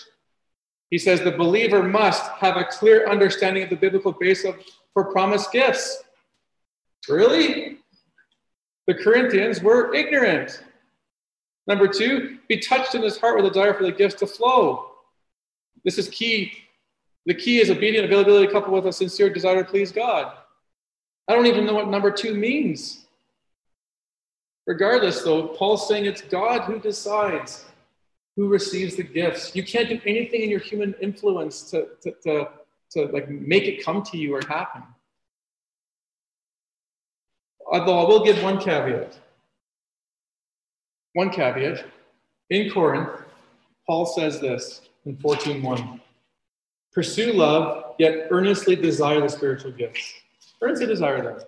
He 0.91 0.99
says 0.99 1.21
the 1.21 1.33
believer 1.33 1.83
must 1.83 2.31
have 2.33 2.57
a 2.57 2.65
clear 2.65 3.07
understanding 3.09 3.63
of 3.63 3.71
the 3.71 3.77
biblical 3.77 4.13
basis 4.13 4.55
for 4.95 5.13
promised 5.13 5.53
gifts. 5.53 6.03
Really? 7.09 7.80
The 8.87 8.95
Corinthians 8.95 9.63
were 9.63 9.95
ignorant. 9.95 10.63
Number 11.67 11.87
two, 11.87 12.39
be 12.49 12.59
touched 12.59 12.95
in 12.95 13.03
his 13.03 13.19
heart 13.19 13.37
with 13.37 13.47
a 13.47 13.49
desire 13.49 13.75
for 13.75 13.85
the 13.85 13.93
gifts 13.93 14.17
to 14.21 14.27
flow. 14.27 14.91
This 15.85 15.99
is 15.99 16.09
key. 16.09 16.53
The 17.27 17.35
key 17.35 17.61
is 17.61 17.71
obedient 17.71 18.07
availability 18.07 18.51
coupled 18.51 18.73
with 18.73 18.87
a 18.87 18.93
sincere 18.93 19.31
desire 19.31 19.63
to 19.63 19.69
please 19.69 19.93
God. 19.93 20.33
I 21.29 21.35
don't 21.35 21.47
even 21.47 21.67
know 21.67 21.75
what 21.75 21.89
number 21.89 22.11
two 22.11 22.35
means. 22.35 23.05
Regardless, 24.67 25.23
though, 25.23 25.49
Paul's 25.49 25.87
saying 25.87 26.07
it's 26.07 26.23
God 26.23 26.63
who 26.63 26.79
decides 26.79 27.67
who 28.37 28.49
receives 28.49 28.97
the 28.97 29.03
gifts. 29.03 29.55
You 29.55 29.63
can't 29.63 29.89
do 29.89 30.01
anything 30.07 30.43
in 30.43 30.51
your 30.51 30.61
human 30.61 30.95
influence 31.01 31.71
to, 31.71 31.89
to, 32.03 32.13
to, 32.23 32.49
to 32.93 33.07
like 33.07 33.29
make 33.29 33.65
it 33.65 33.85
come 33.85 34.03
to 34.05 34.19
you 34.19 34.35
or 34.35 34.41
happen. 34.49 34.83
Although 37.71 38.01
I 38.01 38.09
will 38.09 38.25
give 38.25 38.43
one 38.43 38.59
caveat. 38.59 39.19
One 41.15 41.31
caveat. 41.31 41.85
In 42.51 42.71
Corinth, 42.71 43.11
Paul 43.87 44.07
says 44.07 44.41
this 44.41 44.83
in 45.07 45.17
14.1. 45.17 46.01
Pursue 46.93 47.33
love, 47.33 47.95
yet 47.99 48.27
earnestly 48.31 48.75
desire 48.75 49.21
the 49.21 49.29
spiritual 49.29 49.71
gifts. 49.71 50.15
Earnestly 50.61 50.87
desire 50.87 51.23
them. 51.23 51.41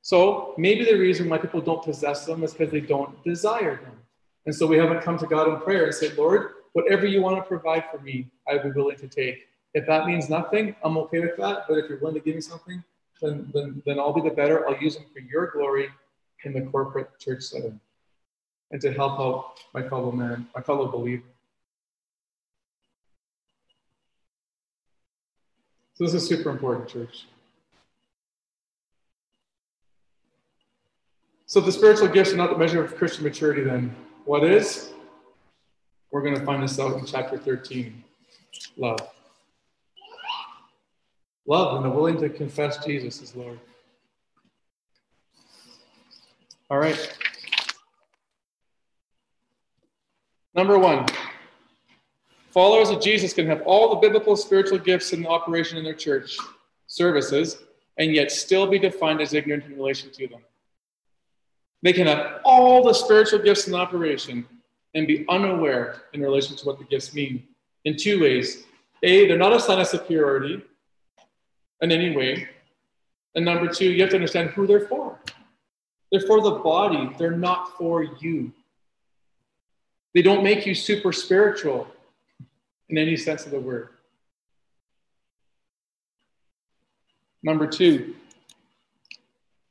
So 0.00 0.54
maybe 0.56 0.86
the 0.86 0.96
reason 0.96 1.28
why 1.28 1.36
people 1.36 1.60
don't 1.60 1.82
possess 1.82 2.24
them 2.24 2.42
is 2.42 2.54
because 2.54 2.72
they 2.72 2.80
don't 2.80 3.22
desire 3.24 3.76
them. 3.76 3.96
And 4.46 4.54
so 4.54 4.66
we 4.66 4.78
haven't 4.78 5.02
come 5.02 5.18
to 5.18 5.26
God 5.26 5.48
in 5.48 5.60
prayer 5.60 5.84
and 5.84 5.94
said, 5.94 6.16
Lord, 6.16 6.52
whatever 6.72 7.06
you 7.06 7.20
want 7.20 7.36
to 7.36 7.42
provide 7.42 7.84
for 7.90 7.98
me, 7.98 8.30
I 8.48 8.54
would 8.54 8.62
be 8.62 8.70
willing 8.70 8.96
to 8.96 9.08
take. 9.08 9.48
If 9.74 9.86
that 9.86 10.06
means 10.06 10.30
nothing, 10.30 10.74
I'm 10.82 10.96
okay 10.96 11.20
with 11.20 11.36
that. 11.36 11.64
But 11.68 11.76
if 11.76 11.90
you're 11.90 11.98
willing 11.98 12.14
to 12.14 12.20
give 12.22 12.34
me 12.34 12.40
something, 12.40 12.82
then, 13.20 13.50
then, 13.52 13.82
then 13.86 13.98
I'll 13.98 14.12
be 14.12 14.20
the 14.20 14.34
better. 14.34 14.68
I'll 14.68 14.80
use 14.80 14.96
them 14.96 15.06
for 15.12 15.20
your 15.20 15.50
glory 15.50 15.88
in 16.44 16.52
the 16.52 16.62
corporate 16.62 17.18
church 17.18 17.42
setting 17.42 17.80
and 18.70 18.80
to 18.80 18.92
help 18.92 19.18
out 19.18 19.58
my 19.74 19.88
fellow 19.88 20.12
man, 20.12 20.46
my 20.54 20.60
fellow 20.60 20.90
believer. 20.90 21.24
So 25.94 26.04
this 26.04 26.14
is 26.14 26.28
super 26.28 26.50
important, 26.50 26.88
church. 26.88 27.26
So 31.46 31.60
the 31.60 31.72
spiritual 31.72 32.08
gifts 32.08 32.32
are 32.32 32.36
not 32.36 32.50
the 32.50 32.58
measure 32.58 32.84
of 32.84 32.94
Christian 32.96 33.24
maturity, 33.24 33.64
then. 33.64 33.96
What 34.26 34.44
is? 34.44 34.90
We're 36.12 36.22
going 36.22 36.38
to 36.38 36.44
find 36.44 36.62
this 36.62 36.78
out 36.78 36.98
in 36.98 37.06
chapter 37.06 37.38
13. 37.38 38.04
Love. 38.76 39.00
Love 41.48 41.76
and 41.76 41.84
the 41.86 41.88
willing 41.88 42.18
to 42.18 42.28
confess 42.28 42.84
Jesus 42.84 43.22
as 43.22 43.34
Lord. 43.34 43.58
All 46.68 46.78
right. 46.78 47.18
Number 50.54 50.78
one, 50.78 51.06
followers 52.50 52.90
of 52.90 53.00
Jesus 53.00 53.32
can 53.32 53.46
have 53.46 53.62
all 53.62 53.88
the 53.88 53.96
biblical 53.96 54.36
spiritual 54.36 54.76
gifts 54.76 55.14
in 55.14 55.26
operation 55.26 55.78
in 55.78 55.84
their 55.84 55.94
church 55.94 56.36
services 56.86 57.56
and 57.96 58.12
yet 58.12 58.30
still 58.30 58.66
be 58.66 58.78
defined 58.78 59.22
as 59.22 59.32
ignorant 59.32 59.64
in 59.64 59.74
relation 59.74 60.10
to 60.10 60.28
them. 60.28 60.40
They 61.80 61.94
can 61.94 62.06
have 62.08 62.40
all 62.44 62.84
the 62.84 62.92
spiritual 62.92 63.38
gifts 63.38 63.66
in 63.66 63.74
operation 63.74 64.46
and 64.94 65.06
be 65.06 65.24
unaware 65.30 66.02
in 66.12 66.20
relation 66.20 66.56
to 66.56 66.66
what 66.66 66.78
the 66.78 66.84
gifts 66.84 67.14
mean 67.14 67.44
in 67.86 67.96
two 67.96 68.20
ways. 68.20 68.64
A, 69.02 69.26
they're 69.26 69.38
not 69.38 69.54
a 69.54 69.60
sign 69.60 69.80
of 69.80 69.86
superiority 69.86 70.62
in 71.80 71.92
any 71.92 72.16
way. 72.16 72.48
And 73.34 73.44
number 73.44 73.68
two, 73.72 73.90
you 73.90 74.00
have 74.02 74.10
to 74.10 74.16
understand 74.16 74.50
who 74.50 74.66
they're 74.66 74.86
for. 74.86 75.18
They're 76.10 76.20
for 76.22 76.40
the 76.40 76.52
body, 76.52 77.10
they're 77.18 77.30
not 77.30 77.76
for 77.76 78.02
you. 78.02 78.52
They 80.14 80.22
don't 80.22 80.42
make 80.42 80.66
you 80.66 80.74
super 80.74 81.12
spiritual 81.12 81.86
in 82.88 82.98
any 82.98 83.16
sense 83.16 83.44
of 83.44 83.52
the 83.52 83.60
word. 83.60 83.90
Number 87.42 87.66
two, 87.66 88.14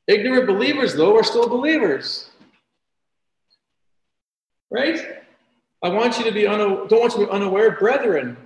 ignorant 0.08 0.48
believers, 0.48 0.94
though, 0.94 1.18
are 1.18 1.24
still 1.24 1.50
believers. 1.50 2.30
Right? 4.70 5.24
I 5.84 5.90
want 5.90 6.18
you 6.18 6.24
to 6.26 6.32
be 6.32 6.44
don't 6.44 6.92
want 6.92 7.14
you 7.14 7.20
to 7.20 7.26
be 7.26 7.32
unaware, 7.32 7.72
brethren. 7.72 8.38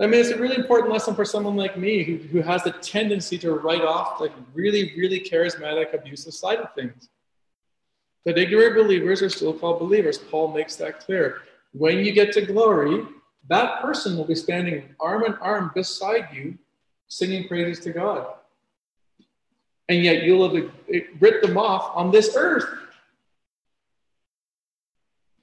I 0.00 0.06
mean, 0.06 0.20
it's 0.20 0.30
a 0.30 0.38
really 0.38 0.56
important 0.56 0.90
lesson 0.90 1.14
for 1.14 1.26
someone 1.26 1.56
like 1.56 1.76
me 1.76 2.02
who, 2.02 2.16
who 2.16 2.40
has 2.40 2.64
the 2.64 2.70
tendency 2.70 3.36
to 3.38 3.52
write 3.52 3.82
off 3.82 4.18
like 4.18 4.32
really, 4.54 4.94
really 4.96 5.20
charismatic, 5.20 5.92
abusive 5.92 6.32
side 6.32 6.58
of 6.58 6.74
things. 6.74 7.10
But 8.24 8.38
ignorant 8.38 8.76
believers 8.76 9.20
are 9.20 9.28
still 9.28 9.52
called 9.52 9.78
believers. 9.78 10.16
Paul 10.16 10.54
makes 10.54 10.76
that 10.76 11.00
clear. 11.00 11.42
When 11.72 11.98
you 11.98 12.12
get 12.12 12.32
to 12.32 12.40
glory, 12.40 13.06
that 13.48 13.82
person 13.82 14.16
will 14.16 14.24
be 14.24 14.34
standing 14.34 14.94
arm 14.98 15.24
in 15.24 15.34
arm 15.34 15.70
beside 15.74 16.28
you, 16.32 16.56
singing 17.08 17.46
praises 17.46 17.84
to 17.84 17.92
God. 17.92 18.26
And 19.90 20.02
yet 20.02 20.22
you'll 20.22 20.48
have 20.48 20.70
writ 21.18 21.42
them 21.42 21.58
off 21.58 21.94
on 21.94 22.10
this 22.10 22.36
earth. 22.36 22.64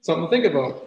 Something 0.01 0.26
to 0.26 0.30
think 0.30 0.45
about. 0.45 0.84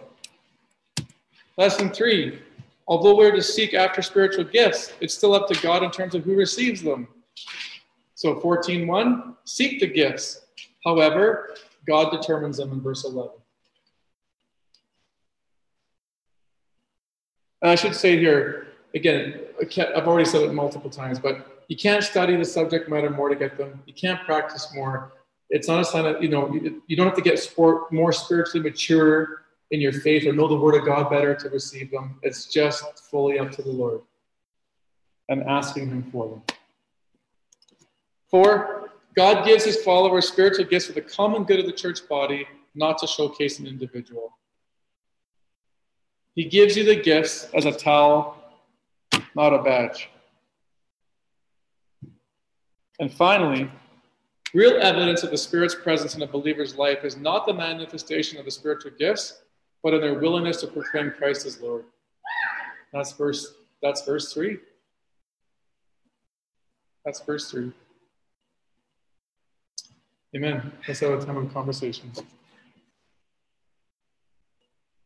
Lesson 1.57 1.89
three 1.89 2.39
although 2.87 3.15
we're 3.15 3.31
to 3.31 3.41
seek 3.41 3.73
after 3.73 4.01
spiritual 4.01 4.43
gifts, 4.45 4.93
it's 5.01 5.13
still 5.13 5.33
up 5.33 5.47
to 5.47 5.61
God 5.61 5.83
in 5.83 5.91
terms 5.91 6.15
of 6.15 6.23
who 6.23 6.35
receives 6.35 6.81
them. 6.81 7.07
So 8.15 8.35
14.1, 8.35 9.35
seek 9.45 9.79
the 9.79 9.87
gifts. 9.87 10.41
However, 10.83 11.55
God 11.87 12.11
determines 12.11 12.57
them 12.57 12.71
in 12.71 12.81
verse 12.81 13.05
11. 13.05 13.31
And 17.61 17.71
I 17.71 17.75
should 17.75 17.95
say 17.95 18.17
here, 18.17 18.67
again, 18.95 19.41
I've 19.95 20.07
already 20.07 20.29
said 20.29 20.41
it 20.41 20.53
multiple 20.53 20.89
times, 20.89 21.19
but 21.19 21.63
you 21.67 21.77
can't 21.77 22.03
study 22.03 22.35
the 22.35 22.45
subject 22.45 22.89
matter 22.89 23.09
more 23.09 23.29
to 23.29 23.35
get 23.35 23.57
them. 23.57 23.81
You 23.85 23.93
can't 23.93 24.19
practice 24.25 24.73
more 24.73 25.13
it's 25.51 25.67
not 25.67 25.81
a 25.81 25.85
sign 25.85 26.05
of, 26.05 26.23
you 26.23 26.29
know, 26.29 26.51
you, 26.87 26.95
don't 26.95 27.05
have 27.05 27.15
to 27.15 27.21
get 27.21 27.37
sport, 27.37 27.91
more 27.91 28.13
spiritually 28.13 28.63
mature 28.67 29.40
in 29.71 29.81
your 29.81 29.93
faith 29.93 30.25
or 30.27 30.33
know 30.33 30.47
the 30.47 30.55
word 30.55 30.75
of 30.75 30.85
God 30.85 31.09
better 31.09 31.33
to 31.33 31.49
receive 31.49 31.91
them. 31.91 32.19
It's 32.21 32.45
just 32.45 32.83
fully 33.09 33.39
up 33.39 33.51
to 33.51 33.61
the 33.61 33.71
Lord 33.71 34.01
and 35.29 35.43
asking 35.43 35.87
Him 35.87 36.03
for 36.11 36.29
them. 36.29 36.43
Four, 38.29 38.91
God 39.15 39.45
gives 39.45 39.63
His 39.63 39.81
followers 39.81 40.27
spiritual 40.27 40.65
gifts 40.65 40.87
for 40.87 40.93
the 40.93 41.01
common 41.01 41.43
good 41.43 41.59
of 41.59 41.65
the 41.65 41.71
church 41.71 42.07
body, 42.07 42.47
not 42.75 42.97
to 42.99 43.07
showcase 43.07 43.59
an 43.59 43.67
individual. 43.67 44.37
He 46.35 46.45
gives 46.45 46.77
you 46.77 46.83
the 46.83 46.95
gifts 46.95 47.49
as 47.53 47.65
a 47.65 47.71
towel, 47.71 48.37
not 49.35 49.53
a 49.53 49.61
badge. 49.61 50.09
And 52.99 53.11
finally, 53.11 53.69
Real 54.53 54.81
evidence 54.81 55.23
of 55.23 55.31
the 55.31 55.37
Spirit's 55.37 55.75
presence 55.75 56.15
in 56.15 56.23
a 56.23 56.27
believer's 56.27 56.75
life 56.75 57.05
is 57.05 57.15
not 57.15 57.45
the 57.45 57.53
manifestation 57.53 58.37
of 58.37 58.43
the 58.43 58.51
spiritual 58.51 58.91
gifts, 58.99 59.43
but 59.83 59.93
in 59.93 60.01
their 60.01 60.19
willingness 60.19 60.61
to 60.61 60.67
proclaim 60.67 61.11
Christ 61.11 61.45
as 61.45 61.61
Lord. 61.61 61.85
That's 62.93 63.13
verse, 63.13 63.53
that's 63.81 64.05
verse 64.05 64.33
3. 64.33 64.57
That's 67.05 67.19
verse 67.21 67.49
3. 67.49 67.71
Amen. 70.35 70.71
Let's 70.87 70.99
have 71.01 71.21
a 71.21 71.25
time 71.25 71.37
of 71.37 71.53
conversation. 71.53 72.11